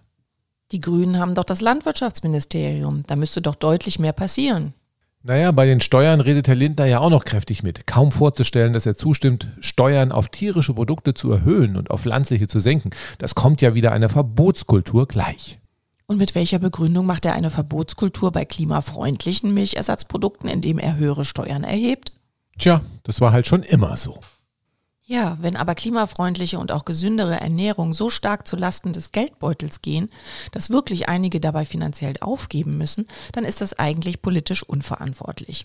Die 0.70 0.80
Grünen 0.80 1.18
haben 1.18 1.34
doch 1.34 1.44
das 1.44 1.60
Landwirtschaftsministerium. 1.60 3.02
Da 3.08 3.16
müsste 3.16 3.42
doch 3.42 3.56
deutlich 3.56 3.98
mehr 3.98 4.12
passieren. 4.12 4.74
Naja, 5.22 5.50
bei 5.50 5.66
den 5.66 5.80
Steuern 5.80 6.20
redet 6.20 6.48
Herr 6.48 6.54
Lindner 6.54 6.86
ja 6.86 7.00
auch 7.00 7.10
noch 7.10 7.26
kräftig 7.26 7.62
mit. 7.62 7.86
Kaum 7.86 8.10
vorzustellen, 8.10 8.72
dass 8.72 8.86
er 8.86 8.94
zustimmt, 8.94 9.48
Steuern 9.60 10.12
auf 10.12 10.28
tierische 10.28 10.72
Produkte 10.72 11.12
zu 11.12 11.30
erhöhen 11.30 11.76
und 11.76 11.90
auf 11.90 12.02
pflanzliche 12.02 12.46
zu 12.46 12.58
senken. 12.58 12.90
Das 13.18 13.34
kommt 13.34 13.60
ja 13.60 13.74
wieder 13.74 13.92
einer 13.92 14.08
Verbotskultur 14.08 15.06
gleich. 15.06 15.59
Und 16.10 16.16
mit 16.16 16.34
welcher 16.34 16.58
Begründung 16.58 17.06
macht 17.06 17.24
er 17.24 17.34
eine 17.34 17.50
Verbotskultur 17.50 18.32
bei 18.32 18.44
klimafreundlichen 18.44 19.54
Milchersatzprodukten, 19.54 20.48
indem 20.48 20.80
er 20.80 20.96
höhere 20.96 21.24
Steuern 21.24 21.62
erhebt? 21.62 22.12
Tja, 22.58 22.80
das 23.04 23.20
war 23.20 23.30
halt 23.30 23.46
schon 23.46 23.62
immer 23.62 23.96
so. 23.96 24.18
Ja, 25.04 25.38
wenn 25.40 25.54
aber 25.54 25.76
klimafreundliche 25.76 26.58
und 26.58 26.72
auch 26.72 26.84
gesündere 26.84 27.40
Ernährung 27.40 27.94
so 27.94 28.10
stark 28.10 28.48
zu 28.48 28.56
Lasten 28.56 28.92
des 28.92 29.12
Geldbeutels 29.12 29.82
gehen, 29.82 30.10
dass 30.50 30.70
wirklich 30.70 31.08
einige 31.08 31.38
dabei 31.38 31.64
finanziell 31.64 32.14
aufgeben 32.20 32.76
müssen, 32.76 33.06
dann 33.30 33.44
ist 33.44 33.60
das 33.60 33.78
eigentlich 33.78 34.20
politisch 34.20 34.64
unverantwortlich. 34.64 35.64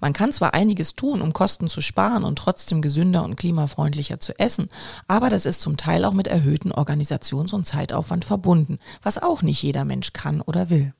Man 0.00 0.12
kann 0.12 0.32
zwar 0.32 0.54
einiges 0.54 0.94
tun, 0.94 1.22
um 1.22 1.32
Kosten 1.32 1.68
zu 1.68 1.80
sparen 1.80 2.24
und 2.24 2.36
trotzdem 2.36 2.82
gesünder 2.82 3.24
und 3.24 3.36
klimafreundlicher 3.36 4.18
zu 4.18 4.38
essen, 4.38 4.68
aber 5.06 5.28
das 5.28 5.46
ist 5.46 5.60
zum 5.60 5.76
Teil 5.76 6.04
auch 6.04 6.12
mit 6.12 6.26
erhöhten 6.26 6.72
Organisations- 6.72 7.52
und 7.52 7.64
Zeitaufwand 7.64 8.24
verbunden, 8.24 8.78
was 9.02 9.22
auch 9.22 9.42
nicht 9.42 9.62
jeder 9.62 9.84
Mensch 9.84 10.12
kann 10.12 10.40
oder 10.40 10.70
will. 10.70 10.94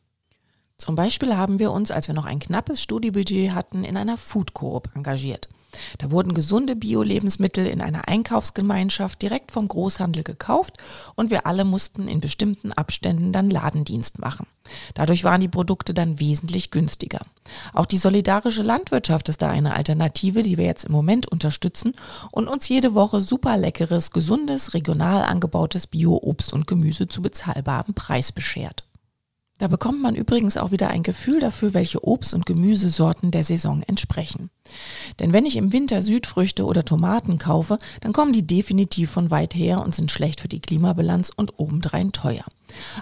Zum 0.78 0.94
Beispiel 0.94 1.36
haben 1.36 1.58
wir 1.58 1.72
uns, 1.72 1.90
als 1.90 2.06
wir 2.06 2.14
noch 2.14 2.24
ein 2.24 2.38
knappes 2.38 2.80
Studiebudget 2.82 3.52
hatten, 3.52 3.82
in 3.82 3.96
einer 3.96 4.16
Food 4.16 4.54
Coop 4.54 4.88
engagiert. 4.94 5.48
Da 5.98 6.10
wurden 6.10 6.34
gesunde 6.34 6.76
Bio-Lebensmittel 6.76 7.66
in 7.66 7.80
einer 7.80 8.08
Einkaufsgemeinschaft 8.08 9.20
direkt 9.22 9.52
vom 9.52 9.68
Großhandel 9.68 10.22
gekauft 10.22 10.76
und 11.14 11.30
wir 11.30 11.46
alle 11.46 11.64
mussten 11.64 12.08
in 12.08 12.20
bestimmten 12.20 12.72
Abständen 12.72 13.32
dann 13.32 13.50
Ladendienst 13.50 14.18
machen. 14.18 14.46
Dadurch 14.94 15.24
waren 15.24 15.40
die 15.40 15.48
Produkte 15.48 15.94
dann 15.94 16.20
wesentlich 16.20 16.70
günstiger. 16.70 17.20
Auch 17.72 17.86
die 17.86 17.96
solidarische 17.96 18.62
Landwirtschaft 18.62 19.28
ist 19.28 19.42
da 19.42 19.50
eine 19.50 19.74
Alternative, 19.74 20.42
die 20.42 20.58
wir 20.58 20.66
jetzt 20.66 20.84
im 20.84 20.92
Moment 20.92 21.30
unterstützen 21.30 21.94
und 22.30 22.48
uns 22.48 22.68
jede 22.68 22.94
Woche 22.94 23.20
super 23.20 23.56
leckeres, 23.56 24.10
gesundes, 24.10 24.74
regional 24.74 25.22
angebautes 25.22 25.86
Bio-Obst 25.86 26.52
und 26.52 26.66
Gemüse 26.66 27.06
zu 27.06 27.22
bezahlbarem 27.22 27.94
Preis 27.94 28.32
beschert. 28.32 28.87
Da 29.58 29.66
bekommt 29.66 30.00
man 30.00 30.14
übrigens 30.14 30.56
auch 30.56 30.70
wieder 30.70 30.88
ein 30.88 31.02
Gefühl 31.02 31.40
dafür, 31.40 31.74
welche 31.74 32.04
Obst- 32.04 32.32
und 32.32 32.46
Gemüsesorten 32.46 33.32
der 33.32 33.42
Saison 33.42 33.82
entsprechen. 33.82 34.50
Denn 35.18 35.32
wenn 35.32 35.46
ich 35.46 35.56
im 35.56 35.72
Winter 35.72 36.00
Südfrüchte 36.00 36.64
oder 36.64 36.84
Tomaten 36.84 37.38
kaufe, 37.38 37.78
dann 38.00 38.12
kommen 38.12 38.32
die 38.32 38.46
definitiv 38.46 39.10
von 39.10 39.32
weit 39.32 39.56
her 39.56 39.82
und 39.82 39.96
sind 39.96 40.12
schlecht 40.12 40.40
für 40.40 40.48
die 40.48 40.60
Klimabilanz 40.60 41.32
und 41.34 41.58
obendrein 41.58 42.12
teuer. 42.12 42.44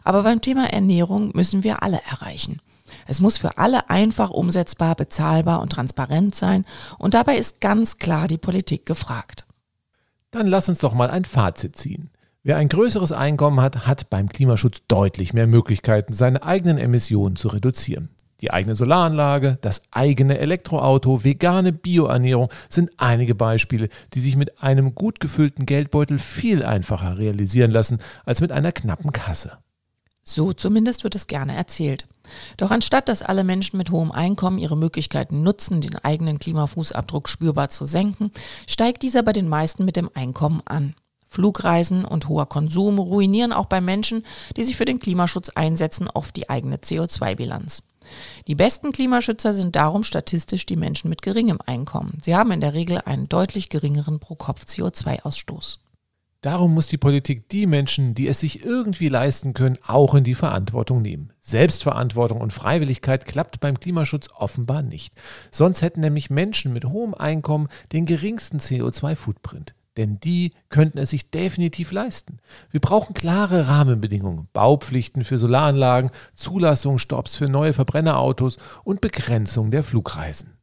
Aber 0.03 0.23
beim 0.23 0.41
Thema 0.41 0.73
Ernährung 0.73 1.31
müssen 1.35 1.63
wir 1.63 1.83
alle 1.83 2.01
erreichen. 2.11 2.61
Es 3.07 3.21
muss 3.21 3.37
für 3.37 3.59
alle 3.59 3.91
einfach 3.91 4.31
umsetzbar, 4.31 4.95
bezahlbar 4.95 5.61
und 5.61 5.73
transparent 5.73 6.35
sein 6.35 6.65
und 6.99 7.13
dabei 7.13 7.37
ist 7.37 7.61
ganz 7.61 7.99
klar 7.99 8.29
die 8.29 8.39
Politik 8.39 8.87
gefragt. 8.87 9.47
Dann 10.31 10.47
lass 10.47 10.69
uns 10.69 10.79
doch 10.79 10.95
mal 10.95 11.11
ein 11.11 11.25
Fazit 11.25 11.77
ziehen. 11.77 12.11
Wer 12.47 12.59
ein 12.59 12.69
größeres 12.69 13.11
Einkommen 13.11 13.61
hat, 13.61 13.89
hat 13.89 14.09
beim 14.09 14.29
Klimaschutz 14.29 14.83
deutlich 14.87 15.33
mehr 15.33 15.49
Möglichkeiten, 15.49 16.13
seine 16.13 16.45
eigenen 16.45 16.79
Emissionen 16.79 17.35
zu 17.35 17.49
reduzieren. 17.49 18.11
Die 18.41 18.53
eigene 18.53 18.77
Solaranlage, 18.77 19.59
das 19.63 19.83
eigene 19.91 20.39
Elektroauto, 20.39 21.25
vegane 21.25 21.73
Bioernährung 21.73 22.49
sind 22.69 22.93
einige 22.99 23.35
Beispiele, 23.35 23.89
die 24.15 24.21
sich 24.21 24.37
mit 24.37 24.63
einem 24.63 24.95
gut 24.95 25.19
gefüllten 25.19 25.67
Geldbeutel 25.67 26.21
viel 26.21 26.65
einfacher 26.65 27.19
realisieren 27.19 27.73
lassen 27.73 27.99
als 28.25 28.41
mit 28.41 28.53
einer 28.53 28.71
knappen 28.71 29.11
Kasse. 29.11 29.59
So 30.23 30.53
zumindest 30.53 31.03
wird 31.03 31.17
es 31.17 31.27
gerne 31.27 31.57
erzählt. 31.57 32.07
Doch 32.59 32.71
anstatt 32.71 33.09
dass 33.09 33.23
alle 33.23 33.43
Menschen 33.43 33.77
mit 33.77 33.91
hohem 33.91 34.13
Einkommen 34.13 34.59
ihre 34.59 34.77
Möglichkeiten 34.77 35.43
nutzen, 35.43 35.81
den 35.81 35.97
eigenen 35.97 36.39
Klimafußabdruck 36.39 37.29
spürbar 37.29 37.71
zu 37.71 37.87
senken, 37.87 38.31
steigt 38.69 39.03
dieser 39.03 39.25
bei 39.25 39.33
den 39.33 39.49
meisten 39.49 39.85
mit 39.85 39.97
dem 39.97 40.11
Einkommen 40.15 40.63
an. 40.65 40.95
Flugreisen 41.27 42.05
und 42.05 42.29
hoher 42.29 42.47
Konsum 42.47 42.99
ruinieren 42.99 43.53
auch 43.53 43.67
bei 43.67 43.81
Menschen, 43.81 44.25
die 44.57 44.65
sich 44.65 44.77
für 44.77 44.85
den 44.85 45.01
Klimaschutz 45.01 45.51
einsetzen, 45.51 46.09
oft 46.13 46.37
die 46.37 46.49
eigene 46.49 46.77
CO2-Bilanz. 46.77 47.83
Die 48.47 48.55
besten 48.55 48.93
Klimaschützer 48.93 49.53
sind 49.53 49.77
darum 49.77 50.05
statistisch 50.05 50.67
die 50.67 50.77
Menschen 50.77 51.11
mit 51.11 51.23
geringem 51.23 51.59
Einkommen. 51.65 52.19
Sie 52.23 52.37
haben 52.37 52.53
in 52.53 52.61
der 52.61 52.75
Regel 52.75 53.01
einen 53.05 53.29
deutlich 53.29 53.69
geringeren 53.69 54.21
Pro-Kopf-CO2-Ausstoß. 54.21 55.79
Darum 56.43 56.75
muss 56.75 56.87
die 56.87 56.99
Politik 56.99 57.49
die 57.49 57.67
Menschen, 57.67 58.15
die 58.15 58.29
es 58.29 58.39
sich 58.39 58.65
irgendwie 58.65 59.09
leisten 59.09 59.53
können, 59.53 59.79
auch 59.85 60.15
in 60.15 60.23
die 60.23 60.37
Verantwortung 60.37 61.03
nehmen. 61.03 61.33
Selbstverantwortung 61.41 62.41
und 62.41 62.53
Freiwilligkeit 62.53 63.27
klappt 63.27 63.59
beim 63.59 63.81
Klimaschutz 63.81 64.29
offenbar 64.37 64.83
nicht. 64.83 65.15
Sonst 65.51 65.83
hätten 65.83 66.03
nämlich 66.03 66.31
Menschen 66.31 66.73
mit 66.73 66.85
hohem 66.85 67.15
Einkommen 67.15 67.69
den 67.93 68.07
geringsten 68.07 68.59
CO2-Footprint 68.59 69.75
denn 69.97 70.21
die 70.21 70.53
könnten 70.69 70.99
es 70.99 71.11
sich 71.11 71.31
definitiv 71.31 71.93
leisten. 71.93 72.39
Wir 72.71 72.81
brauchen 72.81 73.15
klare 73.15 73.69
Rahmenbedingungen, 73.69 74.49
Baupflichten 74.53 75.25
für 75.25 75.39
Solaranlagen, 75.39 76.11
Zulassungsstopps 76.35 77.37
für 77.37 77.49
neue 77.49 77.73
Verbrennerautos 77.73 78.59
und 78.85 79.01
Begrenzung 79.01 79.71
der 79.71 79.83
Flugreisen. 79.83 80.57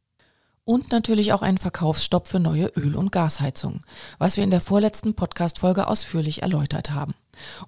Und 0.66 0.92
natürlich 0.92 1.34
auch 1.34 1.42
einen 1.42 1.58
Verkaufsstopp 1.58 2.26
für 2.26 2.40
neue 2.40 2.68
Öl- 2.68 2.96
und 2.96 3.12
Gasheizungen, 3.12 3.80
was 4.18 4.38
wir 4.38 4.44
in 4.44 4.50
der 4.50 4.62
vorletzten 4.62 5.14
Podcast-Folge 5.14 5.86
ausführlich 5.88 6.42
erläutert 6.42 6.90
haben. 6.90 7.12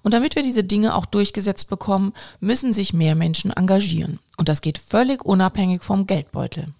Und 0.01 0.15
damit 0.15 0.35
wir 0.35 0.41
diese 0.41 0.63
Dinge 0.63 0.95
auch 0.95 1.05
durchgesetzt 1.05 1.69
bekommen, 1.69 2.13
müssen 2.39 2.73
sich 2.73 2.93
mehr 2.93 3.13
Menschen 3.13 3.51
engagieren. 3.51 4.19
Und 4.37 4.49
das 4.49 4.61
geht 4.61 4.79
völlig 4.79 5.23
unabhängig 5.23 5.83
vom 5.83 6.07
Geldbeutel. 6.07 6.73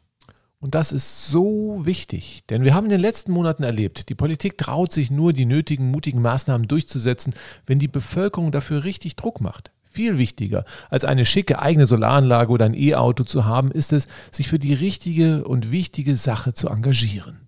Und 0.60 0.74
das 0.74 0.91
ist 0.91 1.28
so 1.28 1.86
wichtig, 1.86 2.41
denn 2.49 2.64
wir 2.64 2.74
haben 2.74 2.86
in 2.86 2.91
den 2.91 3.01
letzten 3.01 3.32
Monaten 3.32 3.62
erlebt, 3.62 4.10
die 4.10 4.16
Politik 4.16 4.58
traut 4.58 4.91
sich 4.91 5.12
nur, 5.12 5.32
die 5.32 5.45
nötigen, 5.45 5.91
mutigen 5.91 6.22
Maßnahmen 6.22 6.68
durchzusetzen, 6.68 7.36
wenn 7.68 7.78
die 7.78 7.88
Bevölkerung 7.88 8.51
dafür 8.51 8.84
richtig 8.84 9.16
Druck 9.16 9.39
macht. 9.39 9.72
Viel 9.84 10.18
wichtiger 10.18 10.66
als 10.89 11.05
eine 11.05 11.26
schicke 11.26 11.60
eigene 11.60 11.86
Solaranlage 11.86 12.51
oder 12.51 12.66
ein 12.66 12.74
E-Auto 12.74 13.24
zu 13.24 13.45
haben, 13.45 13.72
ist 13.72 13.93
es, 13.93 14.08
sich 14.32 14.47
für 14.47 14.58
die 14.58 14.74
richtige 14.74 15.43
und 15.43 15.72
wichtige 15.72 16.18
Sache 16.18 16.53
zu 16.53 16.70
engagieren. 16.70 17.47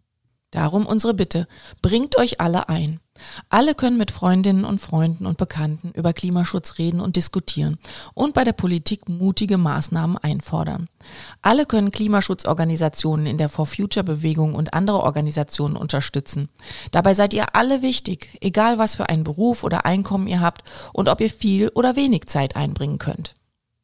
Darum 0.51 0.85
unsere 0.85 1.13
Bitte, 1.15 1.47
bringt 1.81 2.15
euch 2.17 2.39
alle 2.39 2.69
ein. 2.69 2.99
Alle 3.49 3.75
können 3.75 3.97
mit 3.97 4.11
Freundinnen 4.11 4.65
und 4.65 4.79
Freunden 4.79 5.25
und 5.25 5.37
Bekannten 5.37 5.91
über 5.91 6.13
Klimaschutz 6.13 6.77
reden 6.77 6.99
und 6.99 7.15
diskutieren 7.15 7.77
und 8.13 8.33
bei 8.33 8.43
der 8.43 8.53
Politik 8.53 9.09
mutige 9.09 9.57
Maßnahmen 9.57 10.17
einfordern. 10.17 10.87
Alle 11.41 11.65
können 11.65 11.91
Klimaschutzorganisationen 11.91 13.25
in 13.25 13.37
der 13.37 13.49
For 13.49 13.65
Future 13.65 14.03
Bewegung 14.03 14.55
und 14.55 14.73
andere 14.73 15.01
Organisationen 15.01 15.75
unterstützen. 15.75 16.49
Dabei 16.91 17.13
seid 17.13 17.33
ihr 17.33 17.55
alle 17.55 17.81
wichtig, 17.81 18.37
egal 18.41 18.77
was 18.77 18.95
für 18.95 19.09
einen 19.09 19.23
Beruf 19.23 19.63
oder 19.63 19.85
Einkommen 19.85 20.27
ihr 20.27 20.41
habt 20.41 20.63
und 20.93 21.09
ob 21.09 21.21
ihr 21.21 21.29
viel 21.29 21.69
oder 21.69 21.95
wenig 21.95 22.27
Zeit 22.27 22.55
einbringen 22.55 22.99
könnt 22.99 23.35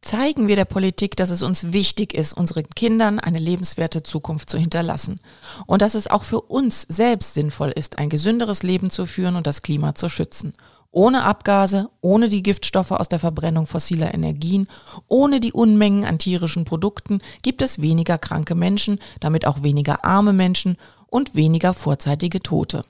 zeigen 0.06 0.48
wir 0.48 0.56
der 0.56 0.66
Politik, 0.66 1.16
dass 1.18 1.32
es 1.32 1.44
uns 1.44 1.74
wichtig 1.74 2.14
ist, 2.14 2.34
unseren 2.34 2.70
Kindern 2.76 3.20
eine 3.20 3.40
lebenswerte 3.40 4.04
Zukunft 4.04 4.50
zu 4.50 4.58
hinterlassen 4.58 5.20
und 5.66 5.82
dass 5.82 5.96
es 5.96 6.08
auch 6.08 6.24
für 6.24 6.42
uns 6.42 6.84
selbst 6.84 7.34
sinnvoll 7.34 7.72
ist, 7.72 7.98
ein 7.98 8.10
gesünderes 8.10 8.64
Leben 8.64 8.90
zu 8.90 9.06
führen 9.06 9.36
und 9.36 9.48
das 9.48 9.64
Klima 9.64 9.96
zu 9.96 10.08
schützen. 10.08 10.54
Ohne 10.92 11.24
Abgase, 11.24 11.90
ohne 12.00 12.30
die 12.30 12.44
Giftstoffe 12.44 12.92
aus 12.92 13.10
der 13.10 13.20
Verbrennung 13.20 13.68
fossiler 13.68 14.14
Energien, 14.14 14.68
ohne 15.10 15.42
die 15.42 15.52
Unmengen 15.52 16.06
an 16.06 16.20
tierischen 16.20 16.64
Produkten 16.64 17.20
gibt 17.42 17.62
es 17.62 17.82
weniger 17.82 18.18
kranke 18.18 18.56
Menschen, 18.56 19.00
damit 19.20 19.46
auch 19.46 19.62
weniger 19.64 20.06
arme 20.06 20.32
Menschen 20.32 20.78
und 21.08 21.36
weniger 21.36 21.74
vorzeitige 21.74 22.40
Tote. 22.40 22.84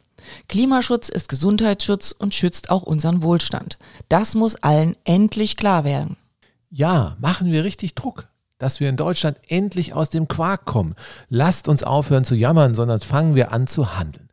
Klimaschutz 0.49 1.09
ist 1.09 1.29
Gesundheitsschutz 1.29 2.11
und 2.11 2.33
schützt 2.33 2.69
auch 2.69 2.83
unseren 2.83 3.23
Wohlstand. 3.23 3.79
Das 4.09 4.35
muss 4.35 4.55
allen 4.55 4.95
endlich 5.03 5.55
klar 5.55 5.83
werden. 5.83 6.17
Ja, 6.77 7.15
machen 7.21 7.53
wir 7.53 7.63
richtig 7.63 7.95
Druck, 7.95 8.27
dass 8.57 8.81
wir 8.81 8.89
in 8.89 8.97
Deutschland 8.97 9.37
endlich 9.47 9.93
aus 9.93 10.09
dem 10.09 10.27
Quark 10.27 10.65
kommen. 10.65 10.95
Lasst 11.29 11.69
uns 11.69 11.85
aufhören 11.85 12.25
zu 12.25 12.35
jammern, 12.35 12.75
sondern 12.75 12.99
fangen 12.99 13.33
wir 13.33 13.53
an 13.53 13.65
zu 13.65 13.97
handeln. 13.97 14.24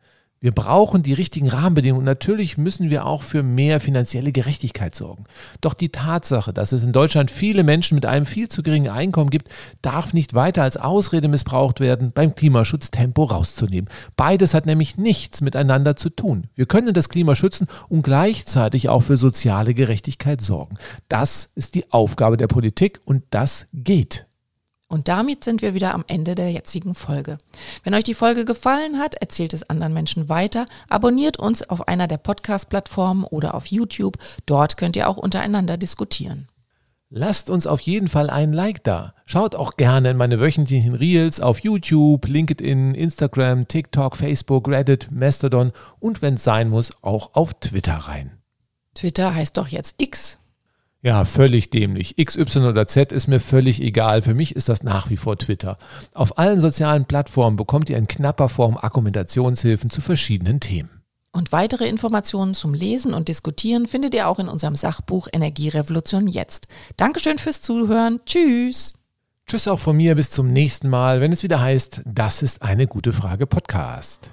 Wir 0.43 0.51
brauchen 0.51 1.03
die 1.03 1.13
richtigen 1.13 1.47
Rahmenbedingungen. 1.47 2.03
Natürlich 2.03 2.57
müssen 2.57 2.89
wir 2.89 3.05
auch 3.05 3.21
für 3.21 3.43
mehr 3.43 3.79
finanzielle 3.79 4.33
Gerechtigkeit 4.33 4.93
sorgen. 4.93 5.23
Doch 5.61 5.73
die 5.73 5.87
Tatsache, 5.87 6.51
dass 6.51 6.73
es 6.73 6.83
in 6.83 6.91
Deutschland 6.91 7.31
viele 7.31 7.63
Menschen 7.63 7.95
mit 7.95 8.05
einem 8.05 8.25
viel 8.25 8.49
zu 8.49 8.61
geringen 8.61 8.91
Einkommen 8.91 9.29
gibt, 9.29 9.47
darf 9.81 10.11
nicht 10.11 10.33
weiter 10.33 10.61
als 10.61 10.75
Ausrede 10.75 11.29
missbraucht 11.29 11.79
werden, 11.79 12.11
beim 12.11 12.35
Klimaschutz 12.35 12.91
Tempo 12.91 13.23
rauszunehmen. 13.23 13.89
Beides 14.17 14.53
hat 14.53 14.65
nämlich 14.65 14.97
nichts 14.97 15.39
miteinander 15.39 15.95
zu 15.95 16.09
tun. 16.09 16.47
Wir 16.55 16.65
können 16.65 16.93
das 16.93 17.07
Klima 17.07 17.35
schützen 17.35 17.67
und 17.87 18.01
gleichzeitig 18.01 18.89
auch 18.89 18.99
für 18.99 19.15
soziale 19.15 19.73
Gerechtigkeit 19.73 20.41
sorgen. 20.41 20.75
Das 21.07 21.51
ist 21.55 21.73
die 21.73 21.89
Aufgabe 21.93 22.35
der 22.35 22.47
Politik 22.47 22.99
und 23.05 23.23
das 23.29 23.65
geht. 23.71 24.25
Und 24.93 25.07
damit 25.07 25.43
sind 25.43 25.63
wir 25.63 25.73
wieder 25.73 25.95
am 25.95 26.03
Ende 26.05 26.35
der 26.35 26.51
jetzigen 26.51 26.93
Folge. 26.93 27.39
Wenn 27.83 27.95
euch 27.95 28.03
die 28.03 28.13
Folge 28.13 28.45
gefallen 28.45 28.99
hat, 28.99 29.15
erzählt 29.15 29.51
es 29.53 29.67
anderen 29.67 29.91
Menschen 29.91 30.29
weiter, 30.29 30.67
abonniert 30.87 31.39
uns 31.39 31.67
auf 31.67 31.87
einer 31.87 32.07
der 32.07 32.17
Podcast-Plattformen 32.17 33.23
oder 33.23 33.55
auf 33.55 33.65
YouTube. 33.65 34.19
Dort 34.45 34.77
könnt 34.77 34.95
ihr 34.95 35.09
auch 35.09 35.17
untereinander 35.17 35.77
diskutieren. 35.77 36.47
Lasst 37.09 37.49
uns 37.49 37.65
auf 37.65 37.81
jeden 37.81 38.07
Fall 38.07 38.29
ein 38.29 38.53
Like 38.53 38.83
da. 38.83 39.15
Schaut 39.25 39.55
auch 39.55 39.77
gerne 39.77 40.11
in 40.11 40.17
meine 40.17 40.39
wöchentlichen 40.39 40.93
Reels 40.93 41.39
auf 41.39 41.57
YouTube, 41.57 42.27
LinkedIn, 42.27 42.93
Instagram, 42.93 43.67
TikTok, 43.67 44.15
Facebook, 44.15 44.67
Reddit, 44.67 45.09
Mastodon 45.11 45.71
und 46.01 46.21
wenn 46.21 46.35
es 46.35 46.43
sein 46.43 46.69
muss, 46.69 46.91
auch 47.01 47.33
auf 47.33 47.55
Twitter 47.55 47.95
rein. 47.95 48.37
Twitter 48.93 49.33
heißt 49.33 49.57
doch 49.57 49.69
jetzt 49.69 49.95
X. 49.97 50.37
Ja, 51.03 51.25
völlig 51.25 51.69
dämlich. 51.69 52.17
X, 52.17 52.37
Y 52.37 52.65
oder 52.65 52.87
Z 52.87 53.11
ist 53.11 53.27
mir 53.27 53.41
völlig 53.41 53.81
egal. 53.81 54.21
Für 54.21 54.33
mich 54.33 54.55
ist 54.55 54.69
das 54.69 54.83
nach 54.83 55.09
wie 55.09 55.17
vor 55.17 55.37
Twitter. 55.37 55.75
Auf 56.13 56.37
allen 56.37 56.59
sozialen 56.59 57.03
Plattformen 57.03 57.57
bekommt 57.57 57.89
ihr 57.89 57.97
in 57.97 58.07
knapper 58.07 58.47
Form 58.47 58.77
Argumentationshilfen 58.77 59.89
zu 59.89 59.99
verschiedenen 59.99 60.61
Themen. 60.61 61.03
Und 61.33 61.51
weitere 61.51 61.89
Informationen 61.89 62.53
zum 62.53 62.73
Lesen 62.73 63.13
und 63.13 63.27
Diskutieren 63.27 63.85
findet 63.85 64.15
ihr 64.15 64.29
auch 64.29 64.39
in 64.39 64.47
unserem 64.47 64.75
Sachbuch 64.75 65.27
Energierevolution 65.33 66.27
jetzt. 66.29 66.67
Dankeschön 66.95 67.37
fürs 67.37 67.61
Zuhören. 67.61 68.21
Tschüss. 68.25 68.93
Tschüss 69.45 69.67
auch 69.67 69.79
von 69.79 69.97
mir. 69.97 70.15
Bis 70.15 70.29
zum 70.29 70.53
nächsten 70.53 70.87
Mal, 70.87 71.19
wenn 71.19 71.33
es 71.33 71.43
wieder 71.43 71.59
heißt, 71.59 72.01
das 72.05 72.43
ist 72.43 72.61
eine 72.61 72.87
gute 72.87 73.11
Frage 73.11 73.45
Podcast. 73.45 74.29